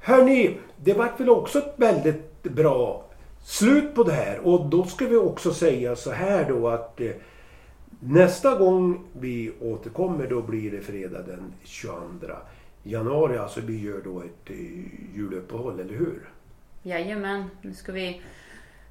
Hörni, 0.00 0.58
det 0.76 0.94
vart 0.94 1.20
väl 1.20 1.30
också 1.30 1.58
ett 1.58 1.74
väldigt 1.76 2.42
bra 2.42 3.04
slut 3.44 3.94
på 3.94 4.02
det 4.02 4.12
här. 4.12 4.38
Och 4.46 4.66
då 4.66 4.84
ska 4.84 5.06
vi 5.06 5.16
också 5.16 5.54
säga 5.54 5.96
så 5.96 6.10
här 6.10 6.48
då 6.48 6.68
att 6.68 7.00
eh, 7.00 7.10
nästa 8.00 8.54
gång 8.54 9.04
vi 9.12 9.52
återkommer 9.60 10.26
då 10.26 10.42
blir 10.42 10.70
det 10.70 10.80
fredag 10.80 11.22
den 11.22 11.52
22 11.64 12.26
januari. 12.82 13.38
Alltså 13.38 13.60
vi 13.60 13.80
gör 13.80 14.00
då 14.04 14.20
ett 14.20 14.50
eh, 14.50 14.56
juluppehåll, 15.16 15.80
eller 15.80 15.94
hur? 15.94 16.28
Jajamän, 16.82 17.44
nu 17.62 17.74
ska 17.74 17.92
vi 17.92 18.20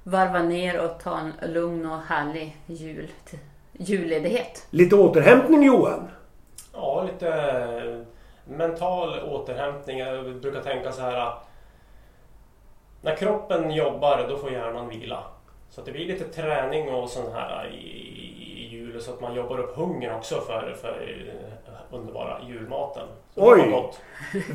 varva 0.04 0.44
ner 0.44 0.80
och 0.86 1.00
ta 1.00 1.20
en 1.20 1.54
lugn 1.54 1.86
och 1.86 2.00
härlig 2.02 2.58
jul, 2.66 3.08
julledighet. 3.74 4.68
Lite 4.70 4.96
återhämtning 4.96 5.64
Johan? 5.64 6.08
Ja, 6.74 7.10
lite 7.14 7.30
eh, 7.30 8.54
mental 8.58 9.20
återhämtning. 9.20 10.00
Jag 10.00 10.36
brukar 10.36 10.62
tänka 10.62 10.92
så 10.92 11.02
här 11.02 11.34
när 13.02 13.16
kroppen 13.16 13.72
jobbar 13.72 14.26
då 14.30 14.38
får 14.38 14.52
hjärnan 14.52 14.90
vila. 14.90 15.24
Så 15.70 15.82
det 15.82 15.92
blir 15.92 16.06
lite 16.06 16.24
träning 16.24 16.90
och 16.94 17.10
sån 17.10 17.34
här 17.34 17.68
i, 17.68 18.12
i 18.58 18.68
jul 18.72 19.02
så 19.02 19.14
att 19.14 19.22
man 19.22 19.36
jobbar 19.36 19.60
upp 19.60 19.76
hungern 19.76 20.16
också 20.16 20.42
för, 20.42 20.76
för 20.82 21.26
underbara 21.92 22.42
julmaten. 22.48 23.08
Så 23.36 23.54
Oj! 23.54 23.92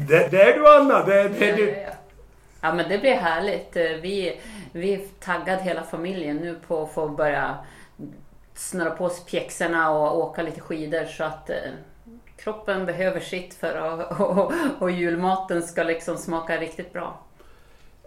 Det, 0.08 0.30
det, 0.30 0.42
är 0.42 0.58
du 0.58 0.68
Anna! 0.68 1.04
Det, 1.04 1.28
det, 1.28 1.52
det. 1.52 1.96
Ja 2.60 2.74
men 2.74 2.88
det 2.88 2.98
blir 2.98 3.14
härligt. 3.14 3.76
Vi, 3.76 4.40
vi 4.72 4.94
är 4.94 5.00
taggade 5.20 5.62
hela 5.62 5.82
familjen 5.82 6.36
nu 6.36 6.54
på 6.66 6.82
att 6.82 6.92
få 6.92 7.08
börja 7.08 7.56
snurra 8.54 8.90
på 8.90 9.04
oss 9.04 9.24
pjäxorna 9.24 9.90
och 9.90 10.18
åka 10.18 10.42
lite 10.42 10.60
skidor 10.60 11.04
så 11.04 11.24
att 11.24 11.50
eh, 11.50 11.56
kroppen 12.36 12.86
behöver 12.86 13.20
sitt 13.20 13.54
för 13.54 13.74
att 13.74 14.20
och, 14.20 14.38
och, 14.38 14.52
och 14.78 14.90
julmaten 14.90 15.62
ska 15.62 15.82
liksom 15.82 16.16
smaka 16.16 16.60
riktigt 16.60 16.92
bra. 16.92 17.18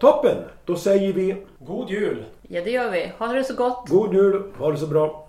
Toppen! 0.00 0.36
Då 0.64 0.76
säger 0.76 1.12
vi... 1.12 1.36
God 1.58 1.90
jul! 1.90 2.24
Ja, 2.42 2.60
det 2.64 2.70
gör 2.70 2.90
vi. 2.90 3.12
Ha 3.18 3.26
det 3.26 3.44
så 3.44 3.54
gott! 3.54 3.88
God 3.88 4.14
jul! 4.14 4.42
Ha 4.58 4.70
det 4.70 4.76
så 4.76 4.86
bra! 4.86 5.28